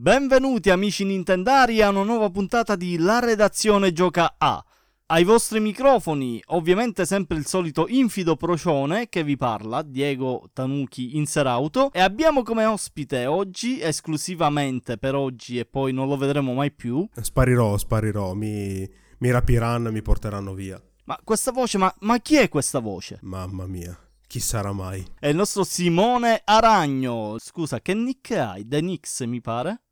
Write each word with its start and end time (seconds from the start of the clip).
Benvenuti 0.00 0.70
amici 0.70 1.04
Nintendari 1.04 1.82
a 1.82 1.90
una 1.90 2.04
nuova 2.04 2.30
puntata 2.30 2.74
di 2.74 2.96
La 2.96 3.18
redazione 3.18 3.92
gioca 3.92 4.36
A. 4.38 4.64
Ai 5.08 5.24
vostri 5.24 5.60
microfoni, 5.60 6.42
ovviamente 6.46 7.04
sempre 7.04 7.36
il 7.36 7.44
solito 7.44 7.84
infido 7.86 8.34
procione 8.34 9.10
che 9.10 9.22
vi 9.22 9.36
parla, 9.36 9.82
Diego 9.82 10.48
Tanuki 10.54 11.18
in 11.18 11.26
Serauto, 11.26 11.92
e 11.92 12.00
abbiamo 12.00 12.42
come 12.42 12.64
ospite 12.64 13.26
oggi, 13.26 13.78
esclusivamente 13.78 14.96
per 14.96 15.14
oggi 15.14 15.58
e 15.58 15.66
poi 15.66 15.92
non 15.92 16.08
lo 16.08 16.16
vedremo 16.16 16.54
mai 16.54 16.72
più. 16.72 17.06
Sparirò, 17.20 17.76
sparirò, 17.76 18.32
mi, 18.32 18.90
mi 19.18 19.30
rapiranno 19.30 19.88
e 19.88 19.92
mi 19.92 20.00
porteranno 20.00 20.54
via. 20.54 20.82
Ma 21.04 21.20
questa 21.22 21.52
voce, 21.52 21.76
ma, 21.76 21.94
ma 21.98 22.18
chi 22.20 22.36
è 22.36 22.48
questa 22.48 22.78
voce? 22.78 23.18
Mamma 23.20 23.66
mia. 23.66 23.94
Chi 24.26 24.40
sarà 24.40 24.72
mai? 24.72 25.04
È 25.18 25.26
il 25.26 25.36
nostro 25.36 25.62
Simone 25.62 26.40
Aragno. 26.42 27.36
Scusa, 27.38 27.82
che 27.82 27.92
nick 27.92 28.30
hai? 28.30 28.66
The 28.66 28.80
Nix, 28.80 29.24
mi 29.24 29.42
pare? 29.42 29.82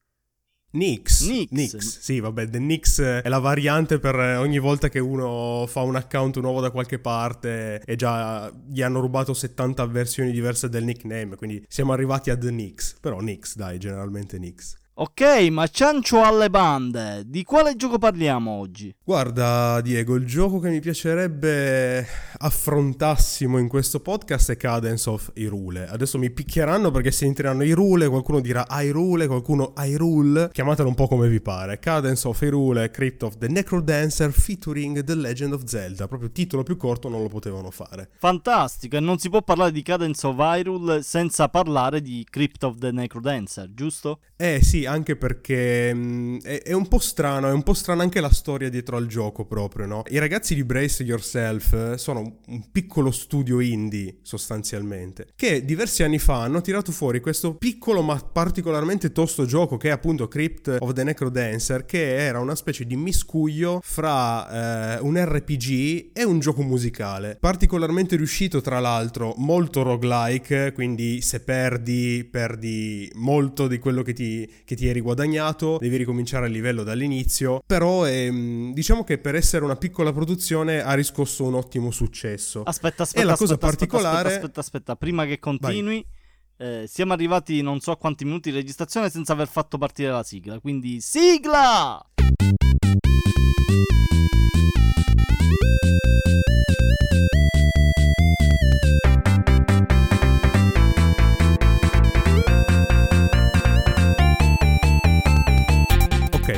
Nix. 0.70 1.26
Nix. 1.26 1.50
Nix. 1.50 1.98
Sì, 2.00 2.20
vabbè, 2.20 2.48
The 2.48 2.58
Nix 2.58 3.00
è 3.00 3.28
la 3.28 3.38
variante 3.38 3.98
per 3.98 4.16
ogni 4.16 4.58
volta 4.58 4.88
che 4.88 4.98
uno 4.98 5.64
fa 5.66 5.80
un 5.80 5.96
account 5.96 6.36
nuovo 6.38 6.60
da 6.60 6.70
qualche 6.70 6.98
parte 6.98 7.80
e 7.84 7.96
già 7.96 8.52
gli 8.66 8.82
hanno 8.82 9.00
rubato 9.00 9.32
70 9.32 9.86
versioni 9.86 10.30
diverse 10.30 10.68
del 10.68 10.84
nickname, 10.84 11.36
quindi 11.36 11.64
siamo 11.68 11.92
arrivati 11.92 12.28
a 12.30 12.36
The 12.36 12.50
Nix. 12.50 12.98
Però 13.00 13.20
Nix, 13.20 13.56
dai, 13.56 13.78
generalmente 13.78 14.38
Nix. 14.38 14.76
Ok, 15.00 15.46
ma 15.52 15.68
ciancio 15.68 16.24
alle 16.24 16.50
bande, 16.50 17.22
di 17.24 17.44
quale 17.44 17.76
gioco 17.76 17.98
parliamo 17.98 18.50
oggi? 18.50 18.92
Guarda 19.04 19.80
Diego, 19.80 20.16
il 20.16 20.26
gioco 20.26 20.58
che 20.58 20.70
mi 20.70 20.80
piacerebbe 20.80 22.04
affrontassimo 22.36 23.58
in 23.58 23.68
questo 23.68 24.00
podcast 24.00 24.50
è 24.50 24.56
Cadence 24.56 25.08
of 25.08 25.30
Hyrule. 25.34 25.86
Adesso 25.86 26.18
mi 26.18 26.30
picchieranno 26.30 26.90
perché 26.90 27.12
si 27.12 27.26
entreranno 27.26 27.62
Hyrule, 27.62 28.08
qualcuno 28.08 28.40
dirà 28.40 28.66
Hyrule, 28.68 29.28
qualcuno 29.28 29.72
Hyrule, 29.76 30.50
chiamatelo 30.52 30.88
un 30.88 30.96
po' 30.96 31.06
come 31.06 31.28
vi 31.28 31.40
pare. 31.40 31.78
Cadence 31.78 32.26
of 32.26 32.42
Hyrule, 32.42 32.90
Crypt 32.90 33.22
of 33.22 33.38
the 33.38 33.46
Necrodancer 33.46 34.32
featuring 34.32 35.04
The 35.04 35.14
Legend 35.14 35.52
of 35.52 35.62
Zelda. 35.62 36.08
Proprio 36.08 36.32
titolo 36.32 36.64
più 36.64 36.76
corto 36.76 37.08
non 37.08 37.22
lo 37.22 37.28
potevano 37.28 37.70
fare. 37.70 38.10
Fantastico, 38.18 38.96
e 38.96 39.00
non 39.00 39.18
si 39.18 39.28
può 39.28 39.42
parlare 39.42 39.70
di 39.70 39.82
Cadence 39.82 40.26
of 40.26 40.36
Hyrule 40.36 41.04
senza 41.04 41.48
parlare 41.48 42.02
di 42.02 42.26
Crypt 42.28 42.64
of 42.64 42.78
the 42.78 42.90
Necrodancer, 42.90 43.72
giusto? 43.72 44.18
Eh 44.36 44.58
sì, 44.60 44.86
anche 44.88 45.16
perché 45.16 45.94
mh, 45.94 45.98
mm, 45.98 46.36
è, 46.42 46.62
è, 46.62 46.72
un 46.72 46.88
po' 46.88 46.98
strano, 46.98 47.48
è 47.48 47.52
un 47.52 47.62
po' 47.62 47.74
strana 47.74 48.02
anche 48.02 48.20
la 48.20 48.32
storia 48.32 48.68
dietro 48.68 48.96
al 48.96 49.06
gioco 49.06 49.44
proprio, 49.44 49.86
no? 49.86 50.02
I 50.08 50.18
ragazzi 50.18 50.54
di 50.54 50.64
Brace 50.64 51.02
Yourself 51.04 51.72
eh, 51.72 51.98
sono 51.98 52.38
un 52.46 52.70
piccolo 52.72 53.10
studio 53.10 53.60
indie 53.60 54.18
sostanzialmente, 54.22 55.28
che 55.36 55.64
diversi 55.64 56.02
anni 56.02 56.18
fa 56.18 56.42
hanno 56.42 56.60
tirato 56.60 56.90
fuori 56.90 57.20
questo 57.20 57.54
piccolo 57.54 58.02
ma 58.02 58.16
particolarmente 58.16 59.12
tosto 59.12 59.44
gioco 59.44 59.76
che 59.76 59.88
è 59.88 59.92
appunto 59.92 60.26
Crypt 60.28 60.76
of 60.80 60.92
the 60.92 61.04
Necrodancer, 61.04 61.84
che 61.84 62.16
era 62.16 62.40
una 62.40 62.54
specie 62.54 62.84
di 62.84 62.96
miscuglio 62.96 63.80
fra 63.82 64.96
eh, 64.96 65.00
un 65.00 65.22
RPG 65.22 66.10
e 66.12 66.24
un 66.24 66.38
gioco 66.40 66.62
musicale. 66.62 67.36
Particolarmente 67.38 68.16
riuscito 68.16 68.60
tra 68.60 68.80
l'altro, 68.80 69.34
molto 69.36 69.82
roguelike, 69.82 70.72
quindi 70.72 71.20
se 71.20 71.40
perdi, 71.40 72.26
perdi 72.28 73.10
molto 73.14 73.66
di 73.66 73.78
quello 73.78 74.02
che 74.02 74.12
ti 74.12 74.48
che 74.64 74.74
ti 74.78 74.86
eri 74.86 75.00
guadagnato, 75.00 75.76
devi 75.80 75.96
ricominciare 75.96 76.46
a 76.46 76.48
livello 76.48 76.84
dall'inizio, 76.84 77.62
però 77.66 78.06
ehm, 78.06 78.72
diciamo 78.72 79.02
che 79.02 79.18
per 79.18 79.34
essere 79.34 79.64
una 79.64 79.74
piccola 79.74 80.12
produzione 80.12 80.80
ha 80.80 80.94
riscosso 80.94 81.44
un 81.44 81.54
ottimo 81.54 81.90
successo. 81.90 82.62
Aspetta, 82.62 83.02
aspetta, 83.02 83.22
e 83.22 83.26
la 83.26 83.32
aspetta, 83.32 83.56
cosa 83.56 83.58
particolare... 83.58 84.28
aspetta, 84.28 84.36
aspetta, 84.36 84.60
aspetta, 84.60 84.96
prima 84.96 85.26
che 85.26 85.40
continui... 85.40 86.06
Eh, 86.60 86.86
siamo 86.88 87.12
arrivati 87.12 87.62
non 87.62 87.78
so 87.78 87.92
a 87.92 87.96
quanti 87.96 88.24
minuti 88.24 88.50
di 88.50 88.56
registrazione 88.56 89.10
senza 89.10 89.32
aver 89.32 89.46
fatto 89.46 89.78
partire 89.78 90.10
la 90.10 90.24
sigla, 90.24 90.58
quindi 90.58 91.00
sigla! 91.00 92.04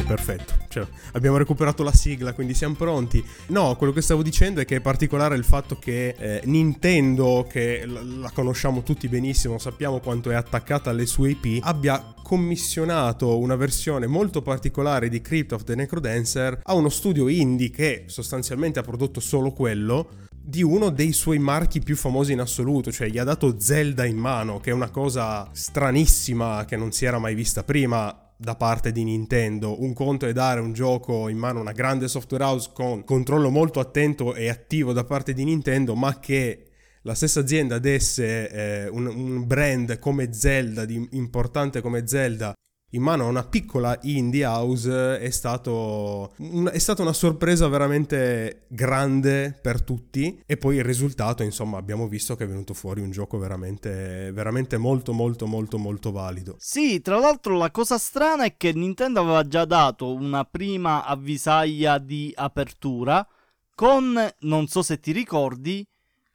Perfetto. 0.06 0.54
Cioè, 0.68 0.86
abbiamo 1.12 1.36
recuperato 1.36 1.82
la 1.82 1.92
sigla, 1.92 2.32
quindi 2.32 2.54
siamo 2.54 2.74
pronti. 2.74 3.24
No, 3.48 3.76
quello 3.76 3.92
che 3.92 4.02
stavo 4.02 4.22
dicendo 4.22 4.60
è 4.60 4.64
che 4.64 4.76
è 4.76 4.80
particolare 4.80 5.36
il 5.36 5.44
fatto 5.44 5.76
che 5.78 6.14
eh, 6.16 6.40
Nintendo, 6.44 7.46
che 7.48 7.84
l- 7.86 8.20
la 8.20 8.30
conosciamo 8.30 8.82
tutti 8.82 9.08
benissimo, 9.08 9.58
sappiamo 9.58 9.98
quanto 9.98 10.30
è 10.30 10.34
attaccata 10.34 10.90
alle 10.90 11.06
sue 11.06 11.30
IP, 11.30 11.62
abbia 11.64 12.14
commissionato 12.22 13.38
una 13.38 13.56
versione 13.56 14.06
molto 14.06 14.42
particolare 14.42 15.08
di 15.08 15.20
Crypt 15.20 15.52
of 15.52 15.64
the 15.64 15.74
Necrodancer 15.74 16.60
a 16.62 16.74
uno 16.74 16.88
studio 16.88 17.26
indie 17.26 17.70
che 17.70 18.04
sostanzialmente 18.06 18.78
ha 18.78 18.82
prodotto 18.82 19.18
solo 19.18 19.50
quello 19.50 20.28
di 20.42 20.62
uno 20.62 20.90
dei 20.90 21.12
suoi 21.12 21.38
marchi 21.38 21.80
più 21.80 21.96
famosi 21.96 22.32
in 22.32 22.40
assoluto, 22.40 22.90
cioè 22.90 23.08
gli 23.08 23.18
ha 23.18 23.24
dato 23.24 23.58
Zelda 23.58 24.04
in 24.04 24.16
mano, 24.16 24.58
che 24.60 24.70
è 24.70 24.72
una 24.72 24.90
cosa 24.90 25.48
stranissima 25.52 26.64
che 26.64 26.76
non 26.76 26.92
si 26.92 27.04
era 27.04 27.18
mai 27.18 27.34
vista 27.34 27.62
prima 27.62 28.29
da 28.40 28.56
parte 28.56 28.90
di 28.90 29.04
Nintendo. 29.04 29.82
Un 29.82 29.92
conto 29.92 30.26
è 30.26 30.32
dare 30.32 30.60
un 30.60 30.72
gioco 30.72 31.28
in 31.28 31.36
mano 31.36 31.58
a 31.58 31.62
una 31.62 31.72
grande 31.72 32.08
software 32.08 32.42
house 32.42 32.70
con 32.72 33.04
controllo 33.04 33.50
molto 33.50 33.80
attento 33.80 34.34
e 34.34 34.48
attivo 34.48 34.94
da 34.94 35.04
parte 35.04 35.34
di 35.34 35.44
Nintendo, 35.44 35.94
ma 35.94 36.18
che 36.18 36.68
la 37.02 37.14
stessa 37.14 37.40
azienda 37.40 37.78
desse 37.78 38.50
eh, 38.50 38.88
un, 38.88 39.06
un, 39.06 39.46
brand 39.46 39.98
come 39.98 40.32
Zelda, 40.32 40.86
di, 40.86 41.06
importante 41.12 41.82
come 41.82 42.06
Zelda, 42.06 42.54
in 42.90 43.02
mano 43.02 43.24
a 43.24 43.28
una 43.28 43.44
piccola 43.44 43.96
indie 44.02 44.44
house 44.44 45.18
è, 45.18 45.30
stato, 45.30 46.32
è 46.72 46.78
stata 46.78 47.02
una 47.02 47.12
sorpresa 47.12 47.68
veramente 47.68 48.64
grande 48.68 49.56
per 49.60 49.82
tutti 49.82 50.42
e 50.44 50.56
poi 50.56 50.76
il 50.76 50.84
risultato 50.84 51.42
insomma 51.42 51.78
abbiamo 51.78 52.08
visto 52.08 52.34
che 52.34 52.44
è 52.44 52.48
venuto 52.48 52.74
fuori 52.74 53.00
un 53.00 53.10
gioco 53.10 53.38
veramente, 53.38 54.32
veramente 54.32 54.76
molto 54.76 55.12
molto 55.12 55.46
molto 55.46 55.78
molto 55.78 56.10
valido. 56.10 56.56
Sì, 56.58 57.00
tra 57.00 57.18
l'altro 57.18 57.56
la 57.56 57.70
cosa 57.70 57.96
strana 57.98 58.44
è 58.44 58.56
che 58.56 58.72
Nintendo 58.72 59.20
aveva 59.20 59.46
già 59.46 59.64
dato 59.64 60.12
una 60.12 60.44
prima 60.44 61.04
avvisaglia 61.04 61.98
di 61.98 62.32
apertura 62.34 63.26
con, 63.74 64.18
non 64.40 64.66
so 64.66 64.82
se 64.82 64.98
ti 64.98 65.12
ricordi, 65.12 65.86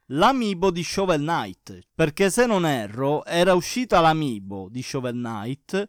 l'amiibo 0.06 0.70
di 0.70 0.82
Shovel 0.82 1.20
Knight, 1.20 1.80
perché 1.94 2.30
se 2.30 2.46
non 2.46 2.64
erro 2.66 3.24
era 3.24 3.54
uscita 3.54 4.00
l'amiibo 4.00 4.68
di 4.70 4.82
Shovel 4.82 5.14
Knight 5.14 5.88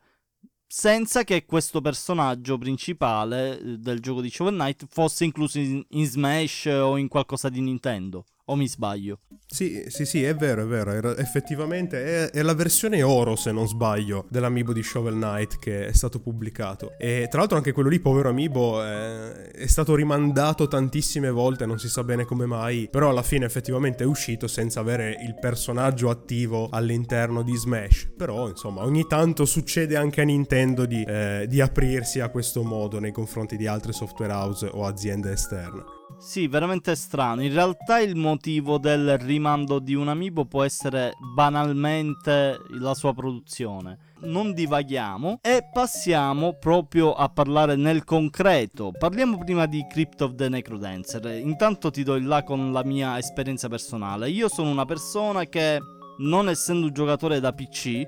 senza 0.68 1.24
che 1.24 1.46
questo 1.46 1.80
personaggio 1.80 2.58
principale 2.58 3.58
eh, 3.60 3.78
del 3.78 4.00
gioco 4.00 4.22
di 4.22 4.30
Shovel 4.30 4.56
Knight 4.56 4.86
fosse 4.90 5.24
incluso 5.24 5.60
in, 5.60 5.84
in 5.90 6.06
Smash 6.06 6.66
o 6.66 6.98
in 6.98 7.08
qualcosa 7.08 7.50
di 7.50 7.62
Nintendo. 7.62 8.26
O 8.50 8.56
mi 8.56 8.68
sbaglio? 8.68 9.20
Sì, 9.46 9.84
sì, 9.88 10.06
sì, 10.06 10.24
è 10.24 10.34
vero, 10.34 10.64
è 10.64 10.66
vero. 10.66 10.92
Era, 10.92 11.18
effettivamente 11.18 12.30
è, 12.30 12.30
è, 12.30 12.42
la 12.42 12.54
versione 12.54 13.04
oro, 13.04 13.36
se 13.36 13.52
non 13.52 13.68
sbaglio, 13.68 14.26
dell'amiibo 14.30 14.72
di 14.72 14.82
Shovel 14.82 15.16
Knight 15.16 15.60
che 15.60 15.88
è 15.88 15.92
stato 15.92 16.22
pubblicato. 16.22 16.94
E 16.98 17.28
tra 17.30 17.40
l'altro 17.40 17.58
anche 17.58 17.74
quello 17.74 17.90
lì, 17.90 18.00
povero 18.00 18.30
amiibo, 18.30 18.86
eh, 18.86 19.52
è 19.52 19.68
stato 19.68 19.96
rimandato 19.96 20.70
tantissime 20.70 21.30
volte, 21.30 21.66
non 21.66 21.78
si 21.78 21.90
sa 21.90 22.06
bene 22.06 22.24
come 22.24 22.46
mai, 22.46 22.88
però 22.90 23.10
alla 23.10 23.22
fine 23.22 23.46
effettivamente 23.46 24.06
è 24.06 24.08
uscito 24.08 24.48
senza 24.48 24.80
avere 24.80 25.18
il 25.22 25.36
personaggio 25.38 26.10
attivo 26.10 26.70
all'interno 26.70 27.44
di 27.44 27.56
Smash. 27.56 28.14
Però, 28.16 28.48
insomma, 28.48 28.86
ogni 28.86 29.08
tanto 29.08 29.44
succede 29.44 29.98
anche 29.98 30.22
a 30.22 30.24
Nintendo 30.24 30.86
di, 30.86 31.04
eh, 31.04 31.48
di 31.50 31.60
aprirsi 31.60 32.22
a 32.22 32.30
questo 32.30 32.64
modo 32.64 33.00
nei 33.00 33.12
confronti 33.12 33.58
di 33.58 33.68
altre 33.68 33.92
software 33.92 34.32
house 34.32 34.70
o 34.72 34.86
aziende 34.86 35.34
esterne. 35.34 35.97
Sì, 36.16 36.48
veramente 36.48 36.96
strano. 36.96 37.44
In 37.44 37.54
realtà 37.54 38.00
il 38.00 38.16
motivo 38.16 38.80
del 38.80 39.18
rimando 39.20 39.78
di 39.80 39.94
un 39.94 40.08
amiibo 40.08 40.46
può 40.46 40.64
essere 40.64 41.14
banalmente 41.36 42.60
la 42.70 42.96
sua 42.96 43.14
produzione. 43.14 44.00
Non 44.22 44.54
divaghiamo 44.54 45.40
e 45.44 45.70
passiamo 45.72 46.54
proprio 46.54 47.14
a 47.14 47.30
parlare 47.30 47.76
nel 47.76 48.04
concreto. 48.04 48.92
Parliamo 48.98 49.38
prima 49.38 49.68
di 49.68 49.86
Crypt 49.88 50.22
of 50.22 50.36
the 50.36 50.50
Necrodancer. 50.50 51.24
Intanto 51.38 51.92
ti 51.92 52.02
do 52.02 52.16
il 52.16 52.26
là 52.26 52.42
con 52.44 52.72
la 52.72 52.84
mia 52.84 53.18
esperienza 53.20 53.68
personale. 53.68 54.30
Io 54.30 54.50
sono 54.50 54.72
una 54.72 54.86
persona 54.86 55.46
che, 55.46 55.80
non 56.18 56.50
essendo 56.50 56.88
un 56.88 56.94
giocatore 56.94 57.40
da 57.40 57.54
PC, 57.54 58.02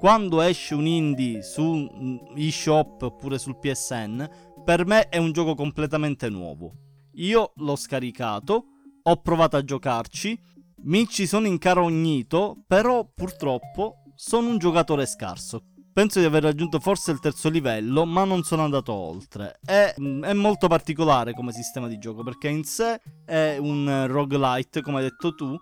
quando 0.00 0.42
esce 0.42 0.74
un 0.74 0.86
indie 0.86 1.42
su 1.42 1.88
eShop 2.36 3.00
oppure 3.02 3.38
sul 3.38 3.58
PSN, 3.58 4.28
per 4.62 4.84
me 4.84 5.08
è 5.08 5.16
un 5.16 5.32
gioco 5.32 5.54
completamente 5.54 6.28
nuovo 6.28 6.83
io 7.16 7.52
l'ho 7.56 7.76
scaricato, 7.76 8.64
ho 9.02 9.16
provato 9.20 9.56
a 9.56 9.64
giocarci, 9.64 10.38
mi 10.84 11.06
ci 11.08 11.26
sono 11.26 11.46
incarognito, 11.46 12.64
però 12.66 13.08
purtroppo 13.12 14.02
sono 14.14 14.48
un 14.48 14.58
giocatore 14.58 15.06
scarso. 15.06 15.62
Penso 15.92 16.18
di 16.18 16.24
aver 16.24 16.42
raggiunto 16.42 16.80
forse 16.80 17.12
il 17.12 17.20
terzo 17.20 17.48
livello, 17.48 18.04
ma 18.04 18.24
non 18.24 18.42
sono 18.42 18.64
andato 18.64 18.92
oltre. 18.92 19.60
È, 19.64 19.94
è, 19.94 20.32
molto 20.32 20.66
particolare 20.66 21.34
come 21.34 21.52
sistema 21.52 21.86
di 21.86 21.98
gioco, 21.98 22.24
perché 22.24 22.48
in 22.48 22.64
sé 22.64 23.00
è 23.24 23.56
un 23.60 24.06
roguelite, 24.08 24.82
come 24.82 24.98
hai 24.98 25.02
detto 25.04 25.34
tu, 25.36 25.56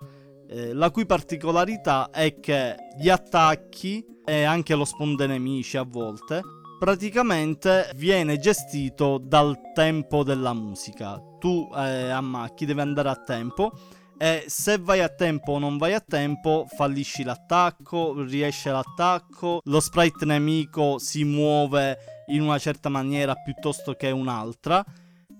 eh, 0.48 0.72
la 0.72 0.90
cui 0.90 1.04
particolarità 1.04 2.08
è 2.10 2.40
che 2.40 2.76
gli 2.98 3.10
attacchi 3.10 4.04
e 4.24 4.44
anche 4.44 4.74
lo 4.74 4.86
sponde 4.86 5.26
nemici 5.26 5.76
a 5.76 5.82
volte 5.82 6.40
praticamente 6.82 7.92
viene 7.94 8.38
gestito 8.38 9.18
dal 9.22 9.56
tempo 9.72 10.24
della 10.24 10.52
musica. 10.52 11.16
Tu 11.42 11.68
eh, 11.74 12.08
ammacchi, 12.08 12.66
devi 12.66 12.78
andare 12.78 13.08
a 13.08 13.16
tempo 13.16 13.72
e 14.16 14.44
se 14.46 14.78
vai 14.78 15.00
a 15.00 15.08
tempo 15.08 15.50
o 15.50 15.58
non 15.58 15.76
vai 15.76 15.94
a 15.94 15.98
tempo 15.98 16.64
fallisci 16.72 17.24
l'attacco, 17.24 18.22
riesce 18.22 18.70
l'attacco, 18.70 19.60
lo 19.64 19.80
sprite 19.80 20.24
nemico 20.24 21.00
si 21.00 21.24
muove 21.24 22.24
in 22.28 22.42
una 22.42 22.58
certa 22.58 22.88
maniera 22.88 23.34
piuttosto 23.34 23.94
che 23.94 24.12
un'altra 24.12 24.84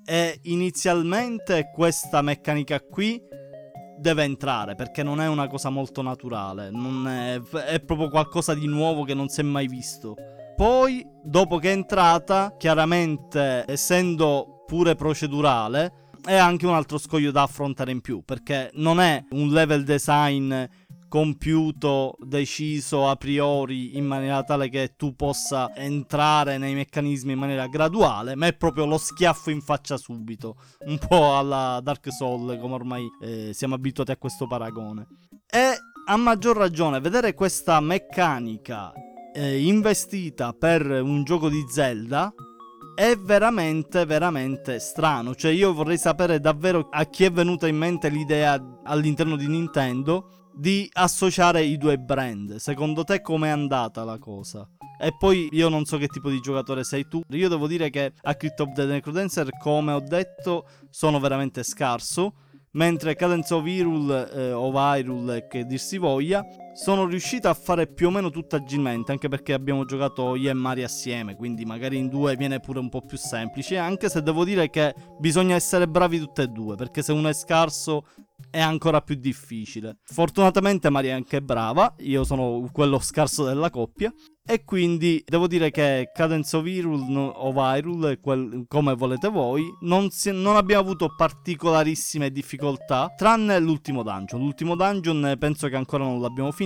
e 0.05 0.41
inizialmente 0.43 1.71
questa 1.73 2.23
meccanica 2.23 2.81
qui 2.81 3.23
deve 3.99 4.25
entrare 4.25 4.75
perché 4.75 5.05
non 5.05 5.21
è 5.21 5.29
una 5.29 5.47
cosa 5.47 5.71
molto 5.71 6.03
naturale, 6.03 6.73
è, 7.07 7.41
è, 7.67 7.79
proprio 7.79 8.09
qualcosa 8.09 8.53
di 8.53 8.67
nuovo 8.67 9.05
che 9.05 9.15
non 9.15 9.29
si 9.29 9.43
è 9.43 9.45
mai 9.45 9.69
visto. 9.69 10.17
Poi, 10.57 11.07
dopo 11.23 11.59
che 11.59 11.69
è 11.69 11.73
entrata, 11.73 12.57
chiaramente 12.59 13.65
essendo 13.69 14.62
pure 14.73 14.95
procedurale, 14.95 16.09
è 16.25 16.35
anche 16.35 16.65
un 16.65 16.73
altro 16.73 16.97
scoglio 16.97 17.31
da 17.31 17.43
affrontare 17.43 17.91
in 17.91 18.01
più 18.01 18.23
perché 18.25 18.71
non 18.77 19.01
è 19.01 19.23
un 19.33 19.49
level 19.49 19.85
design 19.85 20.65
compiuto, 21.09 22.17
deciso 22.19 23.07
a 23.07 23.17
priori 23.17 23.99
in 23.99 24.07
maniera 24.07 24.43
tale 24.45 24.71
che 24.71 24.95
tu 24.97 25.15
possa 25.15 25.77
entrare 25.77 26.57
nei 26.57 26.73
meccanismi 26.73 27.33
in 27.33 27.39
maniera 27.39 27.67
graduale, 27.67 28.35
ma 28.35 28.47
è 28.47 28.55
proprio 28.55 28.87
lo 28.87 28.97
schiaffo 28.97 29.51
in 29.51 29.61
faccia 29.61 29.99
subito, 29.99 30.57
un 30.87 30.97
po' 30.97 31.37
alla 31.37 31.79
Dark 31.83 32.11
Soul, 32.11 32.59
come 32.59 32.73
ormai 32.73 33.07
eh, 33.21 33.51
siamo 33.53 33.75
abituati 33.75 34.13
a 34.13 34.17
questo 34.17 34.47
paragone. 34.47 35.07
E 35.47 35.75
a 36.07 36.17
maggior 36.17 36.57
ragione 36.57 36.99
vedere 36.99 37.35
questa 37.35 37.79
meccanica 37.81 38.91
eh, 39.35 39.67
investita 39.67 40.55
per 40.55 40.87
un 40.87 41.25
gioco 41.25 41.51
di 41.51 41.63
Zelda 41.69 42.33
è 42.95 43.17
veramente 43.17 44.05
veramente 44.05 44.79
strano 44.79 45.35
cioè 45.35 45.51
io 45.51 45.73
vorrei 45.73 45.99
sapere 45.99 46.41
davvero 46.41 46.89
a 46.91 47.05
chi 47.05 47.25
è 47.25 47.33
venuta 47.33 47.67
in 47.67 47.77
mente 47.77 48.09
l'idea 48.09 48.61
all'interno 48.85 49.37
di 49.37 49.49
Nintendo 49.49 50.43
di 50.55 50.89
associare 50.93 51.63
i 51.63 51.77
due 51.79 51.99
brand. 51.99 52.57
Secondo 52.57 53.05
te 53.05 53.21
com'è 53.21 53.49
andata 53.49 54.05
la 54.05 54.19
cosa? 54.19 54.69
E 55.01 55.15
poi 55.17 55.49
io 55.53 55.69
non 55.69 55.85
so 55.85 55.99
che 55.99 56.07
tipo 56.07 56.31
di 56.31 56.41
giocatore 56.41 56.85
sei 56.85 57.09
tu. 57.09 57.23
Io 57.31 57.49
devo 57.49 57.67
dire 57.67 57.91
che 57.91 58.13
a 58.21 58.35
Crypt 58.35 58.61
of 58.61 58.73
the 58.73 58.85
Necrodancer, 58.85 59.49
come 59.59 59.93
ho 59.93 60.01
detto, 60.01 60.69
sono 60.91 61.19
veramente 61.19 61.63
scarso. 61.63 62.35
Mentre 62.75 63.15
Cadence 63.15 63.53
of 63.53 63.67
Hyrule 63.67 64.31
eh, 64.31 64.53
o 64.53 64.73
Hyrule, 64.73 65.47
che 65.47 65.67
dir 65.67 65.79
si 65.79 65.99
voglia, 65.99 66.43
sono 66.75 67.07
riuscito 67.07 67.49
a 67.49 67.55
fare 67.55 67.87
più 67.87 68.09
o 68.09 68.11
meno 68.11 68.31
tutto 68.31 68.57
agilmente, 68.57 69.13
anche 69.13 69.29
perché 69.29 69.53
abbiamo 69.53 69.85
giocato 69.85 70.35
io 70.35 70.51
e 70.51 70.55
Mario 70.55 70.85
assieme, 70.85 71.37
quindi 71.37 71.65
magari 71.65 71.99
in 71.99 72.09
due 72.09 72.37
viene 72.37 72.61
pure 72.61 72.79
un 72.79 72.89
po' 72.89 73.03
più 73.03 73.19
semplice, 73.19 73.77
anche 73.77 74.09
se 74.09 74.23
devo 74.23 74.45
dire 74.45 74.71
che 74.71 74.95
bisogna 75.19 75.55
essere 75.55 75.87
bravi 75.87 76.19
tutte 76.19 76.43
e 76.43 76.49
due, 76.49 76.77
perché 76.77 77.03
se 77.03 77.13
uno 77.13 77.29
è 77.29 77.35
scarso 77.35 78.05
è 78.51 78.61
ancora 78.61 79.01
più 79.01 79.15
difficile. 79.17 79.99
Fortunatamente 80.05 80.91
Maria 80.91 81.13
è 81.13 81.17
anche 81.17 81.43
brava, 81.43 81.95
io 81.99 82.25
sono 82.25 82.69
quello 82.73 82.99
scarso 82.99 83.45
della 83.45 83.71
coppia. 83.71 84.13
E 84.45 84.65
quindi 84.65 85.23
devo 85.25 85.47
dire 85.47 85.71
che 85.71 86.11
Cadence 86.13 86.57
of 86.57 86.67
Hyrule 86.67 87.31
o 87.37 87.53
Hyrule, 87.55 88.19
quel, 88.19 88.65
come 88.67 88.95
volete 88.95 89.29
voi, 89.29 89.65
non, 89.83 90.11
si, 90.11 90.33
non, 90.33 90.57
abbiamo 90.57 90.83
avuto 90.83 91.15
particolarissime 91.17 92.33
difficoltà, 92.33 93.13
tranne 93.17 93.61
l'ultimo 93.61 94.03
dungeon. 94.03 94.41
L'ultimo 94.43 94.75
dungeon 94.75 95.37
penso 95.39 95.69
che 95.69 95.77
ancora 95.77 96.03
non 96.03 96.21
l'abbiamo 96.21 96.51
finito 96.51 96.62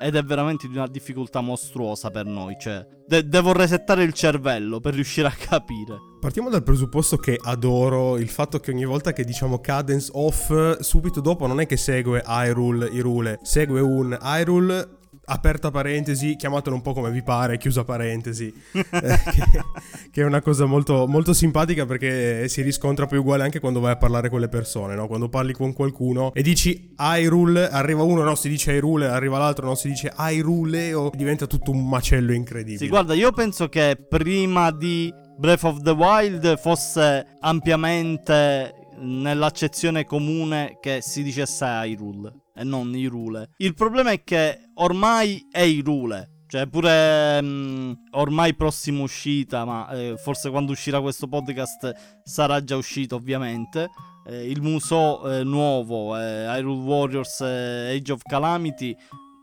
ed 0.00 0.16
è 0.16 0.22
veramente 0.22 0.68
di 0.68 0.76
una 0.76 0.86
difficoltà 0.86 1.40
mostruosa 1.40 2.10
per 2.10 2.26
noi, 2.26 2.56
cioè 2.58 2.86
de- 3.06 3.26
devo 3.28 3.52
resettare 3.52 4.02
il 4.02 4.12
cervello 4.12 4.80
per 4.80 4.94
riuscire 4.94 5.28
a 5.28 5.34
capire. 5.38 5.96
Partiamo 6.20 6.50
dal 6.50 6.62
presupposto 6.62 7.16
che 7.16 7.38
adoro 7.40 8.16
il 8.16 8.28
fatto 8.28 8.58
che 8.58 8.70
ogni 8.70 8.84
volta 8.84 9.12
che 9.12 9.24
diciamo 9.24 9.58
cadence 9.58 10.10
off, 10.14 10.78
subito 10.80 11.20
dopo 11.20 11.46
non 11.46 11.60
è 11.60 11.66
che 11.66 11.76
segue 11.76 12.22
Hyrule, 12.26 12.86
Hyrule, 12.86 13.38
segue 13.42 13.80
un 13.80 14.16
Hyrule 14.20 15.00
aperta 15.24 15.70
parentesi, 15.70 16.36
chiamatelo 16.36 16.74
un 16.74 16.82
po' 16.82 16.92
come 16.92 17.10
vi 17.10 17.22
pare, 17.22 17.58
chiusa 17.58 17.84
parentesi, 17.84 18.52
eh, 18.72 18.82
che, 18.90 19.62
che, 20.10 20.22
è 20.22 20.24
una 20.24 20.40
cosa 20.40 20.66
molto, 20.66 21.06
molto, 21.06 21.32
simpatica 21.32 21.86
perché 21.86 22.48
si 22.48 22.62
riscontra 22.62 23.06
poi 23.06 23.18
uguale 23.18 23.44
anche 23.44 23.60
quando 23.60 23.80
vai 23.80 23.92
a 23.92 23.96
parlare 23.96 24.28
con 24.28 24.40
le 24.40 24.48
persone, 24.48 24.94
no? 24.94 25.06
quando 25.06 25.28
parli 25.28 25.52
con 25.52 25.72
qualcuno 25.72 26.32
e 26.34 26.42
dici 26.42 26.94
Hyrule, 26.98 27.68
arriva 27.68 28.02
uno, 28.02 28.22
no, 28.22 28.34
si 28.34 28.48
dice 28.48 28.72
Hyrule, 28.72 29.06
arriva 29.06 29.38
l'altro, 29.38 29.66
no, 29.66 29.74
si 29.74 29.88
dice 29.88 30.12
Hyrule, 30.16 30.94
o 30.94 31.10
diventa 31.14 31.46
tutto 31.46 31.70
un 31.70 31.88
macello 31.88 32.32
incredibile. 32.32 32.78
Sì, 32.78 32.88
guarda, 32.88 33.14
io 33.14 33.32
penso 33.32 33.68
che 33.68 33.96
prima 34.08 34.70
di 34.70 35.12
Breath 35.38 35.64
of 35.64 35.82
the 35.82 35.90
Wild 35.90 36.58
fosse 36.58 37.36
ampiamente 37.40 38.74
nell'accezione 38.98 40.04
comune 40.04 40.78
che 40.80 41.00
si 41.00 41.22
dicesse 41.22 41.64
Hyrule 41.64 42.41
e 42.54 42.64
non 42.64 42.94
Hyrule. 42.94 43.50
Il 43.58 43.74
problema 43.74 44.10
è 44.10 44.22
che 44.22 44.70
ormai 44.74 45.46
è 45.50 45.62
Hyrule. 45.62 46.30
Cioè, 46.46 46.66
pure 46.66 47.40
mh, 47.40 47.46
mm, 47.46 47.92
ormai 48.10 48.54
prossima 48.54 49.02
uscita, 49.02 49.64
ma 49.64 49.88
eh, 49.90 50.16
forse 50.18 50.50
quando 50.50 50.72
uscirà 50.72 51.00
questo 51.00 51.26
podcast 51.26 52.20
sarà 52.24 52.62
già 52.62 52.76
uscito, 52.76 53.16
ovviamente. 53.16 53.88
Eh, 54.26 54.50
il 54.50 54.60
muso 54.60 55.30
eh, 55.30 55.44
nuovo, 55.44 56.14
eh, 56.18 56.44
Hyrule 56.44 56.82
Warriors 56.82 57.40
eh, 57.40 57.96
Age 57.96 58.12
of 58.12 58.22
Calamity, 58.22 58.94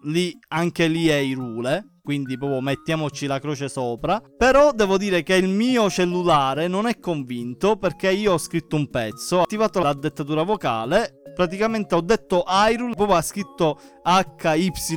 lì, 0.04 0.38
anche 0.50 0.88
lì 0.88 1.08
è 1.08 1.20
Hyrule 1.20 2.00
quindi 2.10 2.40
proprio 2.40 2.60
mettiamoci 2.60 3.28
la 3.28 3.38
croce 3.38 3.70
sopra. 3.70 4.20
Però 4.36 4.72
devo 4.72 4.98
dire 4.98 5.22
che 5.22 5.36
il 5.36 5.48
mio 5.48 5.92
cellulare 5.92 6.68
non 6.68 6.88
è 6.88 6.98
convinto 6.98 7.78
perché 7.78 8.10
io 8.12 8.34
ho 8.34 8.40
scritto 8.40 8.76
un 8.78 8.90
pezzo, 8.90 9.38
ho 9.38 9.42
attivato 9.42 9.80
la 9.80 9.94
dettatura 9.94 10.42
vocale, 10.42 11.19
praticamente 11.40 11.96
ho 11.96 12.02
detto 12.02 12.44
Hyrule, 12.46 12.96
proprio 12.96 13.16
ha 13.16 13.22
scritto 13.22 13.80
H-Y-R-U-L-E, 14.04 14.92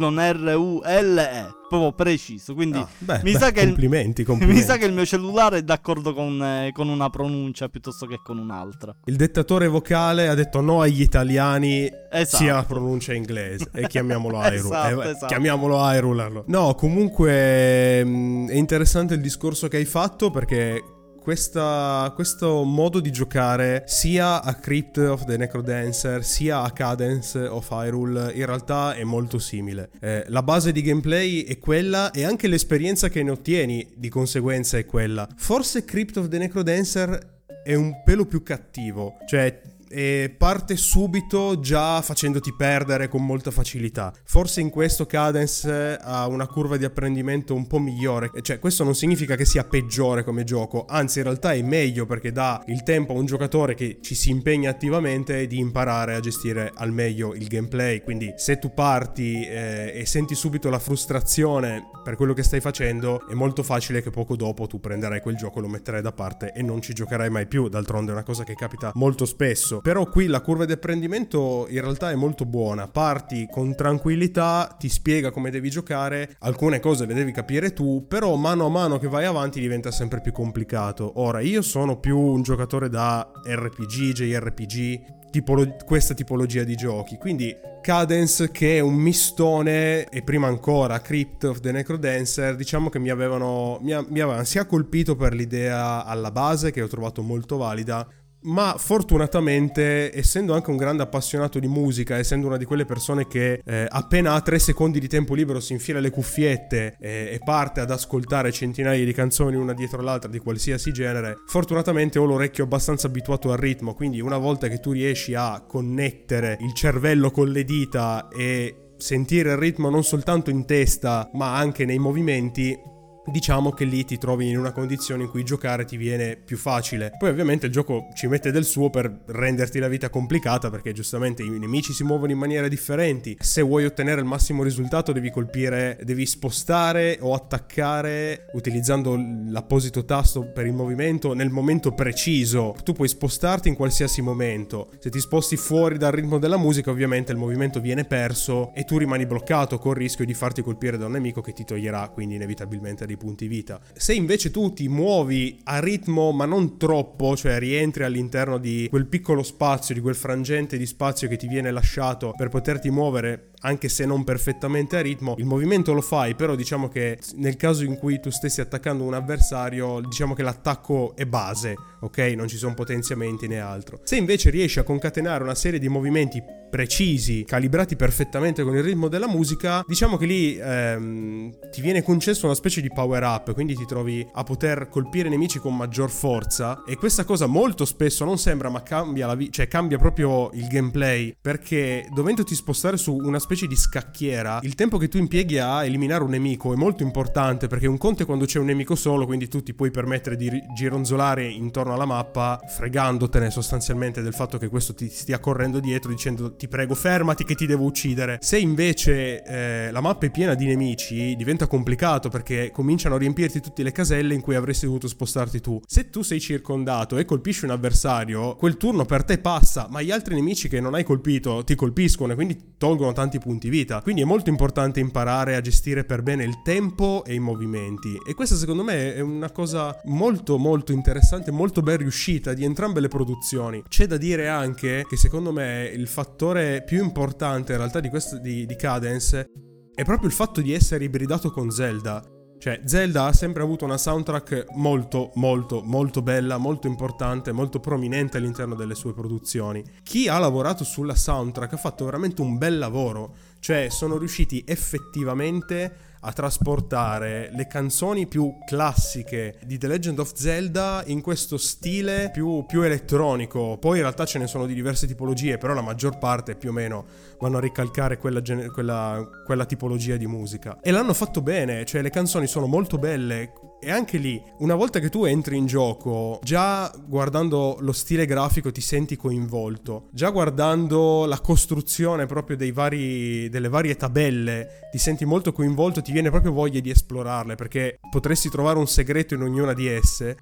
proprio 1.68 1.92
preciso. 1.92 2.52
Quindi 2.52 2.78
ah, 2.78 2.88
beh, 2.98 3.20
mi, 3.22 3.30
beh, 3.30 3.38
sa 3.38 3.52
complimenti, 3.52 4.22
il, 4.22 4.26
complimenti. 4.26 4.58
mi, 4.60 4.66
sa 4.66 4.76
che 4.76 4.86
il, 4.86 4.92
mio 4.92 5.06
cellulare 5.06 5.58
è 5.58 5.62
d'accordo 5.62 6.12
con, 6.12 6.42
eh, 6.42 6.72
con, 6.72 6.88
una 6.88 7.10
pronuncia 7.10 7.68
piuttosto 7.68 8.06
che 8.06 8.18
con 8.24 8.38
un'altra. 8.38 8.92
Il 9.04 9.14
dettatore 9.14 9.68
vocale 9.68 10.26
ha 10.26 10.34
detto 10.34 10.60
no 10.60 10.80
agli 10.80 11.02
italiani 11.02 11.88
esatto. 12.10 12.42
sia 12.42 12.54
la 12.54 12.64
pronuncia 12.64 13.14
inglese 13.14 13.68
e 13.72 13.86
chiamiamolo 13.86 14.38
Hyrule. 14.42 14.56
esatto, 14.56 15.02
eh, 15.02 15.10
esatto. 15.10 15.26
Chiamiamolo 15.26 15.76
Hyrule. 15.76 16.42
No, 16.46 16.74
comunque 16.74 18.04
mm, 18.04 18.48
è 18.48 18.54
interessante 18.54 19.14
il 19.14 19.20
discorso 19.20 19.68
che 19.68 19.76
hai 19.76 19.84
fatto 19.84 20.30
perché 20.30 20.82
questa, 21.22 22.12
questo 22.14 22.64
modo 22.64 22.98
di 22.98 23.12
giocare 23.12 23.84
sia 23.86 24.42
a 24.42 24.54
Crypt 24.54 24.98
of 24.98 25.24
the 25.24 25.36
Necrodancer 25.36 26.24
sia 26.24 26.62
a 26.62 26.70
Cadence 26.72 27.38
of 27.38 27.70
Hyrule 27.70 28.32
in 28.32 28.44
realtà 28.44 28.94
è 28.94 29.04
molto 29.04 29.38
simile. 29.38 29.90
Eh, 30.00 30.24
la 30.28 30.42
base 30.42 30.72
di 30.72 30.82
gameplay 30.82 31.44
è 31.44 31.58
quella 31.58 32.10
e 32.10 32.24
anche 32.24 32.48
l'esperienza 32.48 33.08
che 33.08 33.22
ne 33.22 33.30
ottieni 33.30 33.92
di 33.94 34.08
conseguenza 34.08 34.76
è 34.76 34.84
quella. 34.84 35.28
Forse 35.36 35.84
Crypt 35.84 36.16
of 36.16 36.28
the 36.28 36.38
Necrodancer 36.38 37.30
è 37.62 37.74
un 37.74 38.02
pelo 38.02 38.26
più 38.26 38.42
cattivo, 38.42 39.18
cioè 39.26 39.60
e 39.92 40.34
parte 40.36 40.76
subito 40.76 41.60
già 41.60 42.00
facendoti 42.00 42.54
perdere 42.54 43.08
con 43.08 43.24
molta 43.24 43.50
facilità. 43.50 44.12
Forse 44.24 44.62
in 44.62 44.70
questo 44.70 45.04
Cadence 45.04 45.98
ha 46.00 46.26
una 46.26 46.46
curva 46.46 46.78
di 46.78 46.84
apprendimento 46.84 47.54
un 47.54 47.66
po' 47.66 47.78
migliore, 47.78 48.30
cioè 48.40 48.58
questo 48.58 48.84
non 48.84 48.94
significa 48.94 49.36
che 49.36 49.44
sia 49.44 49.64
peggiore 49.64 50.24
come 50.24 50.44
gioco, 50.44 50.86
anzi 50.88 51.18
in 51.18 51.24
realtà 51.24 51.52
è 51.52 51.60
meglio 51.60 52.06
perché 52.06 52.32
dà 52.32 52.62
il 52.66 52.82
tempo 52.82 53.12
a 53.12 53.18
un 53.18 53.26
giocatore 53.26 53.74
che 53.74 53.98
ci 54.00 54.14
si 54.14 54.30
impegna 54.30 54.70
attivamente 54.70 55.46
di 55.46 55.58
imparare 55.58 56.14
a 56.14 56.20
gestire 56.20 56.72
al 56.74 56.90
meglio 56.90 57.34
il 57.34 57.46
gameplay, 57.46 58.00
quindi 58.02 58.32
se 58.36 58.58
tu 58.58 58.72
parti 58.72 59.44
eh, 59.46 59.92
e 59.94 60.06
senti 60.06 60.34
subito 60.34 60.70
la 60.70 60.78
frustrazione 60.78 61.90
per 62.02 62.16
quello 62.16 62.32
che 62.32 62.42
stai 62.42 62.60
facendo, 62.60 63.28
è 63.28 63.34
molto 63.34 63.62
facile 63.62 64.02
che 64.02 64.10
poco 64.10 64.36
dopo 64.36 64.66
tu 64.66 64.80
prenderai 64.80 65.20
quel 65.20 65.36
gioco, 65.36 65.60
lo 65.60 65.68
metterai 65.68 66.00
da 66.00 66.12
parte 66.12 66.52
e 66.54 66.62
non 66.62 66.80
ci 66.80 66.94
giocherai 66.94 67.28
mai 67.28 67.46
più, 67.46 67.68
d'altronde 67.68 68.10
è 68.10 68.14
una 68.14 68.24
cosa 68.24 68.42
che 68.44 68.54
capita 68.54 68.90
molto 68.94 69.26
spesso 69.26 69.80
però 69.82 70.08
qui 70.08 70.26
la 70.26 70.40
curva 70.40 70.64
di 70.64 70.72
apprendimento 70.72 71.66
in 71.68 71.80
realtà 71.80 72.10
è 72.10 72.14
molto 72.14 72.46
buona. 72.46 72.86
Parti 72.86 73.48
con 73.50 73.74
tranquillità, 73.74 74.76
ti 74.78 74.88
spiega 74.88 75.32
come 75.32 75.50
devi 75.50 75.68
giocare, 75.70 76.36
alcune 76.38 76.78
cose 76.78 77.04
le 77.04 77.14
devi 77.14 77.32
capire 77.32 77.72
tu, 77.72 78.06
però 78.06 78.36
mano 78.36 78.66
a 78.66 78.70
mano 78.70 78.98
che 78.98 79.08
vai 79.08 79.24
avanti 79.24 79.60
diventa 79.60 79.90
sempre 79.90 80.20
più 80.20 80.30
complicato. 80.30 81.20
Ora, 81.20 81.40
io 81.40 81.62
sono 81.62 81.98
più 81.98 82.16
un 82.16 82.42
giocatore 82.42 82.88
da 82.88 83.28
RPG, 83.44 84.12
JRPG, 84.12 85.20
Tipolo- 85.32 85.76
questa 85.86 86.12
tipologia 86.12 86.62
di 86.62 86.74
giochi. 86.76 87.16
Quindi 87.16 87.56
Cadence 87.80 88.50
che 88.50 88.76
è 88.76 88.80
un 88.80 88.94
mistone 88.94 90.06
e 90.08 90.22
prima 90.22 90.46
ancora 90.46 91.00
Crypt 91.00 91.44
of 91.44 91.60
the 91.60 91.72
Necrodancer 91.72 92.54
diciamo 92.54 92.88
che 92.90 93.00
mi 93.00 93.08
avevano, 93.08 93.78
mi, 93.80 93.92
mi 94.08 94.20
avevano 94.20 94.44
sia 94.44 94.66
colpito 94.66 95.16
per 95.16 95.32
l'idea 95.32 96.04
alla 96.04 96.30
base 96.30 96.70
che 96.70 96.80
ho 96.80 96.86
trovato 96.86 97.22
molto 97.22 97.56
valida 97.56 98.06
ma 98.42 98.74
fortunatamente, 98.78 100.16
essendo 100.16 100.54
anche 100.54 100.70
un 100.70 100.76
grande 100.76 101.02
appassionato 101.02 101.58
di 101.58 101.68
musica, 101.68 102.16
essendo 102.16 102.46
una 102.46 102.56
di 102.56 102.64
quelle 102.64 102.84
persone 102.84 103.26
che 103.26 103.62
eh, 103.64 103.86
appena 103.88 104.34
ha 104.34 104.40
tre 104.40 104.58
secondi 104.58 104.98
di 105.00 105.08
tempo 105.08 105.34
libero 105.34 105.60
si 105.60 105.72
infila 105.72 106.00
le 106.00 106.10
cuffiette 106.10 106.96
eh, 107.00 107.30
e 107.32 107.40
parte 107.44 107.80
ad 107.80 107.90
ascoltare 107.90 108.52
centinaia 108.52 109.04
di 109.04 109.12
canzoni 109.12 109.56
una 109.56 109.74
dietro 109.74 110.02
l'altra 110.02 110.30
di 110.30 110.38
qualsiasi 110.38 110.92
genere, 110.92 111.38
fortunatamente 111.46 112.18
ho 112.18 112.24
l'orecchio 112.24 112.64
abbastanza 112.64 113.06
abituato 113.06 113.52
al 113.52 113.58
ritmo, 113.58 113.94
quindi 113.94 114.20
una 114.20 114.38
volta 114.38 114.68
che 114.68 114.80
tu 114.80 114.92
riesci 114.92 115.34
a 115.34 115.64
connettere 115.66 116.58
il 116.60 116.72
cervello 116.74 117.30
con 117.30 117.48
le 117.48 117.64
dita 117.64 118.28
e 118.28 118.76
sentire 118.96 119.50
il 119.50 119.56
ritmo 119.56 119.90
non 119.90 120.04
soltanto 120.04 120.50
in 120.50 120.64
testa 120.64 121.28
ma 121.32 121.56
anche 121.56 121.84
nei 121.84 121.98
movimenti, 121.98 122.78
diciamo 123.26 123.70
che 123.70 123.84
lì 123.84 124.04
ti 124.04 124.18
trovi 124.18 124.48
in 124.48 124.58
una 124.58 124.72
condizione 124.72 125.24
in 125.24 125.30
cui 125.30 125.44
giocare 125.44 125.84
ti 125.84 125.96
viene 125.96 126.36
più 126.36 126.56
facile. 126.56 127.12
Poi 127.18 127.30
ovviamente 127.30 127.66
il 127.66 127.72
gioco 127.72 128.08
ci 128.14 128.26
mette 128.26 128.50
del 128.50 128.64
suo 128.64 128.90
per 128.90 129.22
renderti 129.26 129.78
la 129.78 129.88
vita 129.88 130.10
complicata 130.10 130.70
perché 130.70 130.92
giustamente 130.92 131.42
i 131.42 131.58
nemici 131.58 131.92
si 131.92 132.04
muovono 132.04 132.32
in 132.32 132.38
maniere 132.38 132.68
differenti. 132.68 133.36
Se 133.40 133.62
vuoi 133.62 133.84
ottenere 133.84 134.20
il 134.20 134.26
massimo 134.26 134.62
risultato 134.62 135.12
devi 135.12 135.30
colpire, 135.30 135.98
devi 136.02 136.26
spostare 136.26 137.18
o 137.20 137.34
attaccare 137.34 138.46
utilizzando 138.52 139.16
l'apposito 139.48 140.04
tasto 140.04 140.42
per 140.42 140.66
il 140.66 140.72
movimento 140.72 141.34
nel 141.34 141.50
momento 141.50 141.92
preciso. 141.92 142.74
Tu 142.82 142.92
puoi 142.92 143.08
spostarti 143.08 143.68
in 143.68 143.74
qualsiasi 143.74 144.22
momento. 144.22 144.90
Se 144.98 145.10
ti 145.10 145.20
sposti 145.20 145.56
fuori 145.56 145.98
dal 145.98 146.12
ritmo 146.12 146.38
della 146.38 146.56
musica 146.56 146.90
ovviamente 146.90 147.32
il 147.32 147.38
movimento 147.38 147.80
viene 147.80 148.04
perso 148.04 148.72
e 148.74 148.84
tu 148.84 148.98
rimani 148.98 149.26
bloccato 149.26 149.78
con 149.78 149.92
il 149.92 149.98
rischio 149.98 150.24
di 150.24 150.34
farti 150.34 150.62
colpire 150.62 150.96
da 150.96 151.06
un 151.06 151.12
nemico 151.12 151.40
che 151.40 151.52
ti 151.52 151.64
toglierà 151.64 152.08
quindi 152.08 152.34
inevitabilmente 152.34 153.04
di 153.12 153.16
punti 153.16 153.46
vita. 153.46 153.80
Se 153.94 154.14
invece 154.14 154.50
tu 154.50 154.72
ti 154.72 154.88
muovi 154.88 155.60
a 155.64 155.78
ritmo 155.78 156.32
ma 156.32 156.44
non 156.44 156.78
troppo, 156.78 157.36
cioè 157.36 157.58
rientri 157.58 158.04
all'interno 158.04 158.58
di 158.58 158.86
quel 158.88 159.06
piccolo 159.06 159.42
spazio, 159.42 159.94
di 159.94 160.00
quel 160.00 160.14
frangente 160.14 160.76
di 160.76 160.86
spazio 160.86 161.28
che 161.28 161.36
ti 161.36 161.46
viene 161.46 161.70
lasciato 161.70 162.32
per 162.36 162.48
poterti 162.48 162.90
muovere 162.90 163.51
anche 163.62 163.88
se 163.88 164.06
non 164.06 164.24
perfettamente 164.24 164.96
a 164.96 165.00
ritmo, 165.00 165.34
il 165.38 165.44
movimento 165.44 165.92
lo 165.92 166.00
fai, 166.00 166.34
però 166.34 166.54
diciamo 166.54 166.88
che 166.88 167.18
nel 167.36 167.56
caso 167.56 167.84
in 167.84 167.96
cui 167.96 168.20
tu 168.20 168.30
stessi 168.30 168.60
attaccando 168.60 169.04
un 169.04 169.14
avversario, 169.14 170.00
diciamo 170.00 170.34
che 170.34 170.42
l'attacco 170.42 171.14
è 171.16 171.26
base, 171.26 171.74
ok? 172.00 172.18
Non 172.36 172.48
ci 172.48 172.56
sono 172.56 172.74
potenziamenti 172.74 173.46
né 173.48 173.58
altro. 173.60 174.00
Se 174.04 174.16
invece 174.16 174.50
riesci 174.50 174.78
a 174.78 174.82
concatenare 174.82 175.42
una 175.42 175.54
serie 175.54 175.78
di 175.78 175.88
movimenti 175.88 176.42
precisi, 176.72 177.44
calibrati 177.44 177.96
perfettamente 177.96 178.62
con 178.62 178.74
il 178.74 178.82
ritmo 178.82 179.08
della 179.08 179.28
musica, 179.28 179.84
diciamo 179.86 180.16
che 180.16 180.24
lì 180.24 180.56
ehm, 180.56 181.70
ti 181.70 181.82
viene 181.82 182.02
concesso 182.02 182.46
una 182.46 182.54
specie 182.54 182.80
di 182.80 182.88
power 182.90 183.22
up, 183.22 183.52
quindi 183.52 183.74
ti 183.74 183.84
trovi 183.84 184.26
a 184.32 184.42
poter 184.42 184.88
colpire 184.88 185.28
nemici 185.28 185.58
con 185.58 185.76
maggior 185.76 186.08
forza 186.10 186.82
e 186.86 186.96
questa 186.96 187.24
cosa 187.24 187.44
molto 187.44 187.84
spesso 187.84 188.24
non 188.24 188.38
sembra 188.38 188.70
ma 188.70 188.82
cambia 188.82 189.26
la 189.26 189.34
vita, 189.34 189.50
cioè 189.52 189.68
cambia 189.68 189.98
proprio 189.98 190.50
il 190.54 190.66
gameplay 190.66 191.36
perché 191.38 192.08
dovendoti 192.10 192.54
spostare 192.54 192.96
su 192.96 193.14
una 193.16 193.38
specie 193.38 193.51
di 193.52 193.76
scacchiera, 193.76 194.60
il 194.62 194.74
tempo 194.74 194.96
che 194.96 195.08
tu 195.08 195.18
impieghi 195.18 195.58
a 195.58 195.84
eliminare 195.84 196.24
un 196.24 196.30
nemico 196.30 196.72
è 196.72 196.76
molto 196.76 197.02
importante 197.02 197.66
perché 197.66 197.86
un 197.86 197.98
conto 197.98 198.22
è 198.22 198.26
quando 198.26 198.46
c'è 198.46 198.58
un 198.58 198.64
nemico 198.64 198.94
solo, 198.94 199.26
quindi 199.26 199.46
tu 199.48 199.62
ti 199.62 199.74
puoi 199.74 199.90
permettere 199.90 200.36
di 200.36 200.50
gironzolare 200.74 201.46
intorno 201.46 201.92
alla 201.92 202.06
mappa 202.06 202.58
fregandotene 202.66 203.50
sostanzialmente 203.50 204.22
del 204.22 204.32
fatto 204.32 204.56
che 204.56 204.68
questo 204.68 204.94
ti 204.94 205.08
stia 205.08 205.38
correndo 205.38 205.80
dietro 205.80 206.10
dicendo 206.10 206.56
ti 206.56 206.66
prego 206.66 206.94
fermati 206.94 207.44
che 207.44 207.54
ti 207.54 207.66
devo 207.66 207.84
uccidere. 207.84 208.38
Se 208.40 208.58
invece 208.58 209.42
eh, 209.42 209.90
la 209.90 210.00
mappa 210.00 210.26
è 210.26 210.30
piena 210.30 210.54
di 210.54 210.66
nemici 210.66 211.36
diventa 211.36 211.66
complicato 211.66 212.30
perché 212.30 212.70
cominciano 212.72 213.16
a 213.16 213.18
riempirti 213.18 213.60
tutte 213.60 213.82
le 213.82 213.92
caselle 213.92 214.34
in 214.34 214.40
cui 214.40 214.54
avresti 214.54 214.86
dovuto 214.86 215.08
spostarti 215.08 215.60
tu. 215.60 215.80
Se 215.86 216.08
tu 216.08 216.22
sei 216.22 216.40
circondato 216.40 217.18
e 217.18 217.24
colpisci 217.26 217.64
un 217.64 217.70
avversario, 217.70 218.56
quel 218.56 218.76
turno 218.76 219.04
per 219.04 219.24
te 219.24 219.38
passa, 219.38 219.88
ma 219.90 220.00
gli 220.00 220.10
altri 220.10 220.34
nemici 220.34 220.68
che 220.68 220.80
non 220.80 220.94
hai 220.94 221.04
colpito 221.04 221.62
ti 221.64 221.74
colpiscono 221.74 222.32
e 222.32 222.34
quindi 222.34 222.74
tolgono 222.78 223.12
tanti 223.12 223.38
punti 223.42 223.68
vita. 223.68 224.00
Quindi 224.00 224.22
è 224.22 224.24
molto 224.24 224.50
importante 224.50 225.00
imparare 225.00 225.56
a 225.56 225.60
gestire 225.60 226.04
per 226.04 226.22
bene 226.22 226.44
il 226.44 226.62
tempo 226.62 227.24
e 227.24 227.34
i 227.34 227.38
movimenti. 227.38 228.16
E 228.26 228.34
questa 228.34 228.56
secondo 228.56 228.82
me 228.82 229.14
è 229.14 229.20
una 229.20 229.50
cosa 229.50 229.98
molto 230.04 230.58
molto 230.58 230.92
interessante, 230.92 231.50
molto 231.50 231.82
ben 231.82 231.98
riuscita 231.98 232.52
di 232.52 232.64
entrambe 232.64 233.00
le 233.00 233.08
produzioni. 233.08 233.82
C'è 233.88 234.06
da 234.06 234.16
dire 234.16 234.48
anche 234.48 235.04
che 235.08 235.16
secondo 235.16 235.52
me 235.52 235.90
il 235.92 236.06
fattore 236.06 236.82
più 236.84 237.02
importante 237.02 237.72
in 237.72 237.78
realtà 237.78 238.00
di, 238.00 238.08
questo, 238.08 238.38
di, 238.38 238.66
di 238.66 238.76
Cadence 238.76 239.50
è 239.94 240.04
proprio 240.04 240.28
il 240.28 240.34
fatto 240.34 240.60
di 240.60 240.72
essere 240.72 241.04
ibridato 241.04 241.50
con 241.50 241.70
Zelda. 241.70 242.22
Cioè, 242.62 242.82
Zelda 242.84 243.24
ha 243.24 243.32
sempre 243.32 243.64
avuto 243.64 243.84
una 243.84 243.98
soundtrack 243.98 244.66
molto, 244.74 245.32
molto, 245.34 245.82
molto 245.82 246.22
bella, 246.22 246.58
molto 246.58 246.86
importante, 246.86 247.50
molto 247.50 247.80
prominente 247.80 248.36
all'interno 248.36 248.76
delle 248.76 248.94
sue 248.94 249.12
produzioni. 249.12 249.82
Chi 250.04 250.28
ha 250.28 250.38
lavorato 250.38 250.84
sulla 250.84 251.16
soundtrack 251.16 251.72
ha 251.72 251.76
fatto 251.76 252.04
veramente 252.04 252.40
un 252.40 252.58
bel 252.58 252.78
lavoro. 252.78 253.34
Cioè, 253.58 253.88
sono 253.90 254.16
riusciti 254.16 254.62
effettivamente 254.64 256.11
a 256.24 256.32
trasportare 256.32 257.50
le 257.52 257.66
canzoni 257.66 258.26
più 258.26 258.58
classiche 258.64 259.58
di 259.64 259.78
The 259.78 259.88
Legend 259.88 260.18
of 260.20 260.32
Zelda 260.34 261.02
in 261.06 261.20
questo 261.20 261.56
stile 261.56 262.30
più, 262.32 262.64
più 262.66 262.82
elettronico. 262.82 263.76
Poi 263.78 263.96
in 263.96 264.02
realtà 264.02 264.24
ce 264.24 264.38
ne 264.38 264.46
sono 264.46 264.66
di 264.66 264.74
diverse 264.74 265.06
tipologie, 265.06 265.58
però 265.58 265.74
la 265.74 265.80
maggior 265.80 266.18
parte 266.18 266.54
più 266.54 266.70
o 266.70 266.72
meno 266.72 267.04
vanno 267.40 267.56
a 267.56 267.60
ricalcare 267.60 268.18
quella, 268.18 268.40
quella, 268.72 269.28
quella 269.44 269.64
tipologia 269.64 270.16
di 270.16 270.26
musica. 270.26 270.78
E 270.80 270.90
l'hanno 270.90 271.14
fatto 271.14 271.40
bene, 271.40 271.84
cioè 271.84 272.02
le 272.02 272.10
canzoni 272.10 272.46
sono 272.46 272.66
molto 272.66 272.98
belle 272.98 273.52
e 273.84 273.90
anche 273.90 274.16
lì, 274.16 274.40
una 274.58 274.76
volta 274.76 275.00
che 275.00 275.08
tu 275.08 275.24
entri 275.24 275.56
in 275.56 275.66
gioco, 275.66 276.38
già 276.44 276.88
guardando 277.04 277.78
lo 277.80 277.90
stile 277.90 278.26
grafico 278.26 278.70
ti 278.70 278.80
senti 278.80 279.16
coinvolto. 279.16 280.08
Già 280.12 280.30
guardando 280.30 281.24
la 281.26 281.40
costruzione 281.40 282.26
proprio 282.26 282.56
vari, 282.72 283.48
delle 283.48 283.68
varie 283.68 283.96
tabelle 283.96 284.88
ti 284.92 284.98
senti 284.98 285.24
molto 285.24 285.52
coinvolto, 285.52 286.00
ti 286.00 286.12
viene 286.12 286.30
proprio 286.30 286.52
voglia 286.52 286.78
di 286.78 286.90
esplorarle 286.90 287.56
perché 287.56 287.98
potresti 288.08 288.48
trovare 288.48 288.78
un 288.78 288.86
segreto 288.86 289.34
in 289.34 289.42
ognuna 289.42 289.72
di 289.72 289.88
esse 289.88 290.36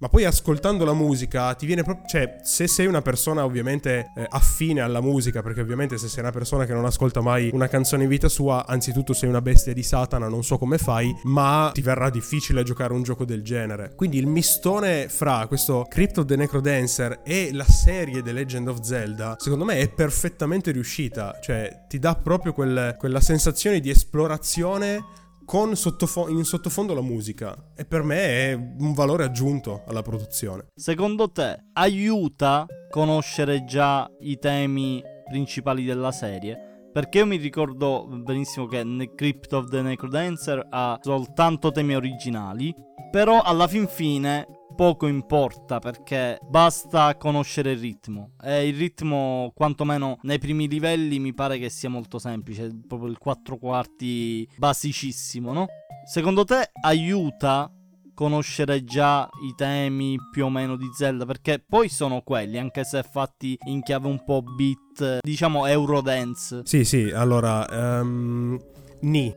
ma 0.00 0.08
poi 0.08 0.24
ascoltando 0.24 0.84
la 0.84 0.94
musica 0.94 1.54
ti 1.54 1.66
viene 1.66 1.82
proprio... 1.82 2.06
Cioè, 2.06 2.38
se 2.42 2.66
sei 2.66 2.86
una 2.86 3.02
persona 3.02 3.44
ovviamente 3.44 4.12
eh, 4.16 4.26
affine 4.28 4.80
alla 4.80 5.00
musica, 5.00 5.42
perché 5.42 5.60
ovviamente 5.60 5.98
se 5.98 6.08
sei 6.08 6.22
una 6.22 6.32
persona 6.32 6.64
che 6.64 6.72
non 6.72 6.86
ascolta 6.86 7.20
mai 7.20 7.50
una 7.52 7.68
canzone 7.68 8.04
in 8.04 8.08
vita 8.08 8.28
sua, 8.28 8.66
anzitutto 8.66 9.12
sei 9.12 9.28
una 9.28 9.42
bestia 9.42 9.74
di 9.74 9.82
Satana, 9.82 10.28
non 10.28 10.42
so 10.42 10.56
come 10.56 10.78
fai, 10.78 11.14
ma 11.24 11.70
ti 11.74 11.82
verrà 11.82 12.08
difficile 12.08 12.62
giocare 12.62 12.94
un 12.94 13.02
gioco 13.02 13.26
del 13.26 13.42
genere. 13.42 13.92
Quindi 13.94 14.18
il 14.18 14.26
mistone 14.26 15.08
fra 15.08 15.46
questo 15.46 15.86
Crypt 15.88 16.18
of 16.18 16.24
the 16.24 16.36
Necrodancer 16.36 17.20
e 17.22 17.50
la 17.52 17.64
serie 17.64 18.22
The 18.22 18.32
Legend 18.32 18.68
of 18.68 18.80
Zelda, 18.80 19.36
secondo 19.38 19.66
me 19.66 19.80
è 19.80 19.90
perfettamente 19.90 20.70
riuscita. 20.70 21.38
Cioè, 21.42 21.84
ti 21.88 21.98
dà 21.98 22.14
proprio 22.14 22.54
quel, 22.54 22.96
quella 22.98 23.20
sensazione 23.20 23.80
di 23.80 23.90
esplorazione 23.90 25.18
con 25.50 25.74
sottofo- 25.74 26.28
in 26.28 26.44
sottofondo 26.44 26.94
la 26.94 27.00
musica 27.00 27.72
e 27.74 27.84
per 27.84 28.04
me 28.04 28.18
è 28.18 28.52
un 28.52 28.92
valore 28.94 29.24
aggiunto 29.24 29.82
alla 29.88 30.00
produzione. 30.00 30.68
Secondo 30.76 31.28
te 31.28 31.64
aiuta 31.72 32.66
conoscere 32.88 33.64
già 33.64 34.08
i 34.20 34.38
temi 34.38 35.02
principali 35.28 35.84
della 35.84 36.12
serie? 36.12 36.86
Perché 36.92 37.18
io 37.18 37.26
mi 37.26 37.34
ricordo 37.34 38.06
benissimo 38.06 38.66
che 38.66 38.84
Crypt 39.16 39.52
of 39.52 39.70
the 39.70 39.82
Necrodancer 39.82 40.68
ha 40.70 40.96
soltanto 41.00 41.72
temi 41.72 41.96
originali, 41.96 42.72
però 43.10 43.40
alla 43.40 43.66
fin 43.66 43.88
fine 43.88 44.46
poco 44.74 45.06
importa 45.06 45.78
perché 45.78 46.38
basta 46.48 47.16
conoscere 47.16 47.72
il 47.72 47.78
ritmo. 47.78 48.32
E 48.42 48.68
il 48.68 48.76
ritmo 48.76 49.52
quantomeno 49.54 50.18
nei 50.22 50.38
primi 50.38 50.68
livelli 50.68 51.18
mi 51.18 51.34
pare 51.34 51.58
che 51.58 51.68
sia 51.68 51.88
molto 51.88 52.18
semplice, 52.18 52.70
proprio 52.86 53.10
il 53.10 53.18
4 53.18 53.56
quarti 53.58 54.48
basicissimo, 54.56 55.52
no? 55.52 55.66
Secondo 56.04 56.44
te 56.44 56.70
aiuta 56.82 57.72
conoscere 58.14 58.84
già 58.84 59.28
i 59.42 59.54
temi 59.56 60.16
più 60.30 60.44
o 60.44 60.50
meno 60.50 60.76
di 60.76 60.90
Zelda? 60.94 61.24
Perché 61.24 61.58
poi 61.66 61.88
sono 61.88 62.22
quelli 62.22 62.58
anche 62.58 62.84
se 62.84 63.02
fatti 63.02 63.56
in 63.66 63.82
chiave 63.82 64.08
un 64.08 64.22
po' 64.24 64.42
beat 64.42 65.18
diciamo 65.22 65.66
Eurodance. 65.66 66.62
Sì 66.64 66.84
sì 66.84 67.10
allora 67.10 67.66
um, 67.70 68.58
ni 69.00 69.34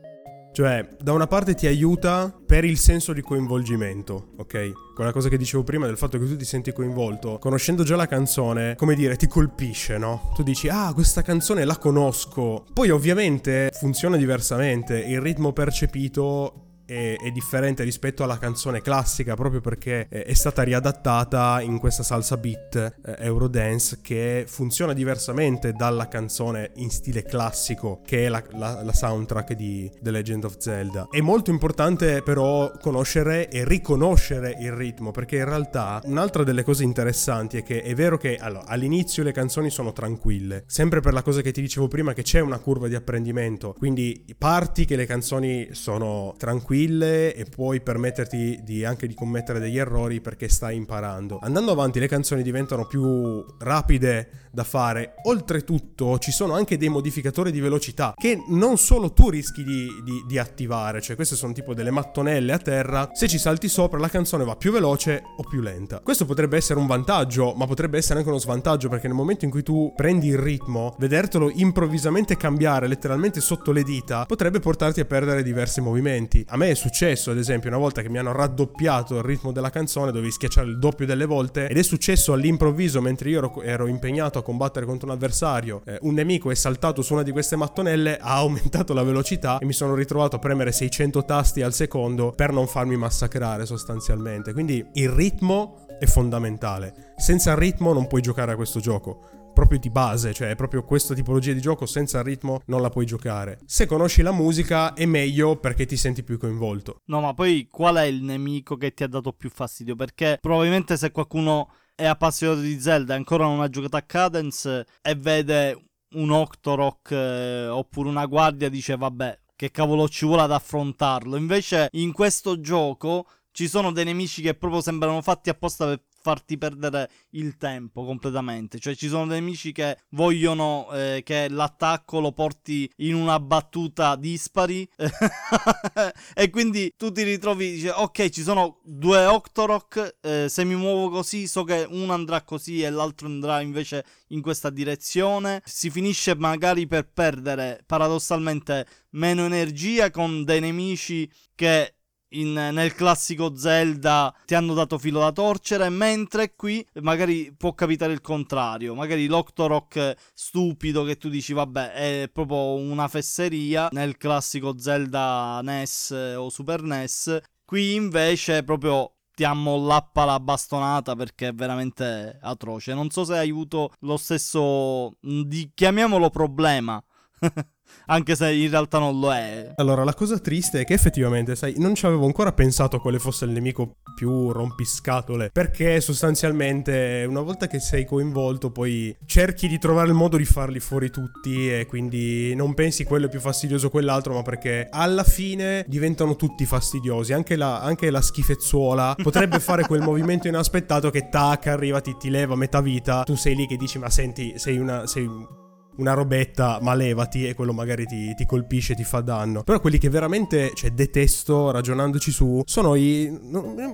cioè, 0.54 0.88
da 1.00 1.12
una 1.12 1.26
parte 1.26 1.56
ti 1.56 1.66
aiuta 1.66 2.32
per 2.46 2.64
il 2.64 2.78
senso 2.78 3.12
di 3.12 3.22
coinvolgimento, 3.22 4.28
ok? 4.36 4.92
Quella 4.94 5.10
cosa 5.10 5.28
che 5.28 5.36
dicevo 5.36 5.64
prima 5.64 5.86
del 5.86 5.96
fatto 5.96 6.16
che 6.16 6.26
tu 6.26 6.36
ti 6.36 6.44
senti 6.44 6.72
coinvolto, 6.72 7.38
conoscendo 7.40 7.82
già 7.82 7.96
la 7.96 8.06
canzone, 8.06 8.76
come 8.76 8.94
dire, 8.94 9.16
ti 9.16 9.26
colpisce, 9.26 9.98
no? 9.98 10.30
Tu 10.36 10.44
dici, 10.44 10.68
ah, 10.68 10.92
questa 10.94 11.22
canzone 11.22 11.64
la 11.64 11.76
conosco. 11.76 12.66
Poi 12.72 12.90
ovviamente 12.90 13.72
funziona 13.72 14.16
diversamente, 14.16 14.96
il 14.96 15.20
ritmo 15.20 15.52
percepito 15.52 16.63
è, 16.86 17.16
è, 17.18 17.30
differente 17.30 17.82
rispetto 17.82 18.22
alla 18.22 18.38
canzone 18.38 18.80
classica 18.80 19.34
proprio 19.34 19.60
perché 19.60 20.06
è, 20.08 20.24
è 20.24 20.34
stata 20.34 20.62
riadattata 20.62 21.60
in 21.60 21.78
questa 21.78 22.02
salsa 22.02 22.36
beat 22.36 22.76
eh, 22.76 23.16
Eurodance 23.18 23.98
che 24.02 24.44
funziona 24.46 24.92
diversamente 24.92 25.72
dalla 25.72 26.08
canzone 26.08 26.72
in 26.76 26.90
stile 26.90 27.22
classico 27.22 28.00
che 28.04 28.26
è 28.26 28.28
la, 28.28 28.42
la, 28.52 28.82
la 28.82 28.92
soundtrack 28.92 29.54
di 29.54 29.90
The 30.00 30.10
Legend 30.10 30.44
of 30.44 30.58
Zelda. 30.58 31.08
È 31.10 31.20
molto 31.20 31.50
importante 31.50 32.22
però 32.22 32.70
conoscere 32.80 33.48
e 33.48 33.64
riconoscere 33.64 34.56
il 34.60 34.72
ritmo 34.72 35.10
perché 35.10 35.36
in 35.36 35.44
realtà 35.44 36.00
un'altra 36.04 36.44
delle 36.44 36.62
cose 36.62 36.84
interessanti 36.84 37.58
è 37.58 37.62
che 37.62 37.82
è 37.82 37.94
vero 37.94 38.16
che 38.16 38.36
allora, 38.36 38.66
all'inizio 38.66 39.22
le 39.22 39.32
canzoni 39.32 39.70
sono 39.70 39.92
tranquille, 39.92 40.64
sempre 40.66 41.00
per 41.00 41.12
la 41.12 41.22
cosa 41.22 41.40
che 41.40 41.52
ti 41.52 41.60
dicevo 41.60 41.88
prima 41.88 42.12
che 42.12 42.22
c'è 42.22 42.40
una 42.40 42.58
curva 42.58 42.88
di 42.88 42.94
apprendimento, 42.94 43.74
quindi 43.78 44.24
parti 44.36 44.84
che 44.84 44.96
le 44.96 45.06
canzoni 45.06 45.68
sono 45.72 46.34
tranquille 46.36 46.73
tranquille 46.74 47.34
e 47.34 47.44
puoi 47.44 47.80
permetterti 47.80 48.60
di 48.64 48.84
anche 48.84 49.06
di 49.06 49.14
commettere 49.14 49.60
degli 49.60 49.78
errori 49.78 50.20
perché 50.20 50.48
stai 50.48 50.76
imparando. 50.76 51.38
Andando 51.40 51.70
avanti 51.70 52.00
le 52.00 52.08
canzoni 52.08 52.42
diventano 52.42 52.86
più 52.86 53.44
rapide 53.58 54.43
da 54.54 54.64
fare. 54.64 55.14
Oltretutto 55.24 56.18
ci 56.18 56.30
sono 56.30 56.54
anche 56.54 56.78
dei 56.78 56.88
modificatori 56.88 57.50
di 57.50 57.60
velocità 57.60 58.14
che 58.16 58.42
non 58.48 58.78
solo 58.78 59.12
tu 59.12 59.28
rischi 59.28 59.64
di, 59.64 59.88
di, 60.04 60.24
di 60.26 60.38
attivare, 60.38 61.00
cioè 61.00 61.16
queste 61.16 61.36
sono 61.36 61.52
tipo 61.52 61.74
delle 61.74 61.90
mattonelle 61.90 62.52
a 62.52 62.58
terra, 62.58 63.10
se 63.12 63.28
ci 63.28 63.38
salti 63.38 63.68
sopra 63.68 63.98
la 63.98 64.08
canzone 64.08 64.44
va 64.44 64.56
più 64.56 64.72
veloce 64.72 65.22
o 65.36 65.42
più 65.42 65.60
lenta. 65.60 66.00
Questo 66.00 66.24
potrebbe 66.24 66.56
essere 66.56 66.78
un 66.78 66.86
vantaggio, 66.86 67.54
ma 67.54 67.66
potrebbe 67.66 67.98
essere 67.98 68.18
anche 68.18 68.30
uno 68.30 68.38
svantaggio 68.38 68.88
perché 68.88 69.08
nel 69.08 69.16
momento 69.16 69.44
in 69.44 69.50
cui 69.50 69.62
tu 69.62 69.92
prendi 69.94 70.28
il 70.28 70.38
ritmo, 70.38 70.94
vedertelo 70.98 71.50
improvvisamente 71.50 72.36
cambiare 72.36 72.86
letteralmente 72.86 73.40
sotto 73.40 73.72
le 73.72 73.82
dita 73.82 74.24
potrebbe 74.24 74.60
portarti 74.60 75.00
a 75.00 75.04
perdere 75.04 75.42
diversi 75.42 75.80
movimenti. 75.80 76.44
A 76.48 76.56
me 76.56 76.70
è 76.70 76.74
successo, 76.74 77.32
ad 77.32 77.38
esempio, 77.38 77.68
una 77.68 77.78
volta 77.78 78.02
che 78.02 78.08
mi 78.08 78.18
hanno 78.18 78.32
raddoppiato 78.32 79.16
il 79.16 79.22
ritmo 79.24 79.50
della 79.50 79.70
canzone, 79.70 80.12
dovevi 80.12 80.30
schiacciare 80.30 80.68
il 80.68 80.78
doppio 80.78 81.06
delle 81.06 81.26
volte 81.26 81.66
ed 81.68 81.76
è 81.76 81.82
successo 81.82 82.32
all'improvviso 82.32 83.00
mentre 83.00 83.30
io 83.30 83.38
ero, 83.38 83.62
ero 83.62 83.86
impegnato 83.86 84.38
a 84.38 84.42
combattere 84.44 84.86
contro 84.86 85.08
un 85.08 85.14
avversario, 85.14 85.82
eh, 85.84 85.98
un 86.02 86.14
nemico 86.14 86.52
è 86.52 86.54
saltato 86.54 87.02
su 87.02 87.14
una 87.14 87.24
di 87.24 87.32
queste 87.32 87.56
mattonelle, 87.56 88.16
ha 88.22 88.36
aumentato 88.36 88.94
la 88.94 89.02
velocità 89.02 89.58
e 89.58 89.64
mi 89.64 89.72
sono 89.72 89.94
ritrovato 89.94 90.36
a 90.36 90.38
premere 90.38 90.70
600 90.70 91.24
tasti 91.24 91.62
al 91.62 91.74
secondo 91.74 92.30
per 92.30 92.52
non 92.52 92.68
farmi 92.68 92.96
massacrare 92.96 93.66
sostanzialmente. 93.66 94.52
Quindi 94.52 94.86
il 94.92 95.08
ritmo 95.08 95.86
è 95.98 96.06
fondamentale. 96.06 97.14
Senza 97.16 97.56
ritmo 97.56 97.92
non 97.92 98.06
puoi 98.06 98.20
giocare 98.20 98.52
a 98.52 98.56
questo 98.56 98.78
gioco 98.78 99.32
proprio 99.54 99.78
di 99.78 99.88
base, 99.88 100.34
cioè 100.34 100.54
proprio 100.56 100.82
questa 100.82 101.14
tipologia 101.14 101.52
di 101.52 101.60
gioco 101.60 101.86
senza 101.86 102.20
ritmo 102.20 102.60
non 102.66 102.82
la 102.82 102.90
puoi 102.90 103.06
giocare. 103.06 103.60
Se 103.64 103.86
conosci 103.86 104.20
la 104.20 104.32
musica 104.32 104.92
è 104.92 105.06
meglio 105.06 105.56
perché 105.56 105.86
ti 105.86 105.96
senti 105.96 106.22
più 106.22 106.36
coinvolto. 106.38 107.00
No, 107.06 107.20
ma 107.20 107.32
poi 107.32 107.68
qual 107.70 107.96
è 107.96 108.02
il 108.02 108.22
nemico 108.22 108.76
che 108.76 108.92
ti 108.92 109.04
ha 109.04 109.08
dato 109.08 109.32
più 109.32 109.48
fastidio? 109.48 109.94
Perché 109.94 110.38
probabilmente 110.40 110.96
se 110.98 111.10
qualcuno 111.12 111.70
è 111.94 112.06
appassionato 112.06 112.60
di 112.60 112.80
Zelda 112.80 113.14
ancora 113.14 113.44
non 113.44 113.60
ha 113.60 113.68
giocato 113.68 113.96
a 113.96 114.02
Cadence 114.02 114.86
e 115.00 115.14
vede 115.14 115.84
un 116.14 116.30
Octorok 116.30 117.10
eh, 117.10 117.66
oppure 117.68 118.08
una 118.08 118.26
guardia 118.26 118.68
dice 118.68 118.96
vabbè 118.96 119.38
che 119.56 119.70
cavolo 119.70 120.08
ci 120.08 120.26
vuole 120.26 120.42
ad 120.42 120.52
affrontarlo? 120.52 121.36
Invece 121.36 121.88
in 121.92 122.12
questo 122.12 122.60
gioco 122.60 123.26
ci 123.52 123.68
sono 123.68 123.92
dei 123.92 124.04
nemici 124.04 124.42
che 124.42 124.54
proprio 124.54 124.80
sembrano 124.80 125.22
fatti 125.22 125.48
apposta 125.48 125.86
per 125.86 126.02
farti 126.24 126.56
perdere 126.56 127.10
il 127.32 127.58
tempo 127.58 128.02
completamente. 128.06 128.78
Cioè, 128.78 128.96
ci 128.96 129.08
sono 129.08 129.26
dei 129.26 129.40
nemici 129.40 129.72
che 129.72 129.98
vogliono 130.12 130.88
eh, 130.90 131.20
che 131.22 131.50
l'attacco 131.50 132.18
lo 132.18 132.32
porti 132.32 132.90
in 132.98 133.14
una 133.14 133.38
battuta 133.38 134.16
dispari. 134.16 134.88
e 136.34 136.48
quindi 136.48 136.94
tu 136.96 137.12
ti 137.12 137.22
ritrovi, 137.24 137.72
dice, 137.72 137.90
ok, 137.90 138.30
ci 138.30 138.42
sono 138.42 138.80
due 138.84 139.26
Octorok. 139.26 140.16
Eh, 140.22 140.46
se 140.48 140.64
mi 140.64 140.76
muovo 140.76 141.10
così, 141.10 141.46
so 141.46 141.62
che 141.62 141.86
uno 141.86 142.14
andrà 142.14 142.40
così 142.40 142.80
e 142.80 142.88
l'altro 142.88 143.26
andrà 143.26 143.60
invece 143.60 144.02
in 144.28 144.40
questa 144.40 144.70
direzione. 144.70 145.60
Si 145.66 145.90
finisce 145.90 146.34
magari 146.34 146.86
per 146.86 147.06
perdere 147.06 147.82
paradossalmente 147.84 148.86
meno 149.10 149.44
energia 149.44 150.10
con 150.10 150.42
dei 150.42 150.60
nemici 150.60 151.30
che 151.54 151.96
in, 152.34 152.52
nel 152.52 152.94
classico 152.94 153.56
Zelda 153.56 154.34
ti 154.44 154.54
hanno 154.54 154.74
dato 154.74 154.98
filo 154.98 155.20
da 155.20 155.32
torcere, 155.32 155.88
mentre 155.88 156.54
qui 156.54 156.86
magari 157.00 157.54
può 157.56 157.74
capitare 157.74 158.12
il 158.12 158.20
contrario. 158.20 158.94
Magari 158.94 159.26
l'Octorok 159.26 160.14
stupido 160.32 161.04
che 161.04 161.16
tu 161.16 161.28
dici, 161.28 161.52
vabbè, 161.52 161.92
è 161.92 162.30
proprio 162.32 162.74
una 162.74 163.08
fesseria 163.08 163.88
nel 163.92 164.16
classico 164.16 164.78
Zelda 164.78 165.60
NES 165.62 166.34
o 166.36 166.48
Super 166.48 166.82
NES. 166.82 167.40
Qui 167.64 167.94
invece 167.94 168.62
proprio 168.62 169.14
ti 169.34 169.44
ammollappa 169.44 170.24
la 170.24 170.38
bastonata 170.40 171.16
perché 171.16 171.48
è 171.48 171.54
veramente 171.54 172.38
atroce. 172.40 172.94
Non 172.94 173.10
so 173.10 173.24
se 173.24 173.36
hai 173.36 173.50
avuto 173.50 173.92
lo 174.00 174.16
stesso, 174.16 175.16
di, 175.20 175.70
chiamiamolo 175.74 176.30
problema. 176.30 177.02
anche 178.06 178.34
se 178.34 178.52
in 178.52 178.70
realtà 178.70 178.98
non 178.98 179.18
lo 179.18 179.32
è. 179.32 179.72
Allora, 179.76 180.04
la 180.04 180.14
cosa 180.14 180.38
triste 180.38 180.80
è 180.80 180.84
che 180.84 180.94
effettivamente, 180.94 181.56
sai, 181.56 181.74
non 181.78 181.94
ci 181.94 182.06
avevo 182.06 182.26
ancora 182.26 182.52
pensato 182.52 182.98
quale 183.00 183.18
fosse 183.18 183.44
il 183.44 183.52
nemico 183.52 183.96
più 184.14 184.52
rompiscatole, 184.52 185.50
perché 185.50 186.00
sostanzialmente 186.00 187.24
una 187.28 187.40
volta 187.40 187.66
che 187.66 187.80
sei 187.80 188.04
coinvolto 188.04 188.70
poi 188.70 189.14
cerchi 189.26 189.68
di 189.68 189.78
trovare 189.78 190.08
il 190.08 190.14
modo 190.14 190.36
di 190.36 190.44
farli 190.44 190.80
fuori 190.80 191.10
tutti 191.10 191.70
e 191.72 191.86
quindi 191.86 192.54
non 192.54 192.74
pensi 192.74 193.04
quello 193.04 193.26
è 193.26 193.28
più 193.28 193.40
fastidioso 193.40 193.86
o 193.86 193.90
quell'altro, 193.90 194.34
ma 194.34 194.42
perché 194.42 194.88
alla 194.90 195.24
fine 195.24 195.84
diventano 195.88 196.36
tutti 196.36 196.64
fastidiosi, 196.66 197.32
anche 197.32 197.56
la, 197.56 197.80
anche 197.80 198.10
la 198.10 198.20
schifezzuola 198.20 199.16
potrebbe 199.22 199.60
fare 199.60 199.86
quel 199.86 200.02
movimento 200.02 200.48
inaspettato 200.48 201.10
che 201.10 201.28
tac, 201.28 201.66
arriva, 201.66 202.00
ti, 202.00 202.16
ti 202.18 202.30
leva 202.30 202.54
metà 202.54 202.80
vita, 202.80 203.22
tu 203.22 203.34
sei 203.34 203.54
lì 203.54 203.66
che 203.66 203.76
dici 203.76 203.98
ma 203.98 204.10
senti, 204.10 204.54
sei 204.56 204.78
una... 204.78 205.06
Sei 205.06 205.62
una 205.96 206.12
robetta, 206.14 206.78
ma 206.80 206.94
levati 206.94 207.46
e 207.46 207.54
quello 207.54 207.72
magari 207.72 208.06
ti, 208.06 208.34
ti, 208.34 208.46
colpisce, 208.46 208.94
ti 208.94 209.04
fa 209.04 209.20
danno. 209.20 209.62
Però 209.62 209.80
quelli 209.80 209.98
che 209.98 210.08
veramente, 210.08 210.72
cioè, 210.74 210.90
detesto 210.90 211.70
ragionandoci 211.70 212.30
su, 212.30 212.62
sono 212.64 212.94
i... 212.94 213.26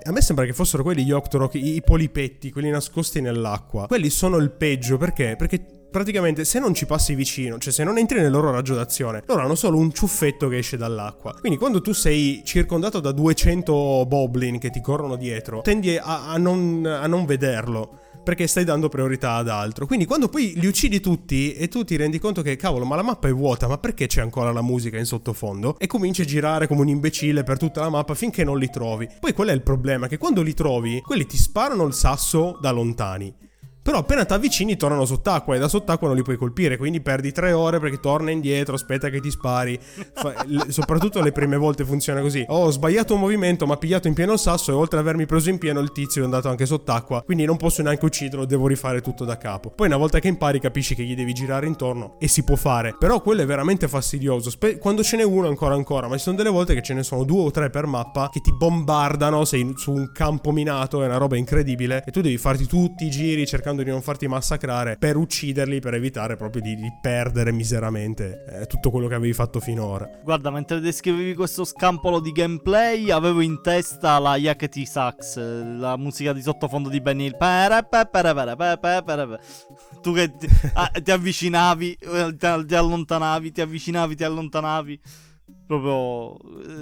A 0.02 0.12
me 0.12 0.20
sembra 0.20 0.44
che 0.44 0.52
fossero 0.52 0.82
quelli 0.82 1.04
gli 1.04 1.12
Octorok, 1.12 1.54
i, 1.54 1.74
i 1.76 1.82
polipetti, 1.82 2.50
quelli 2.50 2.70
nascosti 2.70 3.20
nell'acqua. 3.20 3.86
Quelli 3.86 4.10
sono 4.10 4.36
il 4.36 4.50
peggio, 4.50 4.96
perché? 4.96 5.36
Perché 5.36 5.78
praticamente 5.90 6.44
se 6.44 6.58
non 6.58 6.72
ci 6.72 6.86
passi 6.86 7.14
vicino, 7.14 7.58
cioè 7.58 7.72
se 7.72 7.84
non 7.84 7.98
entri 7.98 8.20
nel 8.20 8.30
loro 8.30 8.50
raggio 8.50 8.74
d'azione, 8.74 9.22
loro 9.26 9.42
hanno 9.42 9.54
solo 9.54 9.76
un 9.76 9.92
ciuffetto 9.92 10.48
che 10.48 10.58
esce 10.58 10.76
dall'acqua. 10.76 11.34
Quindi 11.38 11.58
quando 11.58 11.80
tu 11.82 11.92
sei 11.92 12.42
circondato 12.44 13.00
da 13.00 13.12
200 13.12 14.06
boblin 14.06 14.58
che 14.58 14.70
ti 14.70 14.80
corrono 14.80 15.16
dietro, 15.16 15.60
tendi 15.60 15.96
a, 15.96 16.30
a, 16.30 16.38
non, 16.38 16.86
a 16.86 17.06
non 17.06 17.26
vederlo 17.26 17.98
perché 18.22 18.46
stai 18.46 18.64
dando 18.64 18.88
priorità 18.88 19.34
ad 19.34 19.48
altro. 19.48 19.86
Quindi 19.86 20.04
quando 20.04 20.28
poi 20.28 20.52
li 20.56 20.66
uccidi 20.66 21.00
tutti 21.00 21.52
e 21.52 21.68
tu 21.68 21.84
ti 21.84 21.96
rendi 21.96 22.18
conto 22.18 22.42
che 22.42 22.56
cavolo, 22.56 22.84
ma 22.84 22.96
la 22.96 23.02
mappa 23.02 23.28
è 23.28 23.32
vuota, 23.32 23.68
ma 23.68 23.78
perché 23.78 24.06
c'è 24.06 24.20
ancora 24.20 24.52
la 24.52 24.62
musica 24.62 24.98
in 24.98 25.04
sottofondo? 25.04 25.76
E 25.78 25.86
cominci 25.86 26.22
a 26.22 26.24
girare 26.24 26.66
come 26.66 26.82
un 26.82 26.88
imbecille 26.88 27.42
per 27.42 27.58
tutta 27.58 27.80
la 27.80 27.90
mappa 27.90 28.14
finché 28.14 28.44
non 28.44 28.58
li 28.58 28.70
trovi. 28.70 29.08
Poi 29.18 29.32
qual 29.32 29.48
è 29.48 29.52
il 29.52 29.62
problema? 29.62 30.06
Che 30.06 30.18
quando 30.18 30.42
li 30.42 30.54
trovi, 30.54 31.00
quelli 31.00 31.26
ti 31.26 31.36
sparano 31.36 31.84
il 31.84 31.94
sasso 31.94 32.58
da 32.60 32.70
lontani. 32.70 33.48
Però 33.82 33.98
appena 33.98 34.24
ti 34.24 34.34
avvicini 34.34 34.76
tornano 34.76 35.06
sott'acqua 35.06 35.56
e 35.56 35.58
da 35.58 35.66
sott'acqua 35.66 36.06
non 36.06 36.16
li 36.16 36.22
puoi 36.22 36.36
colpire, 36.36 36.76
quindi 36.76 37.00
perdi 37.00 37.32
tre 37.32 37.52
ore 37.52 37.80
perché 37.80 37.98
torna 37.98 38.30
indietro, 38.30 38.74
aspetta 38.74 39.08
che 39.08 39.20
ti 39.20 39.30
spari. 39.30 39.78
Fa, 39.80 40.44
le, 40.46 40.70
soprattutto 40.70 41.22
le 41.22 41.32
prime 41.32 41.56
volte 41.56 41.84
funziona 41.84 42.20
così. 42.20 42.44
Ho 42.48 42.70
sbagliato 42.70 43.14
un 43.14 43.20
movimento, 43.20 43.66
ma 43.66 43.76
pigliato 43.76 44.06
in 44.06 44.14
pieno 44.14 44.34
il 44.34 44.38
sasso 44.38 44.70
e 44.70 44.74
oltre 44.74 44.98
ad 44.98 45.04
avermi 45.04 45.24
preso 45.24 45.48
in 45.48 45.58
pieno 45.58 45.80
il 45.80 45.92
tizio 45.92 46.20
è 46.20 46.24
andato 46.24 46.48
anche 46.48 46.66
sott'acqua, 46.66 47.22
quindi 47.22 47.46
non 47.46 47.56
posso 47.56 47.82
neanche 47.82 48.04
ucciderlo, 48.04 48.44
devo 48.44 48.66
rifare 48.66 49.00
tutto 49.00 49.24
da 49.24 49.38
capo. 49.38 49.70
Poi 49.70 49.86
una 49.86 49.96
volta 49.96 50.18
che 50.18 50.28
impari 50.28 50.60
capisci 50.60 50.94
che 50.94 51.02
gli 51.02 51.14
devi 51.14 51.32
girare 51.32 51.66
intorno 51.66 52.16
e 52.18 52.28
si 52.28 52.44
può 52.44 52.56
fare. 52.56 52.94
Però 52.98 53.22
quello 53.22 53.40
è 53.42 53.46
veramente 53.46 53.88
fastidioso. 53.88 54.50
Spe- 54.50 54.76
quando 54.78 55.02
ce 55.02 55.16
n'è 55.16 55.24
uno 55.24 55.48
ancora 55.48 55.74
ancora, 55.74 56.06
ma 56.06 56.16
ci 56.16 56.22
sono 56.22 56.36
delle 56.36 56.50
volte 56.50 56.74
che 56.74 56.82
ce 56.82 56.92
ne 56.92 57.02
sono 57.02 57.24
due 57.24 57.44
o 57.44 57.50
tre 57.50 57.70
per 57.70 57.86
mappa 57.86 58.28
che 58.30 58.40
ti 58.40 58.52
bombardano, 58.52 59.44
sei 59.46 59.72
su 59.76 59.90
un 59.92 60.12
campo 60.12 60.52
minato, 60.52 61.02
è 61.02 61.06
una 61.06 61.16
roba 61.16 61.36
incredibile 61.36 62.04
e 62.06 62.10
tu 62.10 62.20
devi 62.20 62.36
farti 62.36 62.66
tutti 62.66 63.06
i 63.06 63.10
giri 63.10 63.46
cercando 63.46 63.68
di 63.76 63.90
non 63.90 64.02
farti 64.02 64.26
massacrare 64.26 64.48
massacrare 64.50 64.96
per 64.96 65.16
ucciderli, 65.16 65.80
per 65.80 65.94
evitare 65.94 66.36
proprio 66.36 66.62
di, 66.62 66.74
di 66.74 66.92
perdere 67.00 67.52
miseramente 67.52 68.44
eh, 68.48 68.66
tutto 68.66 68.90
quello 68.90 69.06
che 69.06 69.14
avevi 69.14 69.32
fatto 69.32 69.60
finora. 69.60 70.08
Guarda, 70.22 70.50
mentre 70.50 70.80
descrivevi 70.80 71.34
questo 71.34 71.64
scampolo 71.64 72.20
di 72.20 72.32
gameplay, 72.32 73.10
avevo 73.10 73.40
in 73.40 73.60
testa 73.62 74.18
la 74.18 74.36
Yakety 74.36 74.86
Sax, 74.86 75.36
la 75.36 75.96
musica 75.96 76.32
di 76.32 76.42
sottofondo 76.42 76.88
di 76.88 77.00
Benny 77.00 77.26
Hill. 77.26 77.38
Tu 80.00 80.14
che 80.14 80.36
ti, 80.36 80.48
ah, 80.74 80.90
ti 81.02 81.10
avvicinavi, 81.10 81.98
eh, 82.00 82.36
ti, 82.36 82.66
ti 82.66 82.74
allontanavi, 82.74 83.52
ti 83.52 83.60
avvicinavi, 83.60 84.16
ti 84.16 84.24
allontanavi 84.24 85.00
proprio 85.78 86.36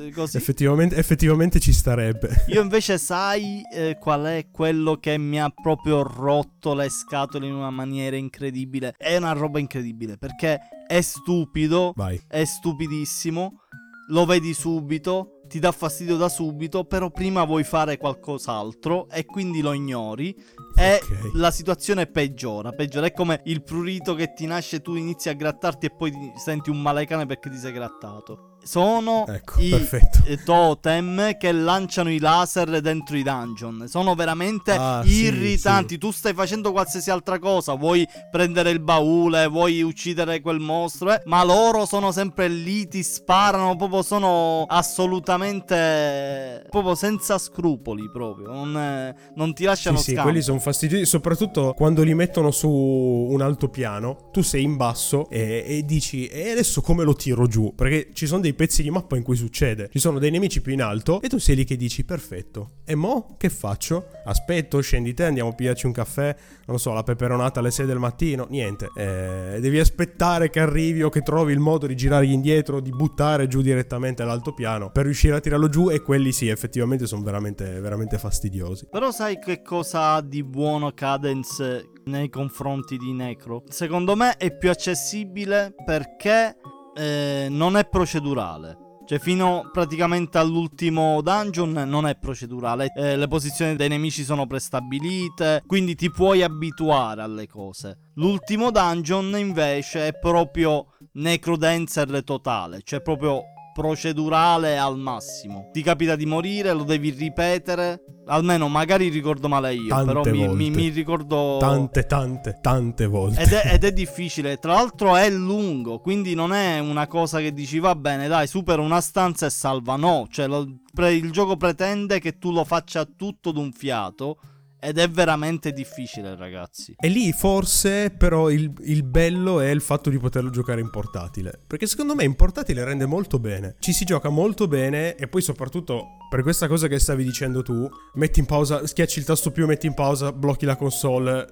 eh, 0.06 0.10
così. 0.12 0.38
Effettivamente, 0.38 0.96
effettivamente, 0.96 1.60
ci 1.60 1.74
starebbe. 1.74 2.44
Io 2.48 2.62
invece 2.62 2.96
sai 2.96 3.60
eh, 3.70 3.98
qual 4.00 4.24
è 4.24 4.46
quello 4.50 4.96
che 4.96 5.18
mi 5.18 5.38
ha 5.38 5.50
proprio 5.50 6.02
rotto 6.02 6.72
le 6.72 6.88
scatole 6.88 7.46
in 7.46 7.52
una 7.52 7.70
maniera 7.70 8.16
incredibile. 8.16 8.94
È 8.96 9.14
una 9.16 9.32
roba 9.32 9.58
incredibile 9.58 10.16
perché 10.16 10.58
è 10.86 11.00
stupido, 11.02 11.92
Vai. 11.94 12.18
è 12.26 12.44
stupidissimo, 12.44 13.60
lo 14.08 14.24
vedi 14.24 14.54
subito, 14.54 15.42
ti 15.48 15.58
dà 15.58 15.70
fastidio 15.70 16.16
da 16.16 16.30
subito, 16.30 16.84
però 16.84 17.10
prima 17.10 17.44
vuoi 17.44 17.64
fare 17.64 17.98
qualcos'altro 17.98 19.06
e 19.10 19.26
quindi 19.26 19.60
lo 19.60 19.74
ignori 19.74 20.34
e 20.78 20.94
Ok. 21.02 21.30
la 21.34 21.50
situazione 21.50 22.06
peggiora, 22.06 22.70
peggiora. 22.70 23.06
È 23.06 23.12
come 23.12 23.42
il 23.44 23.62
prurito 23.62 24.14
che 24.14 24.32
ti 24.32 24.46
nasce, 24.46 24.80
tu 24.80 24.94
inizi 24.94 25.28
a 25.28 25.34
grattarti 25.34 25.86
e 25.86 25.90
poi 25.90 26.10
ti- 26.10 26.32
senti 26.36 26.70
un 26.70 26.80
malecane 26.80 27.26
perché 27.26 27.50
ti 27.50 27.58
sei 27.58 27.72
grattato. 27.72 28.47
Sono 28.62 29.24
Ecco, 29.26 29.60
i 29.60 29.70
perfetto. 29.70 30.18
totem 30.44 31.36
che 31.38 31.52
lanciano 31.52 32.10
i 32.10 32.18
laser 32.18 32.80
dentro 32.82 33.16
i 33.16 33.22
dungeon. 33.22 33.86
Sono 33.88 34.14
veramente 34.14 34.72
Ah, 34.72 35.02
sì, 35.04 35.24
irritanti. 35.24 35.96
Tu 35.96 36.10
stai 36.10 36.34
facendo 36.34 36.70
qualsiasi 36.72 37.10
altra 37.10 37.38
cosa, 37.38 37.74
vuoi 37.74 38.06
prendere 38.30 38.70
il 38.70 38.80
baule, 38.80 39.46
vuoi 39.46 39.80
uccidere 39.82 40.40
quel 40.42 40.58
mostro, 40.60 41.12
eh, 41.14 41.22
ma 41.24 41.42
loro 41.44 41.86
sono 41.86 42.12
sempre 42.12 42.48
lì, 42.48 42.86
ti 42.88 43.02
sparano, 43.02 43.74
proprio 43.76 44.02
sono 44.02 44.64
assolutamente 44.68 46.66
proprio 46.70 46.94
senza 46.94 47.38
scrupoli 47.38 48.10
proprio, 48.10 48.52
non, 48.52 49.14
non 49.34 49.54
ti 49.54 49.64
lasciano 49.64 49.96
Sì, 49.98 50.02
sì, 50.04 50.10
scampo. 50.12 50.28
quelli 50.28 50.42
sono 50.42 50.58
fastidiosi, 50.58 51.06
soprattutto 51.06 51.72
quando 51.74 52.02
li 52.02 52.14
mettono 52.14 52.50
su 52.50 52.68
un 52.68 53.40
altopiano, 53.40 54.28
tu 54.32 54.42
sei 54.42 54.62
in 54.62 54.76
basso 54.76 55.28
e, 55.30 55.64
e 55.66 55.82
dici, 55.84 56.26
e 56.26 56.50
adesso 56.50 56.80
come 56.80 57.04
lo 57.04 57.14
tiro 57.14 57.46
giù? 57.46 57.72
Perché 57.74 58.10
ci 58.12 58.26
sono 58.26 58.40
dei 58.40 58.47
pezzi 58.54 58.82
di 58.82 58.90
mappa 58.90 59.16
in 59.16 59.22
cui 59.22 59.36
succede, 59.36 59.88
ci 59.92 59.98
sono 59.98 60.18
dei 60.18 60.30
nemici 60.30 60.60
più 60.60 60.72
in 60.72 60.82
alto 60.82 61.20
e 61.20 61.28
tu 61.28 61.38
sei 61.38 61.56
lì 61.56 61.64
che 61.64 61.76
dici, 61.76 62.04
perfetto, 62.04 62.78
e 62.84 62.94
mo 62.94 63.36
che 63.38 63.48
faccio? 63.48 64.08
Aspetto, 64.24 64.80
scendi 64.80 65.14
te, 65.14 65.24
andiamo 65.24 65.50
a 65.50 65.54
pigliarci 65.54 65.86
un 65.86 65.92
caffè, 65.92 66.34
non 66.66 66.78
so, 66.78 66.92
la 66.92 67.02
peperonata 67.02 67.60
alle 67.60 67.70
6 67.70 67.86
del 67.86 67.98
mattino, 67.98 68.46
niente, 68.50 68.90
Eh, 68.96 69.58
devi 69.60 69.78
aspettare 69.78 70.50
che 70.50 70.60
arrivi 70.60 71.02
o 71.02 71.08
che 71.08 71.22
trovi 71.22 71.52
il 71.52 71.58
modo 71.58 71.86
di 71.86 71.96
girargli 71.96 72.32
indietro, 72.32 72.80
di 72.80 72.90
buttare 72.90 73.46
giù 73.46 73.60
direttamente 73.60 74.24
l'altopiano 74.24 74.90
per 74.90 75.04
riuscire 75.04 75.36
a 75.36 75.40
tirarlo 75.40 75.68
giù 75.68 75.90
e 75.90 76.00
quelli 76.00 76.32
sì, 76.32 76.48
effettivamente 76.48 77.06
sono 77.06 77.22
veramente, 77.22 77.80
veramente 77.80 78.18
fastidiosi. 78.18 78.86
Però 78.90 79.10
sai 79.10 79.38
che 79.38 79.62
cosa 79.62 80.14
ha 80.14 80.20
di 80.20 80.42
buono 80.42 80.92
Cadence 80.92 81.90
nei 82.04 82.28
confronti 82.28 82.96
di 82.96 83.12
Necro? 83.12 83.62
Secondo 83.68 84.16
me 84.16 84.36
è 84.36 84.56
più 84.56 84.70
accessibile 84.70 85.74
perché 85.84 86.56
eh, 86.98 87.46
non 87.48 87.76
è 87.76 87.88
procedurale. 87.88 88.86
Cioè, 89.06 89.18
fino 89.18 89.70
praticamente 89.72 90.36
all'ultimo 90.36 91.22
dungeon 91.22 91.72
non 91.72 92.06
è 92.06 92.18
procedurale. 92.18 92.92
Eh, 92.94 93.16
le 93.16 93.26
posizioni 93.26 93.74
dei 93.74 93.88
nemici 93.88 94.22
sono 94.22 94.46
prestabilite, 94.46 95.62
quindi 95.66 95.94
ti 95.94 96.10
puoi 96.10 96.42
abituare 96.42 97.22
alle 97.22 97.46
cose. 97.46 98.10
L'ultimo 98.16 98.70
dungeon 98.70 99.34
invece 99.38 100.08
è 100.08 100.18
proprio 100.18 100.88
Necrodancer 101.12 102.22
totale, 102.22 102.80
cioè 102.82 103.00
proprio 103.00 103.44
procedurale 103.78 104.76
al 104.76 104.98
massimo. 104.98 105.68
Ti 105.72 105.82
capita 105.82 106.16
di 106.16 106.26
morire, 106.26 106.72
lo 106.72 106.82
devi 106.82 107.10
ripetere. 107.10 108.02
Almeno 108.26 108.68
magari 108.68 109.08
ricordo 109.08 109.48
male 109.48 109.72
io, 109.74 109.88
Tante 109.88 110.12
però 110.12 110.22
mi, 110.24 110.48
mi- 110.48 110.70
mi 110.70 110.88
ricordo... 110.88 111.56
Tante, 111.60 112.04
tante, 112.04 112.58
tante 112.60 113.06
volte. 113.06 113.40
Ed 113.40 113.52
è, 113.52 113.72
ed 113.74 113.84
è 113.84 113.92
difficile, 113.94 114.58
tra 114.58 114.74
l'altro 114.74 115.16
è 115.16 115.30
lungo, 115.30 116.00
quindi 116.00 116.34
non 116.34 116.52
è 116.52 116.78
una 116.78 117.06
cosa 117.06 117.38
che 117.38 117.54
dici 117.54 117.78
va 117.78 117.94
bene, 117.94 118.28
dai, 118.28 118.46
supera 118.46 118.82
una 118.82 119.00
stanza 119.00 119.46
e 119.46 119.50
salva. 119.50 119.96
No, 119.96 120.26
cioè 120.30 120.46
lo- 120.46 120.66
pre- 120.92 121.14
il 121.14 121.30
gioco 121.30 121.56
pretende 121.56 122.18
che 122.18 122.36
tu 122.38 122.52
lo 122.52 122.64
faccia 122.64 123.06
tutto 123.06 123.50
d'un 123.50 123.72
fiato 123.72 124.38
ed 124.80 124.98
è 124.98 125.08
veramente 125.08 125.72
difficile, 125.72 126.36
ragazzi. 126.36 126.94
E 126.98 127.08
lì 127.08 127.32
forse 127.32 128.10
però 128.10 128.50
il, 128.50 128.72
il 128.82 129.02
bello 129.02 129.60
è 129.60 129.70
il 129.70 129.80
fatto 129.80 130.10
di 130.10 130.18
poterlo 130.18 130.50
giocare 130.50 130.80
in 130.80 130.90
portatile. 130.90 131.58
Perché 131.66 131.86
secondo 131.86 132.14
me 132.14 132.24
in 132.24 132.34
portatile 132.34 132.84
rende 132.84 133.06
molto 133.06 133.38
bene. 133.38 133.76
Ci 133.78 133.92
si 133.92 134.04
gioca 134.04 134.28
molto 134.28 134.68
bene 134.68 135.16
e 135.16 135.26
poi 135.28 135.42
soprattutto 135.42 136.16
per 136.30 136.42
questa 136.42 136.68
cosa 136.68 136.86
che 136.86 136.98
stavi 136.98 137.24
dicendo 137.24 137.62
tu, 137.62 137.88
metti 138.14 138.40
in 138.40 138.46
pausa, 138.46 138.86
schiacci 138.86 139.18
il 139.18 139.24
tasto 139.24 139.50
più, 139.50 139.66
metti 139.66 139.86
in 139.86 139.94
pausa, 139.94 140.32
blocchi 140.32 140.64
la 140.64 140.76
console. 140.76 141.46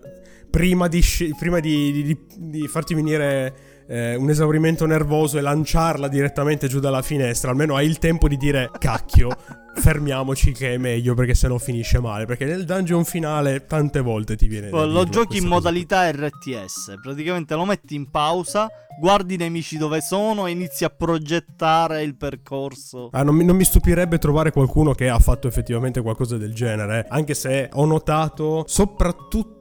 Prima 0.50 0.86
di, 0.88 1.02
prima 1.38 1.60
di- 1.60 2.02
di- 2.02 2.18
di 2.36 2.68
farti 2.68 2.94
venire 2.94 3.75
eh, 3.88 4.16
un 4.16 4.28
esaurimento 4.30 4.86
nervoso 4.86 5.38
e 5.38 5.40
lanciarla 5.40 6.08
direttamente 6.08 6.68
giù 6.68 6.80
dalla 6.80 7.02
finestra, 7.02 7.50
almeno 7.50 7.76
hai 7.76 7.86
il 7.86 7.98
tempo 7.98 8.28
di 8.28 8.36
dire 8.36 8.70
cacchio, 8.78 9.30
fermiamoci 9.74 10.52
che 10.52 10.74
è 10.74 10.78
meglio 10.78 11.14
perché 11.14 11.34
sennò 11.34 11.58
finisce 11.58 12.00
male. 12.00 12.24
Perché 12.24 12.44
nel 12.44 12.64
dungeon 12.64 13.04
finale 13.04 13.64
tante 13.66 14.00
volte 14.00 14.36
ti 14.36 14.46
viene... 14.46 14.68
Poi 14.68 14.90
lo 14.90 15.04
giochi 15.04 15.38
in 15.38 15.48
questa 15.48 15.48
cosa. 15.48 15.54
modalità 15.54 16.10
RTS, 16.10 16.94
praticamente 17.02 17.54
lo 17.54 17.64
metti 17.64 17.94
in 17.94 18.10
pausa, 18.10 18.68
guardi 18.98 19.34
i 19.34 19.36
nemici 19.36 19.76
dove 19.76 20.00
sono 20.00 20.46
e 20.46 20.50
inizi 20.50 20.84
a 20.84 20.90
progettare 20.90 22.02
il 22.02 22.16
percorso. 22.16 23.08
Ah, 23.12 23.22
non, 23.22 23.34
mi, 23.34 23.44
non 23.44 23.56
mi 23.56 23.64
stupirebbe 23.64 24.18
trovare 24.18 24.50
qualcuno 24.50 24.92
che 24.92 25.08
ha 25.08 25.18
fatto 25.18 25.46
effettivamente 25.46 26.00
qualcosa 26.00 26.36
del 26.36 26.54
genere, 26.54 27.00
eh. 27.00 27.06
anche 27.10 27.34
se 27.34 27.68
ho 27.72 27.84
notato 27.84 28.64
soprattutto 28.66 29.55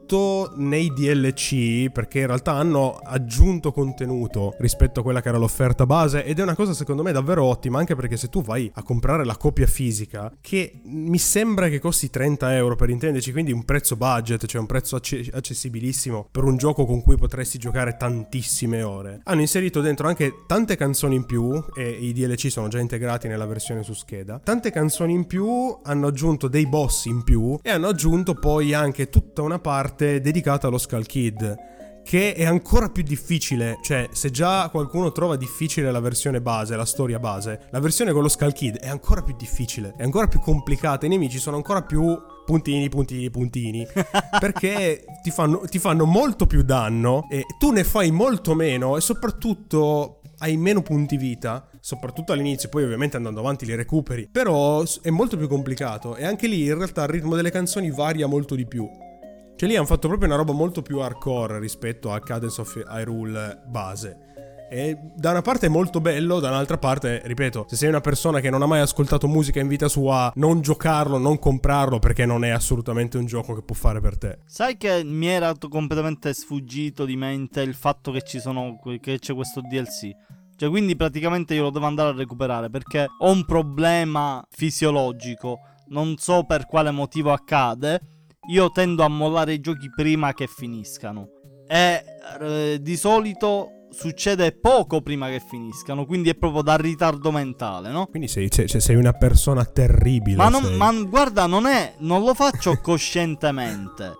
nei 0.56 0.92
DLC, 0.92 1.90
perché 1.90 2.20
in 2.20 2.26
realtà 2.26 2.52
hanno 2.52 3.00
aggiunto 3.02 3.72
contenuto 3.72 4.54
rispetto 4.58 5.00
a 5.00 5.02
quella 5.02 5.20
che 5.20 5.28
era 5.28 5.38
l'offerta 5.38 5.86
base 5.86 6.24
ed 6.24 6.38
è 6.38 6.42
una 6.42 6.54
cosa 6.54 6.74
secondo 6.74 7.02
me 7.02 7.12
davvero 7.12 7.44
ottima, 7.44 7.78
anche 7.78 7.96
perché 7.96 8.16
se 8.16 8.28
tu 8.28 8.42
vai 8.42 8.70
a 8.74 8.82
comprare 8.82 9.24
la 9.24 9.36
copia 9.36 9.66
fisica, 9.66 10.32
che 10.40 10.80
mi 10.84 11.18
sembra 11.18 11.68
che 11.68 11.80
costi 11.80 12.10
30 12.10 12.54
euro 12.54 12.76
per 12.76 12.90
intenderci, 12.90 13.32
quindi 13.32 13.52
un 13.52 13.64
prezzo 13.64 13.96
budget, 13.96 14.46
cioè 14.46 14.60
un 14.60 14.66
prezzo 14.66 14.96
acce- 14.96 15.28
accessibilissimo 15.32 16.28
per 16.30 16.44
un 16.44 16.56
gioco 16.56 16.84
con 16.84 17.02
cui 17.02 17.16
potresti 17.16 17.58
giocare 17.58 17.96
tantissime 17.96 18.82
ore, 18.82 19.20
hanno 19.24 19.40
inserito 19.40 19.80
dentro 19.80 20.06
anche 20.06 20.44
tante 20.46 20.76
canzoni 20.76 21.16
in 21.16 21.24
più 21.24 21.64
e 21.74 21.88
i 21.90 22.12
DLC 22.12 22.50
sono 22.50 22.68
già 22.68 22.78
integrati 22.78 23.28
nella 23.28 23.46
versione 23.46 23.82
su 23.82 23.94
scheda. 23.94 24.40
Tante 24.42 24.70
canzoni 24.70 25.12
in 25.12 25.26
più, 25.26 25.76
hanno 25.82 26.06
aggiunto 26.06 26.48
dei 26.48 26.66
boss 26.66 27.06
in 27.06 27.24
più 27.24 27.58
e 27.62 27.70
hanno 27.70 27.88
aggiunto 27.88 28.34
poi 28.34 28.74
anche 28.74 29.08
tutta 29.08 29.42
una 29.42 29.58
parte 29.58 29.95
dedicata 29.96 30.66
allo 30.66 30.78
Skull 30.78 31.04
Kid 31.04 31.74
che 32.06 32.34
è 32.34 32.44
ancora 32.44 32.88
più 32.88 33.02
difficile, 33.02 33.78
cioè 33.82 34.08
se 34.12 34.30
già 34.30 34.68
qualcuno 34.68 35.10
trova 35.10 35.34
difficile 35.34 35.90
la 35.90 35.98
versione 35.98 36.40
base, 36.40 36.76
la 36.76 36.84
storia 36.84 37.18
base, 37.18 37.62
la 37.70 37.80
versione 37.80 38.12
con 38.12 38.22
lo 38.22 38.28
Skull 38.28 38.52
Kid 38.52 38.76
è 38.78 38.88
ancora 38.88 39.22
più 39.22 39.34
difficile, 39.36 39.92
è 39.96 40.04
ancora 40.04 40.28
più 40.28 40.38
complicata, 40.38 41.04
i 41.04 41.08
nemici 41.08 41.40
sono 41.40 41.56
ancora 41.56 41.82
più 41.82 42.16
puntini, 42.44 42.88
puntini, 42.88 43.28
puntini, 43.28 43.84
perché 44.38 45.04
ti 45.20 45.32
fanno, 45.32 45.62
ti 45.68 45.80
fanno 45.80 46.04
molto 46.04 46.46
più 46.46 46.62
danno 46.62 47.26
e 47.28 47.44
tu 47.58 47.72
ne 47.72 47.82
fai 47.82 48.12
molto 48.12 48.54
meno 48.54 48.96
e 48.96 49.00
soprattutto 49.00 50.20
hai 50.38 50.56
meno 50.56 50.82
punti 50.82 51.16
vita, 51.16 51.68
soprattutto 51.80 52.32
all'inizio, 52.32 52.68
poi 52.68 52.84
ovviamente 52.84 53.16
andando 53.16 53.40
avanti 53.40 53.66
li 53.66 53.74
recuperi, 53.74 54.28
però 54.30 54.84
è 55.02 55.10
molto 55.10 55.36
più 55.36 55.48
complicato 55.48 56.14
e 56.14 56.24
anche 56.24 56.46
lì 56.46 56.66
in 56.66 56.76
realtà 56.76 57.02
il 57.02 57.08
ritmo 57.08 57.34
delle 57.34 57.50
canzoni 57.50 57.90
varia 57.90 58.28
molto 58.28 58.54
di 58.54 58.64
più. 58.64 58.88
Cioè 59.56 59.68
lì 59.70 59.76
hanno 59.76 59.86
fatto 59.86 60.06
proprio 60.06 60.28
una 60.28 60.36
roba 60.36 60.52
molto 60.52 60.82
più 60.82 60.98
hardcore 60.98 61.58
rispetto 61.58 62.12
a 62.12 62.20
Cadence 62.20 62.60
of 62.60 62.84
Hyrule 62.86 63.62
base. 63.66 64.18
E 64.68 64.98
da 65.14 65.30
una 65.30 65.40
parte 65.40 65.66
è 65.66 65.68
molto 65.70 66.00
bello, 66.00 66.40
da 66.40 66.48
un'altra 66.48 66.76
parte, 66.76 67.22
ripeto, 67.24 67.64
se 67.66 67.76
sei 67.76 67.88
una 67.88 68.02
persona 68.02 68.40
che 68.40 68.50
non 68.50 68.60
ha 68.60 68.66
mai 68.66 68.80
ascoltato 68.80 69.28
musica 69.28 69.60
in 69.60 69.68
vita 69.68 69.88
sua, 69.88 70.30
non 70.34 70.60
giocarlo, 70.60 71.16
non 71.16 71.38
comprarlo 71.38 71.98
perché 72.00 72.26
non 72.26 72.44
è 72.44 72.50
assolutamente 72.50 73.16
un 73.16 73.24
gioco 73.24 73.54
che 73.54 73.62
può 73.62 73.74
fare 73.74 74.00
per 74.00 74.18
te. 74.18 74.40
Sai 74.44 74.76
che 74.76 75.02
mi 75.04 75.28
era 75.28 75.54
completamente 75.70 76.34
sfuggito 76.34 77.06
di 77.06 77.16
mente 77.16 77.62
il 77.62 77.74
fatto 77.74 78.10
che 78.10 78.22
sono 78.40 78.78
che 79.00 79.18
c'è 79.18 79.34
questo 79.34 79.62
DLC. 79.62 80.10
Cioè, 80.56 80.68
quindi 80.68 80.96
praticamente 80.96 81.54
io 81.54 81.62
lo 81.62 81.70
devo 81.70 81.86
andare 81.86 82.10
a 82.10 82.16
recuperare 82.16 82.68
perché 82.68 83.06
ho 83.20 83.30
un 83.30 83.44
problema 83.46 84.44
fisiologico. 84.50 85.60
Non 85.88 86.16
so 86.18 86.44
per 86.44 86.66
quale 86.66 86.90
motivo 86.90 87.32
accade. 87.32 88.15
Io 88.48 88.70
tendo 88.70 89.02
a 89.02 89.08
mollare 89.08 89.54
i 89.54 89.60
giochi 89.60 89.90
prima 89.94 90.32
che 90.32 90.46
finiscano. 90.46 91.28
E 91.66 92.04
eh, 92.40 92.78
di 92.80 92.96
solito 92.96 93.70
succede 93.90 94.52
poco 94.52 95.00
prima 95.00 95.28
che 95.28 95.40
finiscano. 95.40 96.04
Quindi 96.06 96.28
è 96.28 96.34
proprio 96.34 96.62
da 96.62 96.76
ritardo 96.76 97.32
mentale, 97.32 97.90
no? 97.90 98.06
Quindi 98.06 98.28
sei, 98.28 98.50
cioè, 98.50 98.66
sei 98.66 98.96
una 98.96 99.12
persona 99.12 99.64
terribile. 99.64 100.36
Ma, 100.36 100.48
non, 100.48 100.74
ma 100.74 100.92
guarda, 100.92 101.46
non 101.46 101.66
è. 101.66 101.94
Non 101.98 102.22
lo 102.22 102.34
faccio 102.34 102.78
coscientemente. 102.82 104.12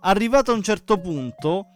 Arrivato 0.00 0.52
a 0.52 0.54
un 0.54 0.62
certo 0.62 0.98
punto, 0.98 1.66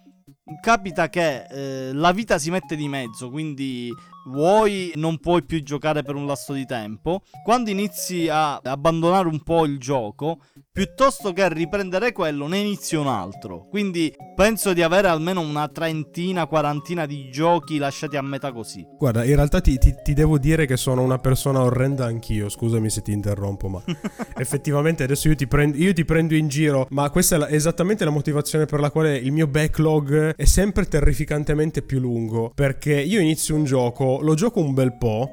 capita 0.60 1.08
che 1.08 1.46
eh, 1.50 1.92
la 1.92 2.12
vita 2.12 2.38
si 2.38 2.50
mette 2.50 2.76
di 2.76 2.88
mezzo. 2.88 3.30
Quindi 3.30 3.90
vuoi, 4.28 4.92
non 4.96 5.18
puoi 5.18 5.44
più 5.44 5.62
giocare 5.62 6.02
per 6.02 6.14
un 6.14 6.26
lasso 6.26 6.52
di 6.52 6.64
tempo. 6.66 7.22
Quando 7.44 7.70
inizi 7.70 8.28
a 8.28 8.56
abbandonare 8.62 9.28
un 9.28 9.42
po' 9.42 9.64
il 9.64 9.78
gioco, 9.78 10.38
piuttosto 10.70 11.32
che 11.32 11.52
riprendere 11.52 12.12
quello, 12.12 12.46
ne 12.46 12.58
inizi 12.58 12.94
un 12.96 13.06
altro. 13.08 13.66
Quindi 13.68 14.14
penso 14.36 14.72
di 14.72 14.82
avere 14.82 15.08
almeno 15.08 15.40
una 15.40 15.68
trentina, 15.68 16.46
quarantina 16.46 17.06
di 17.06 17.30
giochi 17.30 17.78
lasciati 17.78 18.16
a 18.16 18.22
metà 18.22 18.52
così. 18.52 18.86
Guarda, 18.96 19.24
in 19.24 19.34
realtà 19.34 19.60
ti, 19.60 19.76
ti- 19.78 19.94
ti 20.02 20.12
devo 20.14 20.38
dire 20.38 20.66
che 20.66 20.76
sono 20.76 21.02
una 21.02 21.18
persona 21.18 21.62
orrenda 21.62 22.04
anch'io. 22.06 22.48
Scusami 22.48 22.90
se 22.90 23.02
ti 23.02 23.12
interrompo, 23.12 23.68
ma 23.68 23.82
effettivamente 24.36 25.02
adesso 25.04 25.28
io 25.28 25.34
ti, 25.34 25.46
prendo, 25.46 25.76
io 25.76 25.92
ti 25.92 26.04
prendo 26.04 26.34
in 26.34 26.48
giro. 26.48 26.86
Ma 26.90 27.10
questa 27.10 27.36
è 27.36 27.38
la- 27.38 27.48
esattamente 27.48 28.04
la 28.04 28.10
motivazione 28.10 28.66
per 28.66 28.80
la 28.80 28.90
quale 28.90 29.16
il 29.16 29.32
mio 29.32 29.46
backlog 29.46 30.34
è 30.36 30.44
sempre 30.44 30.86
terrificantemente 30.86 31.82
più 31.82 31.98
lungo. 31.98 32.52
Perché 32.54 33.00
io 33.00 33.20
inizio 33.20 33.54
un 33.56 33.64
gioco, 33.64 34.17
lo 34.20 34.34
gioco 34.34 34.60
un 34.60 34.74
bel 34.74 34.96
po', 34.96 35.30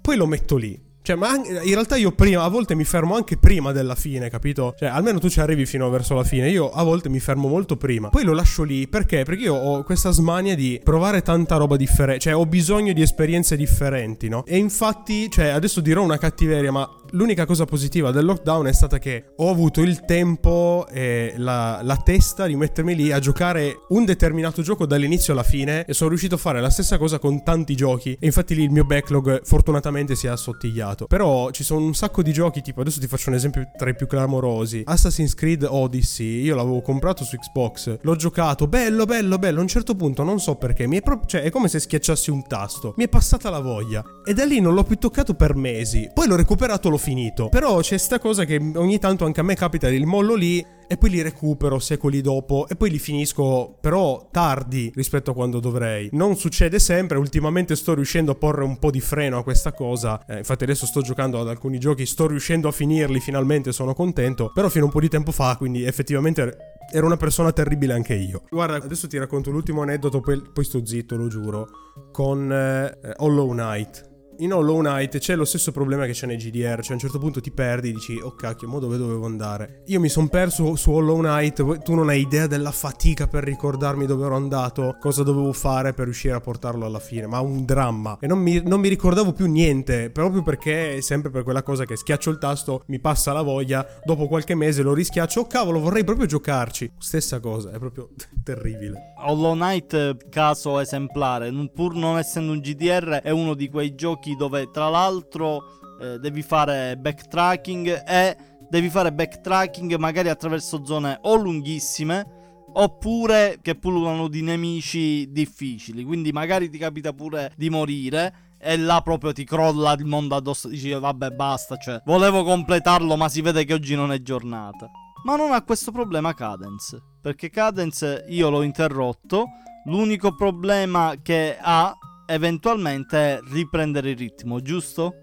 poi 0.00 0.16
lo 0.16 0.26
metto 0.26 0.56
lì. 0.56 0.86
Cioè, 1.08 1.16
ma 1.16 1.36
in 1.36 1.72
realtà 1.72 1.96
io 1.96 2.12
prima, 2.12 2.42
a 2.42 2.48
volte 2.48 2.74
mi 2.74 2.84
fermo 2.84 3.14
anche 3.14 3.38
prima 3.38 3.72
della 3.72 3.94
fine, 3.94 4.28
capito? 4.28 4.74
Cioè, 4.76 4.90
almeno 4.90 5.18
tu 5.18 5.30
ci 5.30 5.40
arrivi 5.40 5.64
fino 5.64 5.88
verso 5.88 6.14
la 6.14 6.22
fine. 6.22 6.50
Io 6.50 6.70
a 6.70 6.82
volte 6.82 7.08
mi 7.08 7.18
fermo 7.18 7.48
molto 7.48 7.78
prima. 7.78 8.10
Poi 8.10 8.24
lo 8.24 8.34
lascio 8.34 8.62
lì 8.62 8.86
perché? 8.88 9.22
Perché 9.24 9.44
io 9.44 9.54
ho 9.54 9.82
questa 9.84 10.10
smania 10.10 10.54
di 10.54 10.78
provare 10.84 11.22
tanta 11.22 11.56
roba 11.56 11.76
differente. 11.76 12.20
Cioè, 12.20 12.36
ho 12.36 12.44
bisogno 12.44 12.92
di 12.92 13.00
esperienze 13.00 13.56
differenti, 13.56 14.28
no? 14.28 14.44
E 14.44 14.58
infatti, 14.58 15.30
cioè, 15.30 15.46
adesso 15.46 15.80
dirò 15.80 16.02
una 16.02 16.18
cattiveria, 16.18 16.70
ma 16.70 16.86
l'unica 17.12 17.46
cosa 17.46 17.64
positiva 17.64 18.10
del 18.10 18.24
lockdown 18.24 18.66
è 18.66 18.72
stata 18.72 18.98
che 18.98 19.32
ho 19.36 19.50
avuto 19.50 19.80
il 19.80 20.04
tempo 20.04 20.86
e 20.90 21.34
la, 21.36 21.80
la, 21.82 21.96
testa 21.96 22.46
di 22.46 22.56
mettermi 22.56 22.94
lì 22.94 23.12
a 23.12 23.18
giocare 23.18 23.84
un 23.88 24.04
determinato 24.04 24.62
gioco 24.62 24.86
dall'inizio 24.86 25.32
alla 25.32 25.42
fine 25.42 25.84
e 25.84 25.92
sono 25.94 26.10
riuscito 26.10 26.36
a 26.36 26.38
fare 26.38 26.60
la 26.60 26.70
stessa 26.70 26.98
cosa 26.98 27.18
con 27.18 27.42
tanti 27.42 27.74
giochi. 27.74 28.16
E 28.18 28.26
infatti 28.26 28.54
lì 28.54 28.62
il 28.62 28.70
mio 28.70 28.84
backlog 28.84 29.42
fortunatamente 29.44 30.14
si 30.14 30.26
è 30.26 30.30
assottigliato. 30.30 31.06
Però 31.06 31.50
ci 31.50 31.64
sono 31.64 31.84
un 31.84 31.94
sacco 31.94 32.22
di 32.22 32.32
giochi 32.32 32.62
tipo 32.62 32.80
adesso 32.80 33.00
ti 33.00 33.06
faccio 33.06 33.30
un 33.30 33.36
esempio 33.36 33.70
tra 33.76 33.90
i 33.90 33.94
più 33.94 34.06
clamorosi. 34.06 34.82
Assassin's 34.84 35.34
Creed 35.34 35.66
Odyssey 35.68 36.42
io 36.42 36.54
l'avevo 36.54 36.80
comprato 36.80 37.24
su 37.24 37.36
Xbox 37.36 37.98
l'ho 38.00 38.16
giocato 38.16 38.66
bello 38.66 39.04
bello 39.04 39.38
bello. 39.38 39.58
A 39.58 39.62
un 39.62 39.68
certo 39.68 39.94
punto 39.94 40.22
non 40.22 40.40
so 40.40 40.56
perché 40.56 40.86
mi 40.86 40.98
è 40.98 41.02
proprio 41.02 41.28
cioè 41.28 41.42
è 41.42 41.50
come 41.50 41.68
se 41.68 41.80
schiacciassi 41.80 42.30
un 42.30 42.46
tasto. 42.46 42.94
Mi 42.96 43.04
è 43.04 43.08
passata 43.08 43.50
la 43.50 43.60
voglia. 43.60 44.02
E 44.24 44.34
da 44.34 44.44
lì 44.44 44.60
non 44.60 44.74
l'ho 44.74 44.84
più 44.84 44.96
toccato 44.96 45.34
per 45.34 45.54
mesi. 45.54 46.10
Poi 46.12 46.26
l'ho 46.26 46.36
recuperato 46.36 46.88
l'ho 46.98 47.04
finito. 47.04 47.48
Però 47.48 47.78
c'è 47.80 47.96
sta 47.96 48.18
cosa 48.18 48.44
che 48.44 48.56
ogni 48.74 48.98
tanto 48.98 49.24
anche 49.24 49.40
a 49.40 49.44
me 49.44 49.54
capita 49.54 49.88
il 49.88 50.04
mollo 50.04 50.34
lì 50.34 50.64
e 50.90 50.96
poi 50.96 51.10
li 51.10 51.22
recupero 51.22 51.78
secoli 51.78 52.20
dopo 52.20 52.66
e 52.66 52.74
poi 52.74 52.90
li 52.90 52.98
finisco 52.98 53.76
però 53.80 54.28
tardi 54.30 54.90
rispetto 54.94 55.30
a 55.30 55.34
quando 55.34 55.60
dovrei. 55.60 56.08
Non 56.12 56.36
succede 56.36 56.78
sempre, 56.78 57.18
ultimamente 57.18 57.76
sto 57.76 57.94
riuscendo 57.94 58.32
a 58.32 58.34
porre 58.34 58.64
un 58.64 58.78
po' 58.78 58.90
di 58.90 59.00
freno 59.00 59.38
a 59.38 59.42
questa 59.42 59.72
cosa. 59.72 60.24
Eh, 60.26 60.38
infatti 60.38 60.64
adesso 60.64 60.86
sto 60.86 61.00
giocando 61.00 61.40
ad 61.40 61.48
alcuni 61.48 61.78
giochi, 61.78 62.04
sto 62.04 62.26
riuscendo 62.26 62.68
a 62.68 62.72
finirli 62.72 63.20
finalmente, 63.20 63.72
sono 63.72 63.94
contento, 63.94 64.50
però 64.52 64.68
fino 64.68 64.84
a 64.84 64.86
un 64.86 64.92
po' 64.92 65.00
di 65.00 65.08
tempo 65.08 65.30
fa, 65.30 65.56
quindi 65.56 65.84
effettivamente 65.84 66.56
ero 66.90 67.04
una 67.04 67.18
persona 67.18 67.52
terribile 67.52 67.92
anche 67.92 68.14
io. 68.14 68.44
Guarda, 68.48 68.76
adesso 68.76 69.06
ti 69.08 69.18
racconto 69.18 69.50
l'ultimo 69.50 69.82
aneddoto, 69.82 70.20
poi, 70.20 70.42
poi 70.52 70.64
sto 70.64 70.84
zitto, 70.86 71.16
lo 71.16 71.28
giuro, 71.28 71.68
con 72.12 72.50
eh, 72.50 73.14
Hollow 73.18 73.50
Knight 73.50 74.07
in 74.38 74.52
Hollow 74.52 74.78
Knight 74.80 75.18
c'è 75.18 75.34
lo 75.34 75.44
stesso 75.44 75.72
problema 75.72 76.06
che 76.06 76.12
c'è 76.12 76.26
nei 76.26 76.36
GDR, 76.36 76.80
cioè 76.80 76.90
a 76.90 76.94
un 76.94 76.98
certo 76.98 77.18
punto 77.18 77.40
ti 77.40 77.50
perdi 77.50 77.88
e 77.88 77.92
dici 77.92 78.18
oh 78.20 78.34
cacchio, 78.34 78.68
ma 78.68 78.78
dove 78.78 78.96
dovevo 78.96 79.26
andare? 79.26 79.82
Io 79.86 79.98
mi 80.00 80.08
sono 80.08 80.28
perso 80.28 80.76
su 80.76 80.92
Hollow 80.92 81.18
Knight, 81.18 81.82
tu 81.82 81.94
non 81.94 82.08
hai 82.08 82.20
idea 82.20 82.46
della 82.46 82.70
fatica 82.70 83.26
per 83.26 83.42
ricordarmi 83.44 84.06
dove 84.06 84.26
ero 84.26 84.36
andato, 84.36 84.96
cosa 85.00 85.22
dovevo 85.22 85.52
fare 85.52 85.92
per 85.92 86.04
riuscire 86.04 86.34
a 86.34 86.40
portarlo 86.40 86.86
alla 86.86 87.00
fine, 87.00 87.26
ma 87.26 87.40
un 87.40 87.64
dramma. 87.64 88.18
E 88.20 88.26
non 88.26 88.38
mi, 88.38 88.62
non 88.64 88.80
mi 88.80 88.88
ricordavo 88.88 89.32
più 89.32 89.46
niente, 89.46 90.10
proprio 90.10 90.42
perché 90.42 91.00
sempre 91.02 91.30
per 91.30 91.42
quella 91.42 91.62
cosa 91.62 91.84
che 91.84 91.96
schiaccio 91.96 92.30
il 92.30 92.38
tasto, 92.38 92.84
mi 92.86 93.00
passa 93.00 93.32
la 93.32 93.42
voglia, 93.42 93.86
dopo 94.04 94.28
qualche 94.28 94.54
mese 94.54 94.82
lo 94.82 94.94
rischiaccio, 94.94 95.40
oh 95.40 95.46
cavolo, 95.46 95.80
vorrei 95.80 96.04
proprio 96.04 96.26
giocarci. 96.26 96.92
Stessa 96.98 97.40
cosa, 97.40 97.72
è 97.72 97.78
proprio 97.78 98.10
terribile. 98.44 99.14
Hollow 99.24 99.54
Knight, 99.54 100.28
caso 100.28 100.78
esemplare, 100.78 101.50
pur 101.74 101.94
non 101.94 102.18
essendo 102.18 102.52
un 102.52 102.60
GDR, 102.60 103.20
è 103.22 103.30
uno 103.30 103.54
di 103.54 103.68
quei 103.68 103.94
giochi 103.94 104.27
giochi 104.28 104.36
dove 104.36 104.70
tra 104.70 104.88
l'altro 104.88 105.62
eh, 106.00 106.18
devi 106.18 106.42
fare 106.42 106.96
backtracking 106.96 108.04
e 108.06 108.36
devi 108.68 108.88
fare 108.90 109.12
backtracking 109.12 109.96
magari 109.96 110.28
attraverso 110.28 110.84
zone 110.84 111.18
o 111.22 111.36
lunghissime 111.36 112.36
oppure 112.74 113.58
che 113.62 113.74
pullulano 113.76 114.28
di 114.28 114.42
nemici 114.42 115.30
difficili. 115.30 116.04
Quindi 116.04 116.32
magari 116.32 116.68
ti 116.68 116.78
capita 116.78 117.12
pure 117.12 117.52
di 117.56 117.70
morire 117.70 118.56
e 118.58 118.76
là 118.76 119.00
proprio 119.00 119.32
ti 119.32 119.44
crolla 119.44 119.92
il 119.92 120.04
mondo 120.04 120.34
addosso. 120.34 120.68
Dici 120.68 120.90
vabbè 120.90 121.30
basta, 121.30 121.76
cioè 121.76 122.02
volevo 122.04 122.44
completarlo 122.44 123.16
ma 123.16 123.28
si 123.28 123.40
vede 123.40 123.64
che 123.64 123.74
oggi 123.74 123.94
non 123.94 124.12
è 124.12 124.20
giornata. 124.20 124.90
Ma 125.24 125.34
non 125.34 125.52
ha 125.52 125.64
questo 125.64 125.90
problema 125.90 126.32
Cadence, 126.32 127.02
perché 127.20 127.50
Cadence 127.50 128.24
io 128.28 128.50
l'ho 128.50 128.62
interrotto. 128.62 129.46
L'unico 129.86 130.34
problema 130.34 131.14
che 131.22 131.56
ha 131.58 131.96
eventualmente 132.28 133.40
riprendere 133.50 134.10
il 134.10 134.18
ritmo, 134.18 134.60
giusto? 134.60 135.14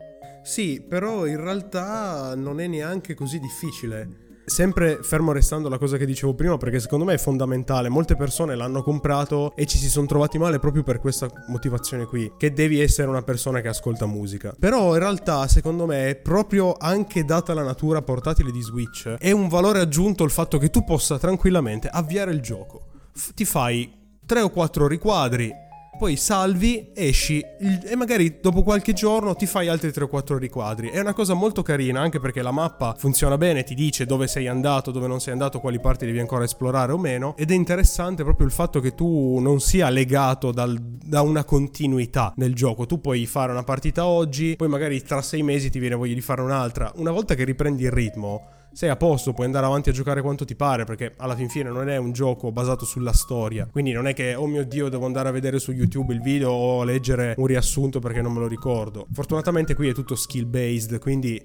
Sì, 0.43 0.83
però 0.87 1.25
in 1.25 1.39
realtà 1.39 2.35
non 2.35 2.59
è 2.59 2.67
neanche 2.67 3.13
così 3.13 3.39
difficile. 3.39 4.23
Sempre 4.45 4.99
fermo 5.01 5.31
restando 5.31 5.69
la 5.69 5.79
cosa 5.79 5.97
che 5.97 6.05
dicevo 6.05 6.35
prima, 6.35 6.55
perché 6.57 6.79
secondo 6.79 7.03
me 7.03 7.15
è 7.15 7.17
fondamentale. 7.17 7.89
Molte 7.89 8.15
persone 8.15 8.55
l'hanno 8.55 8.83
comprato 8.83 9.55
e 9.55 9.65
ci 9.65 9.79
si 9.79 9.89
sono 9.89 10.05
trovati 10.05 10.37
male 10.37 10.59
proprio 10.59 10.83
per 10.83 10.99
questa 10.99 11.27
motivazione 11.47 12.05
qui. 12.05 12.31
Che 12.37 12.53
devi 12.53 12.79
essere 12.79 13.07
una 13.07 13.23
persona 13.23 13.61
che 13.61 13.69
ascolta 13.69 14.05
musica. 14.05 14.53
Però 14.57 14.93
in 14.93 14.99
realtà, 14.99 15.47
secondo 15.47 15.87
me, 15.87 16.19
proprio 16.21 16.73
anche 16.77 17.25
data 17.25 17.55
la 17.55 17.63
natura 17.63 18.03
portatile 18.03 18.51
di 18.51 18.61
Switch, 18.61 19.07
è 19.17 19.31
un 19.31 19.47
valore 19.47 19.79
aggiunto 19.79 20.23
il 20.23 20.31
fatto 20.31 20.59
che 20.59 20.69
tu 20.69 20.83
possa 20.83 21.17
tranquillamente 21.17 21.87
avviare 21.87 22.31
il 22.31 22.41
gioco. 22.41 22.81
F- 23.13 23.33
ti 23.33 23.45
fai 23.45 23.91
3 24.23 24.41
o 24.41 24.49
4 24.49 24.87
riquadri, 24.87 25.51
poi 25.97 26.15
salvi, 26.17 26.91
esci 26.93 27.39
e 27.39 27.95
magari 27.95 28.39
dopo 28.41 28.63
qualche 28.63 28.93
giorno 28.93 29.35
ti 29.35 29.45
fai 29.45 29.67
altri 29.67 29.91
3 29.91 30.03
o 30.03 30.07
4 30.07 30.37
riquadri. 30.37 30.89
È 30.89 30.99
una 30.99 31.13
cosa 31.13 31.33
molto 31.33 31.61
carina 31.61 32.01
anche 32.01 32.19
perché 32.19 32.41
la 32.41 32.51
mappa 32.51 32.95
funziona 32.97 33.37
bene, 33.37 33.63
ti 33.63 33.75
dice 33.75 34.05
dove 34.05 34.27
sei 34.27 34.47
andato, 34.47 34.91
dove 34.91 35.07
non 35.07 35.19
sei 35.19 35.33
andato, 35.33 35.59
quali 35.59 35.79
parti 35.79 36.05
devi 36.05 36.19
ancora 36.19 36.43
esplorare 36.43 36.91
o 36.91 36.97
meno. 36.97 37.35
Ed 37.37 37.51
è 37.51 37.53
interessante 37.53 38.23
proprio 38.23 38.45
il 38.45 38.53
fatto 38.53 38.79
che 38.79 38.93
tu 38.93 39.39
non 39.39 39.59
sia 39.59 39.89
legato 39.89 40.51
dal, 40.51 40.77
da 40.79 41.21
una 41.21 41.43
continuità 41.43 42.33
nel 42.37 42.53
gioco. 42.53 42.85
Tu 42.85 42.99
puoi 42.99 43.25
fare 43.25 43.51
una 43.51 43.63
partita 43.63 44.05
oggi, 44.05 44.55
poi 44.55 44.67
magari 44.67 45.01
tra 45.01 45.21
6 45.21 45.43
mesi 45.43 45.69
ti 45.69 45.79
viene 45.79 45.95
voglia 45.95 46.13
di 46.13 46.21
fare 46.21 46.41
un'altra. 46.41 46.91
Una 46.95 47.11
volta 47.11 47.35
che 47.35 47.43
riprendi 47.43 47.83
il 47.83 47.91
ritmo 47.91 48.54
sei 48.75 48.89
a 48.89 48.97
posto, 48.97 49.31
puoi 49.31 49.45
andare 49.45 49.65
avanti 49.65 49.87
a 49.87 49.93
giocare 49.93 50.21
quanto 50.21 50.43
ti 50.43 50.53
pare, 50.53 50.83
perché 50.83 51.13
alla 51.15 51.33
fin 51.33 51.47
fine 51.47 51.69
non 51.69 51.87
è 51.87 51.95
un 51.95 52.11
gioco 52.11 52.51
basato 52.51 52.83
sulla 52.83 53.13
storia. 53.13 53.69
Quindi 53.71 53.93
non 53.93 54.05
è 54.05 54.13
che, 54.13 54.35
oh 54.35 54.47
mio 54.47 54.65
dio, 54.65 54.89
devo 54.89 55.05
andare 55.05 55.29
a 55.29 55.31
vedere 55.31 55.59
su 55.59 55.71
YouTube 55.71 56.13
il 56.13 56.19
video 56.19 56.51
o 56.51 56.83
leggere 56.83 57.35
un 57.37 57.45
riassunto 57.45 57.99
perché 57.99 58.21
non 58.21 58.33
me 58.33 58.41
lo 58.41 58.47
ricordo. 58.47 59.07
Fortunatamente 59.13 59.75
qui 59.75 59.87
è 59.87 59.93
tutto 59.93 60.15
skill 60.15 60.49
based, 60.49 60.99
quindi 60.99 61.41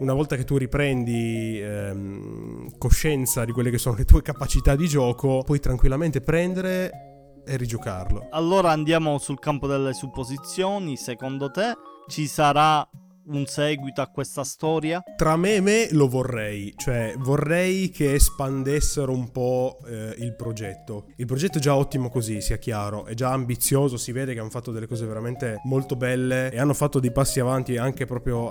una 0.00 0.12
volta 0.12 0.34
che 0.34 0.42
tu 0.42 0.56
riprendi 0.56 1.60
ehm, 1.62 2.78
coscienza 2.78 3.44
di 3.44 3.52
quelle 3.52 3.70
che 3.70 3.78
sono 3.78 3.94
le 3.94 4.04
tue 4.04 4.20
capacità 4.20 4.74
di 4.74 4.88
gioco, 4.88 5.44
puoi 5.44 5.60
tranquillamente 5.60 6.20
prendere 6.20 6.90
e 7.46 7.56
rigiocarlo. 7.56 8.26
Allora 8.30 8.72
andiamo 8.72 9.18
sul 9.18 9.38
campo 9.38 9.68
delle 9.68 9.92
supposizioni. 9.92 10.96
Secondo 10.96 11.48
te 11.52 11.74
ci 12.08 12.26
sarà 12.26 12.84
un 13.26 13.46
seguito 13.46 14.00
a 14.00 14.08
questa 14.08 14.44
storia? 14.44 15.02
Tra 15.16 15.36
me 15.36 15.56
e 15.56 15.60
me 15.60 15.88
lo 15.92 16.08
vorrei, 16.08 16.72
cioè 16.76 17.14
vorrei 17.18 17.90
che 17.90 18.14
espandessero 18.14 19.12
un 19.12 19.30
po' 19.30 19.78
eh, 19.86 20.14
il 20.18 20.34
progetto. 20.34 21.06
Il 21.16 21.26
progetto 21.26 21.58
è 21.58 21.60
già 21.60 21.76
ottimo 21.76 22.08
così, 22.08 22.40
sia 22.40 22.58
chiaro, 22.58 23.06
è 23.06 23.14
già 23.14 23.30
ambizioso, 23.30 23.96
si 23.96 24.12
vede 24.12 24.34
che 24.34 24.40
hanno 24.40 24.50
fatto 24.50 24.72
delle 24.72 24.86
cose 24.86 25.06
veramente 25.06 25.60
molto 25.64 25.96
belle 25.96 26.50
e 26.50 26.58
hanno 26.58 26.74
fatto 26.74 27.00
dei 27.00 27.12
passi 27.12 27.40
avanti 27.40 27.76
anche 27.76 28.06
proprio, 28.06 28.50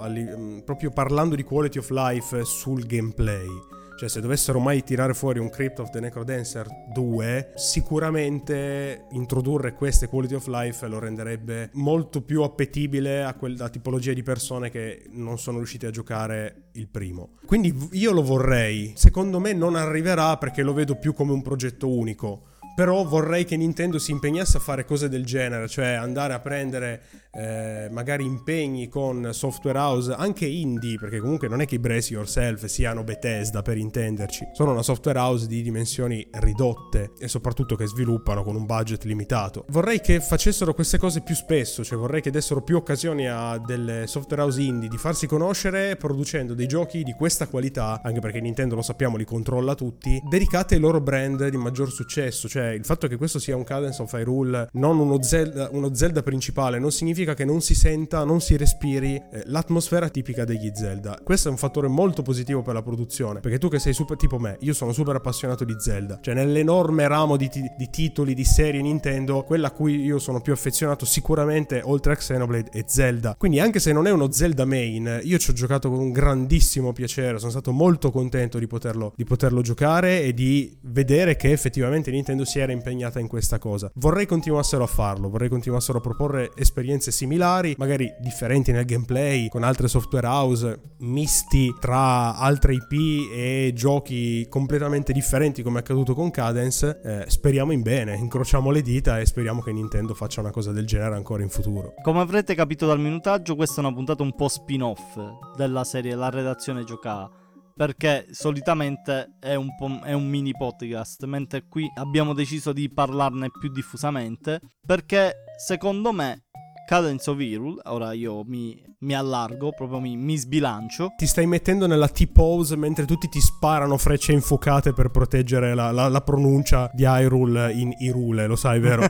proprio 0.64 0.92
parlando 0.92 1.36
di 1.36 1.44
quality 1.44 1.80
of 1.80 1.90
life 1.90 2.44
sul 2.44 2.86
gameplay. 2.86 3.80
Cioè, 4.02 4.10
se 4.10 4.20
dovessero 4.20 4.58
mai 4.58 4.84
tirare 4.84 5.14
fuori 5.14 5.38
un 5.38 5.52
Crypt 5.52 5.78
of 5.78 5.92
the 5.92 6.00
Necrodancer 6.00 6.66
2, 6.92 7.52
sicuramente 7.54 9.06
introdurre 9.12 9.76
queste 9.76 10.08
quality 10.08 10.34
of 10.34 10.48
life 10.48 10.88
lo 10.88 10.98
renderebbe 10.98 11.70
molto 11.74 12.24
più 12.24 12.42
appetibile 12.42 13.24
a 13.24 13.36
quella 13.36 13.70
tipologia 13.70 14.12
di 14.14 14.24
persone 14.24 14.72
che 14.72 15.04
non 15.12 15.38
sono 15.38 15.58
riuscite 15.58 15.86
a 15.86 15.92
giocare 15.92 16.70
il 16.72 16.88
primo. 16.88 17.34
Quindi 17.46 17.90
io 17.92 18.12
lo 18.12 18.24
vorrei. 18.24 18.94
Secondo 18.96 19.40
me 19.40 19.54
non 19.54 19.76
arriverà 19.76 20.36
perché 20.38 20.64
lo 20.64 20.74
vedo 20.74 20.96
più 20.96 21.14
come 21.14 21.34
un 21.34 21.44
progetto 21.44 21.88
unico 21.88 22.50
però 22.76 23.04
vorrei 23.04 23.46
che 23.46 23.58
Nintendo 23.58 24.00
si 24.00 24.12
impegnasse 24.12 24.58
a 24.58 24.60
fare 24.60 24.86
cose 24.86 25.10
del 25.10 25.26
genere, 25.26 25.68
cioè 25.68 25.90
andare 25.94 26.34
a 26.34 26.40
prendere 26.40 27.02
eh, 27.34 27.88
magari 27.92 28.26
impegni 28.26 28.90
con 28.90 29.30
software 29.32 29.78
house 29.78 30.14
anche 30.14 30.46
indie, 30.46 30.98
perché 30.98 31.20
comunque 31.20 31.48
non 31.48 31.62
è 31.62 31.66
che 31.66 31.76
i 31.76 31.80
Brace 31.80 32.14
Yourself 32.14 32.66
siano 32.66 33.04
Bethesda 33.04 33.62
per 33.62 33.78
intenderci, 33.78 34.50
sono 34.54 34.72
una 34.72 34.84
software 34.84 35.20
house 35.20 35.48
di 35.48 35.62
dimensioni 35.62 36.28
ridotte 36.32 37.12
e 37.20 37.28
soprattutto 37.28 37.76
che 37.76 37.88
sviluppano 37.88 38.44
con 38.44 38.56
un 38.56 38.66
budget 38.66 39.04
limitato. 39.04 39.66
Vorrei 39.70 40.02
che 40.02 40.20
facessero 40.20 40.74
queste 40.74 40.98
cose 40.98 41.22
più 41.22 41.36
spesso, 41.36 41.84
cioè 41.84 41.98
vorrei 41.98 42.22
che 42.22 42.32
dessero 42.32 42.62
più 42.62 42.76
occasioni 42.76 43.28
a 43.28 43.58
delle 43.58 44.08
software 44.08 44.44
house 44.44 44.62
indie 44.62 44.90
di 44.90 44.98
farsi 44.98 45.28
conoscere 45.28 45.96
producendo 45.96 46.54
dei 46.54 46.68
giochi 46.68 47.04
di 47.04 47.14
questa 47.14 47.48
qualità, 47.48 48.02
anche 48.04 48.20
perché 48.20 48.40
Nintendo 48.42 48.76
lo 48.76 48.82
sappiamo 48.82 49.18
li 49.18 49.26
controlla 49.26 49.76
tutti, 49.76 50.22
dedicati 50.28 50.74
ai 50.74 50.80
loro 50.80 51.00
brand 51.00 51.48
di 51.48 51.58
maggior 51.58 51.92
successo, 51.92 52.48
cioè 52.48 52.61
Cioè, 52.62 52.70
il 52.74 52.86
fatto 52.86 53.08
che 53.08 53.18
questo 53.18 53.40
sia 53.40 53.56
un 53.56 53.64
Cadence 53.64 54.04
of 54.04 54.14
Hyrule, 54.14 54.70
non 54.74 55.00
uno 55.00 55.20
Zelda, 55.24 55.70
uno 55.72 55.96
Zelda 55.96 56.22
principale, 56.22 56.78
non 56.78 56.92
significa 56.92 57.34
che 57.34 57.44
non 57.44 57.60
si 57.60 57.74
senta, 57.74 58.24
non 58.24 58.40
si 58.40 58.56
respiri 58.56 59.16
eh, 59.16 59.42
l'atmosfera 59.46 60.10
tipica 60.10 60.46
degli 60.46 60.72
Zelda. 60.76 61.20
Questo 61.24 61.48
è 61.48 61.52
un 61.52 61.58
fattore 61.58 61.88
molto 61.88 62.22
positivo 62.22 62.62
per 62.62 62.76
la 62.76 62.84
produzione, 62.84 63.40
perché 63.40 63.58
tu 63.58 63.68
che 63.68 63.80
sei 63.80 63.94
super 63.94 64.16
tipo 64.16 64.38
me, 64.38 64.58
io 64.60 64.74
sono 64.74 64.94
super 64.94 65.16
appassionato 65.16 65.64
di 65.64 65.76
Zelda, 65.80 66.20
cioè 66.22 66.36
nell'enorme 66.36 67.08
ramo 67.08 67.36
di, 67.36 67.50
t- 67.50 67.76
di 67.76 67.90
titoli, 67.90 68.36
di 68.36 68.44
serie 68.44 68.80
Nintendo, 68.80 69.42
quella 69.42 69.70
a 69.70 69.72
cui 69.72 70.00
io 70.00 70.20
sono 70.20 70.40
più 70.40 70.54
affezionato 70.54 71.04
sicuramente, 71.04 71.82
oltre 71.84 72.14
a 72.14 72.16
Xenoblade, 72.16 72.70
è 72.70 72.84
Zelda. 72.86 73.34
Quindi 73.40 73.60
anche 73.60 73.80
se 73.80 73.92
non 73.92 74.06
è 74.06 74.12
uno 74.12 74.32
Zelda 74.32 74.66
main, 74.66 75.22
io 75.24 75.40
ci 75.40 75.50
ho 75.50 75.54
giocato 75.54 75.90
con 75.90 75.98
un 75.98 76.12
grandissimo 76.12 76.94
piacere, 76.94 77.40
sono 77.40 77.50
stato 77.50 77.72
molto 77.72 78.12
contento 78.12 78.60
di 78.60 78.68
poterlo, 78.68 79.14
di 79.16 79.24
poterlo 79.24 79.62
giocare 79.62 80.22
e 80.22 80.36
di 80.36 80.78
vedere 80.82 81.36
che 81.36 81.52
effettivamente 81.52 82.12
Nintendo 82.12 82.46
si 82.52 82.60
era 82.60 82.74
impegnata 82.74 83.22
in 83.22 83.30
questa 83.30 83.60
cosa. 83.60 83.90
Vorrei 83.96 84.26
continuassero 84.26 84.84
a 84.84 84.88
farlo, 84.88 85.30
vorrei 85.30 85.48
continuassero 85.48 86.00
a 86.00 86.02
proporre 86.02 86.52
esperienze 86.56 87.10
similari, 87.10 87.76
magari 87.78 88.14
differenti 88.20 88.74
nel 88.74 88.84
gameplay, 88.84 89.48
con 89.48 89.64
altre 89.64 89.88
software 89.88 90.28
house, 90.28 90.80
misti 90.98 91.74
tra 91.80 92.36
altre 92.36 92.74
IP 92.74 93.32
e 93.34 93.72
giochi 93.74 94.46
completamente 94.50 95.14
differenti 95.14 95.64
come 95.64 95.78
è 95.78 95.80
accaduto 95.80 96.14
con 96.14 96.30
Cadence. 96.30 97.00
Eh, 97.02 97.24
speriamo 97.30 97.72
in 97.72 97.84
bene, 97.84 98.18
incrociamo 98.18 98.70
le 98.70 98.82
dita 98.82 99.18
e 99.18 99.26
speriamo 99.26 99.62
che 99.62 99.72
Nintendo 99.72 100.14
faccia 100.14 100.42
una 100.42 100.52
cosa 100.52 100.74
del 100.74 100.86
genere 100.86 101.16
ancora 101.16 101.44
in 101.44 101.50
futuro. 101.50 101.94
Come 102.02 102.20
avrete 102.20 102.54
capito 102.54 102.86
dal 102.86 103.00
minutaggio, 103.00 103.56
questa 103.56 103.78
è 103.78 103.86
una 103.86 103.94
puntata 103.94 104.24
un 104.24 104.36
po' 104.36 104.50
spin-off 104.50 105.18
della 105.56 105.86
serie 105.86 106.16
La 106.16 106.30
redazione 106.30 106.84
giocava 106.84 107.41
perché 107.82 108.28
solitamente 108.30 109.38
è 109.40 109.56
un, 109.56 109.70
è 110.04 110.14
un, 110.14 110.28
mini 110.28 110.52
podcast, 110.52 111.26
mentre 111.26 111.66
qui 111.68 111.92
abbiamo 111.96 112.36
deciso 112.36 112.74
di 112.74 112.88
parlarne 112.94 113.50
più 113.50 113.72
diffusamente, 113.72 114.62
perché 114.86 115.38
secondo 115.58 116.12
me 116.12 116.44
Cadence 116.88 117.28
of 117.28 117.40
Hyrule, 117.40 117.82
ora 117.86 118.14
io 118.14 118.44
mi, 118.44 118.80
mi 119.00 119.16
allargo, 119.16 119.72
proprio 119.72 120.00
mi, 120.00 120.16
mi, 120.16 120.38
sbilancio. 120.38 121.14
Ti 121.18 121.26
stai 121.26 121.48
mettendo 121.48 121.88
nella 121.88 122.08
T-pose 122.08 122.76
mentre 122.76 123.06
tutti 123.06 123.28
ti 123.28 123.40
sparano 123.40 123.98
frecce 123.98 124.32
infuocate 124.32 124.94
per 124.94 125.10
proteggere 125.10 125.74
la, 125.74 125.90
la, 125.90 126.08
la 126.08 126.22
pronuncia 126.22 126.88
di 126.94 127.02
Hyrule 127.02 127.74
in 127.74 127.96
Hyrule, 127.98 128.46
lo 128.46 128.56
sai, 128.56 128.80
vero? 128.80 129.08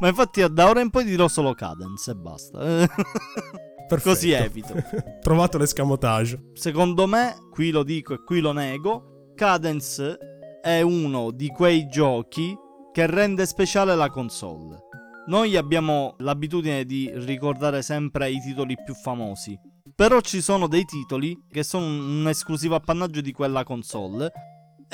Ma 0.00 0.08
infatti 0.08 0.44
da 0.52 0.68
ora 0.68 0.80
in 0.80 0.90
poi 0.90 1.04
dirò 1.04 1.28
solo 1.28 1.54
Cadence 1.54 2.10
e 2.10 2.14
basta. 2.16 2.58
Perfetto. 3.86 4.10
Così 4.10 4.30
evito. 4.30 4.74
Trovato 5.20 5.58
l'escamotage. 5.58 6.50
Secondo 6.54 7.06
me, 7.06 7.34
qui 7.50 7.70
lo 7.70 7.82
dico 7.82 8.14
e 8.14 8.22
qui 8.24 8.40
lo 8.40 8.52
nego, 8.52 9.32
Cadence 9.34 10.18
è 10.62 10.80
uno 10.80 11.30
di 11.30 11.48
quei 11.48 11.86
giochi 11.88 12.56
che 12.92 13.06
rende 13.06 13.44
speciale 13.46 13.94
la 13.94 14.08
console. 14.08 14.82
Noi 15.26 15.56
abbiamo 15.56 16.14
l'abitudine 16.18 16.84
di 16.84 17.10
ricordare 17.14 17.82
sempre 17.82 18.30
i 18.30 18.40
titoli 18.40 18.76
più 18.84 18.94
famosi, 18.94 19.58
però 19.94 20.20
ci 20.20 20.40
sono 20.40 20.66
dei 20.66 20.84
titoli 20.84 21.46
che 21.50 21.62
sono 21.62 21.86
un 21.86 22.26
esclusivo 22.28 22.74
appannaggio 22.74 23.20
di 23.20 23.32
quella 23.32 23.64
console 23.64 24.30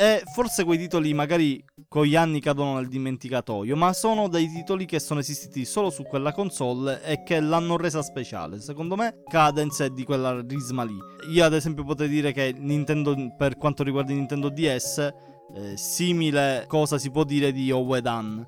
e 0.01 0.23
forse 0.33 0.65
quei 0.65 0.79
titoli 0.79 1.13
magari 1.13 1.63
con 1.87 2.07
gli 2.07 2.17
anni 2.17 2.41
cadono 2.41 2.77
nel 2.77 2.89
dimenticatoio, 2.89 3.77
ma 3.77 3.93
sono 3.93 4.29
dei 4.29 4.49
titoli 4.49 4.87
che 4.87 4.99
sono 4.99 5.21
esistiti 5.21 5.67
solo 5.67 5.91
su 5.91 6.05
quella 6.05 6.33
console 6.33 7.03
e 7.05 7.23
che 7.23 7.39
l'hanno 7.39 7.77
resa 7.77 8.01
speciale. 8.01 8.63
Secondo 8.63 8.97
me 8.97 9.23
Cadence 9.29 9.85
è 9.85 9.91
di 9.91 10.05
quella 10.05 10.41
risma 10.41 10.85
lì. 10.85 10.97
Io 11.31 11.45
ad 11.45 11.53
esempio 11.53 11.85
potrei 11.85 12.09
dire 12.09 12.33
che 12.33 12.55
Nintendo, 12.57 13.15
per 13.37 13.59
quanto 13.59 13.83
riguarda 13.83 14.15
Nintendo 14.15 14.49
DS, 14.49 15.13
eh, 15.55 15.77
simile 15.77 16.65
cosa 16.67 16.97
si 16.97 17.11
può 17.11 17.25
dire 17.25 17.53
di 17.53 17.71
Owedan. 17.71 18.47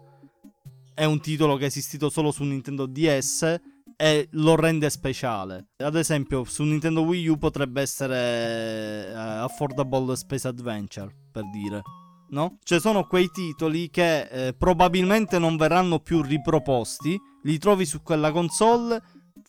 È 0.95 1.05
un 1.05 1.21
titolo 1.21 1.57
che 1.57 1.65
è 1.65 1.67
esistito 1.67 2.09
solo 2.09 2.31
su 2.31 2.45
Nintendo 2.45 2.87
DS 2.87 3.61
e 4.03 4.27
lo 4.33 4.57
rende 4.57 4.91
speciale. 4.91 5.69
Ad 5.77 5.95
esempio, 5.95 6.43
su 6.43 6.65
Nintendo 6.65 7.03
Wii 7.03 7.29
U 7.29 7.39
potrebbe 7.39 7.83
essere 7.83 9.13
uh, 9.13 9.45
Affordable 9.45 10.17
Space 10.17 10.49
Adventure, 10.49 11.15
per 11.31 11.45
dire. 11.51 11.83
No? 12.31 12.59
Cioè 12.65 12.81
sono 12.81 13.07
quei 13.07 13.31
titoli 13.31 13.91
che 13.91 14.23
eh, 14.23 14.55
probabilmente 14.55 15.39
non 15.39 15.57
verranno 15.57 16.01
più 16.01 16.21
riproposti, 16.21 17.17
li 17.45 17.59
trovi 17.59 17.87
su 17.87 18.03
quella 18.03 18.33
console 18.33 19.01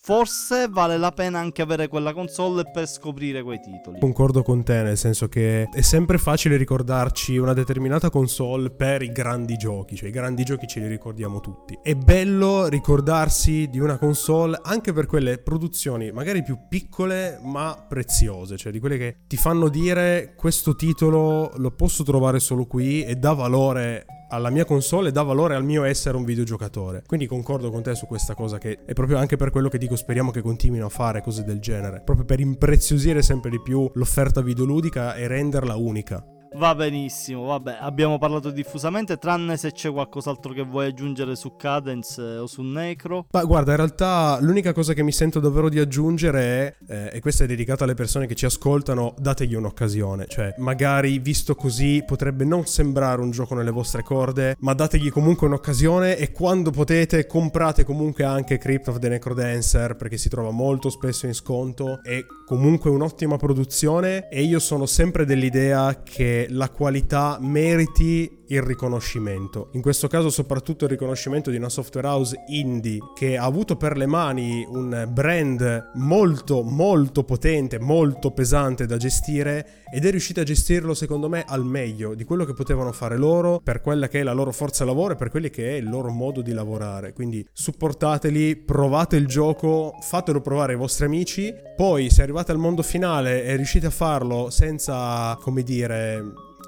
forse 0.06 0.68
vale 0.68 0.98
la 0.98 1.12
pena 1.12 1.38
anche 1.38 1.62
avere 1.62 1.88
quella 1.88 2.12
console 2.12 2.70
per 2.70 2.86
scoprire 2.86 3.42
quei 3.42 3.58
titoli. 3.58 4.00
Concordo 4.00 4.42
con 4.42 4.62
te, 4.62 4.82
nel 4.82 4.98
senso 4.98 5.28
che 5.28 5.66
è 5.72 5.80
sempre 5.80 6.18
facile 6.18 6.58
ricordarci 6.58 7.38
una 7.38 7.54
determinata 7.54 8.10
console 8.10 8.68
per 8.68 9.00
i 9.00 9.10
grandi 9.10 9.56
giochi, 9.56 9.96
cioè 9.96 10.10
i 10.10 10.12
grandi 10.12 10.44
giochi 10.44 10.66
ce 10.66 10.80
li 10.80 10.88
ricordiamo 10.88 11.40
tutti. 11.40 11.78
È 11.82 11.94
bello 11.94 12.66
ricordarsi 12.66 13.70
di 13.70 13.78
una 13.78 13.96
console 13.96 14.60
anche 14.62 14.92
per 14.92 15.06
quelle 15.06 15.38
produzioni 15.38 16.12
magari 16.12 16.42
più 16.42 16.58
piccole 16.68 17.40
ma 17.42 17.82
preziose, 17.88 18.58
cioè 18.58 18.72
di 18.72 18.80
quelle 18.80 18.98
che 18.98 19.16
ti 19.26 19.38
fanno 19.38 19.70
dire 19.70 20.34
questo 20.36 20.76
titolo 20.76 21.50
lo 21.56 21.70
posso 21.70 22.04
trovare 22.04 22.40
solo 22.40 22.66
qui 22.66 23.02
e 23.04 23.14
dà 23.14 23.32
valore 23.32 24.04
alla 24.34 24.50
mia 24.50 24.64
console 24.64 25.12
dà 25.12 25.22
valore 25.22 25.54
al 25.54 25.64
mio 25.64 25.84
essere 25.84 26.16
un 26.16 26.24
videogiocatore. 26.24 27.04
Quindi 27.06 27.26
concordo 27.26 27.70
con 27.70 27.82
te 27.82 27.94
su 27.94 28.06
questa 28.06 28.34
cosa 28.34 28.58
che 28.58 28.80
è 28.84 28.92
proprio 28.92 29.18
anche 29.18 29.36
per 29.36 29.50
quello 29.50 29.68
che 29.68 29.78
dico 29.78 29.96
speriamo 29.96 30.30
che 30.30 30.42
continuino 30.42 30.86
a 30.86 30.90
fare 30.90 31.22
cose 31.22 31.44
del 31.44 31.60
genere, 31.60 32.02
proprio 32.04 32.26
per 32.26 32.40
impreziosire 32.40 33.22
sempre 33.22 33.50
di 33.50 33.60
più 33.60 33.88
l'offerta 33.94 34.42
videoludica 34.42 35.14
e 35.14 35.28
renderla 35.28 35.76
unica. 35.76 36.33
Va 36.56 36.72
benissimo, 36.76 37.46
vabbè, 37.46 37.78
abbiamo 37.80 38.16
parlato 38.16 38.50
diffusamente, 38.50 39.16
tranne 39.18 39.56
se 39.56 39.72
c'è 39.72 39.90
qualcos'altro 39.90 40.52
che 40.52 40.62
vuoi 40.62 40.86
aggiungere 40.86 41.34
su 41.34 41.56
Cadence 41.56 42.22
eh, 42.22 42.38
o 42.38 42.46
su 42.46 42.62
Necro. 42.62 43.26
Ma 43.32 43.42
guarda, 43.42 43.72
in 43.72 43.78
realtà 43.78 44.38
l'unica 44.40 44.72
cosa 44.72 44.92
che 44.92 45.02
mi 45.02 45.10
sento 45.10 45.40
davvero 45.40 45.68
di 45.68 45.80
aggiungere 45.80 46.40
è, 46.40 46.76
eh, 46.86 47.10
e 47.14 47.20
questa 47.20 47.42
è 47.42 47.48
dedicata 47.48 47.82
alle 47.82 47.94
persone 47.94 48.26
che 48.26 48.36
ci 48.36 48.44
ascoltano, 48.44 49.16
dategli 49.18 49.54
un'occasione. 49.54 50.26
Cioè, 50.28 50.54
magari 50.58 51.18
visto 51.18 51.56
così 51.56 52.04
potrebbe 52.06 52.44
non 52.44 52.66
sembrare 52.66 53.20
un 53.20 53.32
gioco 53.32 53.56
nelle 53.56 53.72
vostre 53.72 54.04
corde, 54.04 54.54
ma 54.60 54.74
dategli 54.74 55.10
comunque 55.10 55.48
un'occasione 55.48 56.16
e 56.16 56.30
quando 56.30 56.70
potete 56.70 57.26
comprate 57.26 57.82
comunque 57.82 58.22
anche 58.22 58.58
Crypt 58.58 58.86
of 58.88 59.00
the 59.00 59.08
Necrodancer 59.08 59.96
perché 59.96 60.16
si 60.16 60.28
trova 60.28 60.52
molto 60.52 60.88
spesso 60.88 61.26
in 61.26 61.34
sconto, 61.34 61.98
è 62.04 62.24
comunque 62.46 62.90
un'ottima 62.90 63.36
produzione 63.38 64.28
e 64.28 64.42
io 64.42 64.60
sono 64.60 64.86
sempre 64.86 65.24
dell'idea 65.24 66.02
che 66.04 66.43
la 66.50 66.70
qualità 66.70 67.38
meriti 67.40 68.43
il 68.48 68.62
riconoscimento. 68.62 69.68
In 69.72 69.82
questo 69.82 70.08
caso 70.08 70.30
soprattutto 70.30 70.84
il 70.84 70.90
riconoscimento 70.90 71.50
di 71.50 71.56
una 71.56 71.68
software 71.68 72.06
house 72.06 72.44
indie 72.48 72.98
che 73.14 73.36
ha 73.36 73.44
avuto 73.44 73.76
per 73.76 73.96
le 73.96 74.06
mani 74.06 74.66
un 74.68 75.08
brand 75.10 75.90
molto 75.94 76.62
molto 76.62 77.24
potente, 77.24 77.78
molto 77.78 78.30
pesante 78.30 78.86
da 78.86 78.96
gestire 78.96 79.82
ed 79.92 80.04
è 80.04 80.10
riuscita 80.10 80.40
a 80.40 80.44
gestirlo 80.44 80.94
secondo 80.94 81.28
me 81.28 81.44
al 81.46 81.64
meglio 81.64 82.14
di 82.14 82.24
quello 82.24 82.44
che 82.44 82.52
potevano 82.52 82.92
fare 82.92 83.16
loro 83.16 83.60
per 83.62 83.80
quella 83.80 84.08
che 84.08 84.20
è 84.20 84.22
la 84.22 84.32
loro 84.32 84.52
forza 84.52 84.84
lavoro 84.84 85.14
e 85.14 85.16
per 85.16 85.30
quelli 85.30 85.50
che 85.50 85.70
è 85.70 85.72
il 85.74 85.88
loro 85.88 86.10
modo 86.10 86.42
di 86.42 86.52
lavorare. 86.52 87.12
Quindi 87.12 87.46
supportateli, 87.52 88.56
provate 88.56 89.16
il 89.16 89.26
gioco, 89.26 89.94
fatelo 90.00 90.40
provare 90.40 90.72
ai 90.72 90.78
vostri 90.78 91.06
amici, 91.06 91.54
poi 91.76 92.10
se 92.10 92.22
arrivate 92.22 92.52
al 92.52 92.58
mondo 92.58 92.82
finale 92.82 93.44
e 93.44 93.56
riuscite 93.56 93.86
a 93.86 93.90
farlo 93.90 94.50
senza, 94.50 95.36
come 95.40 95.62
dire, 95.62 96.22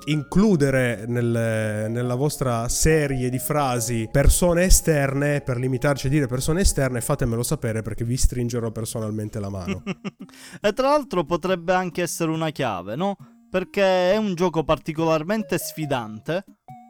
includere 0.07 1.05
nel, 1.07 1.90
nella 1.90 2.14
vostra 2.14 2.69
serie 2.69 3.31
di 3.31 3.38
frasi 3.38 4.09
persone 4.11 4.64
esterne, 4.64 5.40
per 5.40 5.59
limitarci 5.59 6.07
a 6.07 6.11
dire 6.11 6.27
persone 6.27 6.61
esterne, 6.61 7.01
fatemelo 7.01 7.42
sapere 7.42 7.83
perché 7.83 8.05
vi 8.05 8.16
stringerò 8.16 8.71
personalmente 8.71 9.40
la 9.40 9.51
mano. 9.51 9.83
e 10.61 10.73
tra 10.73 10.88
l'altro 10.88 11.25
potrebbe 11.25 11.73
anche 11.73 12.03
essere 12.03 12.31
una 12.31 12.51
chiave, 12.51 12.97
no? 12.97 13.16
Perché 13.57 14.12
è 14.12 14.19
un 14.19 14.35
gioco 14.35 14.64
particolarmente 14.64 15.57
sfidante 15.57 16.45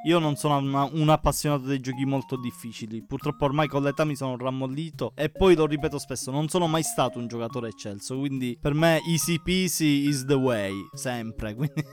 io 0.07 0.21
non 0.21 0.37
sono 0.37 0.59
una, 0.59 0.89
un 0.93 1.09
appassionato 1.09 1.65
dei 1.65 1.81
giochi 1.81 2.05
molto 2.05 2.37
difficili. 2.37 3.05
Purtroppo 3.05 3.45
ormai 3.45 3.67
con 3.67 3.83
l'età 3.83 4.05
mi 4.05 4.15
sono 4.15 4.37
rammollito. 4.37 5.13
E 5.17 5.31
poi 5.31 5.57
lo 5.57 5.67
ripeto 5.67 5.99
spesso: 5.99 6.31
non 6.31 6.49
sono 6.49 6.69
mai 6.69 6.85
stato 6.85 7.19
un 7.19 7.27
giocatore 7.27 7.69
eccelso. 7.69 8.17
Quindi 8.17 8.57
per 8.61 8.73
me 8.73 9.01
easy 9.09 9.43
peasy 9.43 10.09
is 10.09 10.25
the 10.25 10.35
way. 10.35 10.73
Sempre. 10.95 11.55
Quindi... 11.57 11.85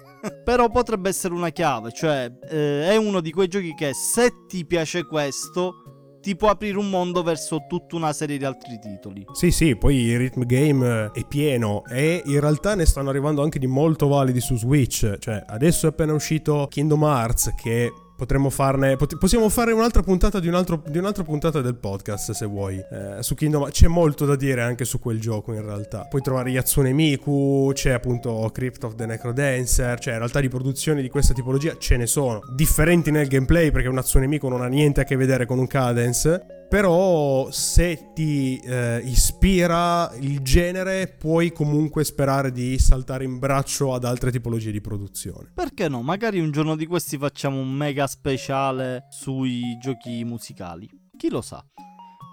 Però 0.43 0.69
potrebbe 0.69 1.09
essere 1.09 1.33
una 1.33 1.49
chiave. 1.49 1.91
Cioè, 1.91 2.31
eh, 2.49 2.89
è 2.89 2.95
uno 2.97 3.19
di 3.19 3.31
quei 3.31 3.47
giochi 3.47 3.73
che 3.73 3.93
se 3.93 4.45
ti 4.47 4.63
piace 4.65 5.05
questo 5.05 5.92
ti 6.23 6.37
può 6.37 6.47
aprire 6.47 6.77
un 6.77 6.89
mondo 6.89 7.21
verso 7.21 7.65
tutta 7.67 7.97
una 7.97 8.13
serie 8.13 8.37
di 8.37 8.45
altri 8.45 8.79
titoli. 8.79 9.25
Sì, 9.33 9.51
sì, 9.51 9.75
poi 9.75 9.97
il 9.97 10.17
Rhythm 10.17 10.45
Game 10.45 11.11
è 11.11 11.25
pieno 11.27 11.83
e 11.85 12.23
in 12.25 12.39
realtà 12.39 12.75
ne 12.75 12.85
stanno 12.85 13.09
arrivando 13.09 13.43
anche 13.43 13.59
di 13.59 13.67
molto 13.67 14.07
validi 14.07 14.39
su 14.39 14.55
Switch. 14.55 15.17
Cioè, 15.19 15.43
adesso 15.45 15.85
è 15.85 15.89
appena 15.89 16.13
uscito 16.13 16.67
Kingdom 16.69 17.03
Hearts 17.03 17.53
che 17.61 17.91
Potremmo 18.23 18.49
farne. 18.49 18.95
pot- 18.95 19.17
possiamo 19.17 19.49
fare 19.49 19.73
un'altra 19.73 20.01
puntata 20.01 20.39
di, 20.39 20.47
un 20.47 20.53
altro- 20.53 20.81
di 20.87 20.97
un'altra 20.97 21.23
puntata 21.23 21.59
del 21.59 21.75
podcast 21.75 22.31
se 22.31 22.45
vuoi. 22.45 22.77
Eh, 22.77 23.17
su 23.21 23.35
Kingdom 23.35 23.69
c'è 23.69 23.87
molto 23.87 24.25
da 24.25 24.37
dire 24.37 24.61
anche 24.61 24.85
su 24.85 24.97
quel 24.97 25.19
gioco 25.19 25.51
in 25.51 25.61
realtà. 25.61 26.05
Puoi 26.05 26.21
trovare 26.21 26.49
Yatsune 26.49 26.93
Miku, 26.93 27.71
c'è 27.73 27.91
appunto 27.91 28.49
Crypt 28.53 28.85
of 28.85 28.95
the 28.95 29.05
Necrodancer. 29.05 29.99
Cioè, 29.99 30.13
in 30.13 30.19
realtà 30.19 30.39
di 30.39 30.47
produzioni 30.47 31.01
di 31.01 31.09
questa 31.09 31.33
tipologia 31.33 31.75
ce 31.77 31.97
ne 31.97 32.05
sono. 32.05 32.39
Differenti 32.55 33.11
nel 33.11 33.27
gameplay 33.27 33.71
perché 33.71 33.89
un 33.89 33.95
Yatsune 33.95 34.25
Miku 34.25 34.47
non 34.47 34.61
ha 34.61 34.67
niente 34.67 35.01
a 35.01 35.03
che 35.03 35.17
vedere 35.17 35.45
con 35.45 35.59
un 35.59 35.67
Cadence. 35.67 36.61
Però 36.73 37.51
se 37.51 38.13
ti 38.15 38.57
eh, 38.57 38.99
ispira 39.03 40.11
il 40.19 40.39
genere, 40.39 41.07
puoi 41.07 41.51
comunque 41.51 42.03
sperare 42.03 42.51
di 42.51 42.79
saltare 42.79 43.25
in 43.25 43.37
braccio 43.37 43.93
ad 43.93 44.05
altre 44.05 44.31
tipologie 44.31 44.71
di 44.71 44.81
produzione. 44.81 45.51
Perché 45.53 45.87
no? 45.87 46.01
Magari 46.01 46.39
un 46.39 46.49
giorno 46.49 46.75
di 46.75 46.87
questi 46.87 47.15
facciamo 47.19 47.59
un 47.59 47.71
mega 47.71 48.07
speciale 48.13 49.07
sui 49.09 49.75
giochi 49.79 50.23
musicali. 50.23 50.87
Chi 51.17 51.29
lo 51.29 51.41
sa? 51.41 51.65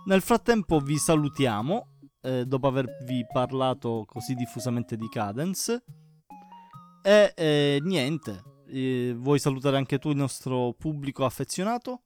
Nel 0.05 0.21
frattempo 0.21 0.79
vi 0.79 0.99
salutiamo, 0.99 1.97
eh, 2.21 2.45
dopo 2.45 2.67
avervi 2.67 3.25
parlato 3.33 4.05
così 4.07 4.35
diffusamente 4.35 4.97
di 4.97 5.09
Cadence. 5.09 5.83
E 7.03 7.33
eh, 7.35 7.81
niente, 7.83 8.43
eh, 8.69 9.15
vuoi 9.17 9.39
salutare 9.39 9.79
anche 9.79 9.99
tu 9.99 10.11
il 10.11 10.17
nostro 10.17 10.75
pubblico 10.75 11.25
affezionato? 11.25 12.03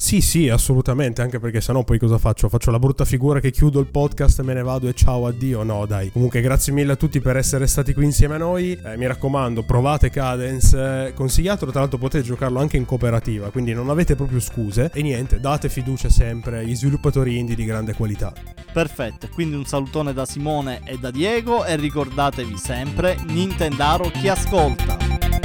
Sì, 0.00 0.20
sì, 0.20 0.48
assolutamente, 0.48 1.22
anche 1.22 1.40
perché 1.40 1.60
sennò 1.60 1.82
poi 1.82 1.98
cosa 1.98 2.18
faccio? 2.18 2.48
Faccio 2.48 2.70
la 2.70 2.78
brutta 2.78 3.04
figura 3.04 3.40
che 3.40 3.50
chiudo 3.50 3.80
il 3.80 3.86
podcast, 3.86 4.42
me 4.42 4.54
ne 4.54 4.62
vado 4.62 4.86
e 4.86 4.94
ciao, 4.94 5.26
addio. 5.26 5.64
No, 5.64 5.86
dai. 5.86 6.12
Comunque 6.12 6.40
grazie 6.40 6.72
mille 6.72 6.92
a 6.92 6.96
tutti 6.96 7.20
per 7.20 7.36
essere 7.36 7.66
stati 7.66 7.92
qui 7.94 8.04
insieme 8.04 8.36
a 8.36 8.38
noi. 8.38 8.78
Eh, 8.80 8.96
mi 8.96 9.08
raccomando, 9.08 9.64
provate 9.64 10.08
Cadence, 10.08 11.06
eh, 11.08 11.14
consigliatelo, 11.14 11.72
tra 11.72 11.80
l'altro 11.80 11.98
potete 11.98 12.22
giocarlo 12.22 12.60
anche 12.60 12.76
in 12.76 12.84
cooperativa, 12.84 13.50
quindi 13.50 13.74
non 13.74 13.90
avete 13.90 14.14
proprio 14.14 14.38
scuse. 14.38 14.88
E 14.94 15.02
niente, 15.02 15.40
date 15.40 15.68
fiducia 15.68 16.08
sempre 16.08 16.60
agli 16.60 16.76
sviluppatori 16.76 17.36
indie 17.36 17.56
di 17.56 17.64
grande 17.64 17.92
qualità. 17.94 18.32
Perfetto, 18.72 19.28
quindi 19.34 19.56
un 19.56 19.64
salutone 19.64 20.12
da 20.12 20.24
Simone 20.24 20.80
e 20.84 20.96
da 20.98 21.10
Diego 21.10 21.64
e 21.64 21.74
ricordatevi 21.74 22.56
sempre, 22.56 23.16
Nintendaro 23.26 24.10
chi 24.10 24.28
ascolta. 24.28 25.37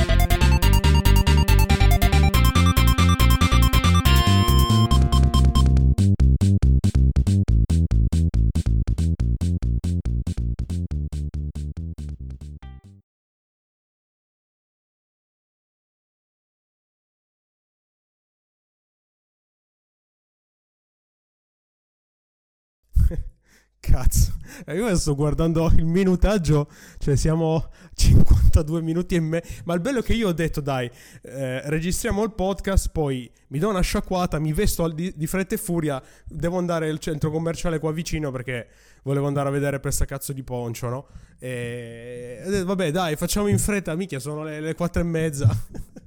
Cazzo, 23.85 24.31
Eh, 24.65 24.75
io 24.75 24.95
sto 24.95 25.13
guardando 25.13 25.69
il 25.75 25.85
minutaggio, 25.85 26.69
cioè 26.99 27.17
siamo 27.17 27.67
52 27.93 28.81
minuti 28.81 29.15
e 29.15 29.19
mezzo. 29.19 29.45
Ma 29.65 29.73
il 29.73 29.81
bello 29.81 29.99
è 29.99 30.03
che 30.03 30.13
io 30.13 30.29
ho 30.29 30.31
detto, 30.31 30.61
dai, 30.61 30.89
eh, 31.21 31.69
registriamo 31.69 32.23
il 32.23 32.31
podcast, 32.31 32.91
poi 32.93 33.29
mi 33.47 33.59
do 33.59 33.67
una 33.67 33.81
sciacquata, 33.81 34.39
mi 34.39 34.53
vesto 34.53 34.87
di, 34.87 35.11
di 35.13 35.27
fretta 35.27 35.55
e 35.55 35.57
furia, 35.57 36.01
devo 36.25 36.57
andare 36.59 36.89
al 36.89 36.99
centro 36.99 37.29
commerciale 37.29 37.79
qua 37.79 37.91
vicino 37.91 38.31
perché 38.31 38.69
volevo 39.03 39.27
andare 39.27 39.49
a 39.49 39.51
vedere 39.51 39.81
questa 39.81 40.05
cazzo 40.05 40.31
di 40.31 40.43
poncio, 40.43 40.87
no? 40.87 41.07
E 41.37 42.41
detto, 42.45 42.65
vabbè, 42.65 42.89
dai, 42.89 43.17
facciamo 43.17 43.47
in 43.47 43.59
fretta, 43.59 43.95
mica 43.95 44.17
sono 44.19 44.43
le, 44.43 44.61
le 44.61 44.75
4 44.75 45.01
e 45.01 45.05
mezza. 45.05 45.49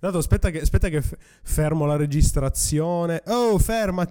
Dato, 0.00 0.18
aspetta 0.18 0.50
che, 0.50 0.60
aspetta 0.60 0.88
che 0.88 1.02
fermo 1.42 1.86
la 1.86 1.96
registrazione. 1.96 3.22
Oh, 3.26 3.58
fermati! 3.58 4.10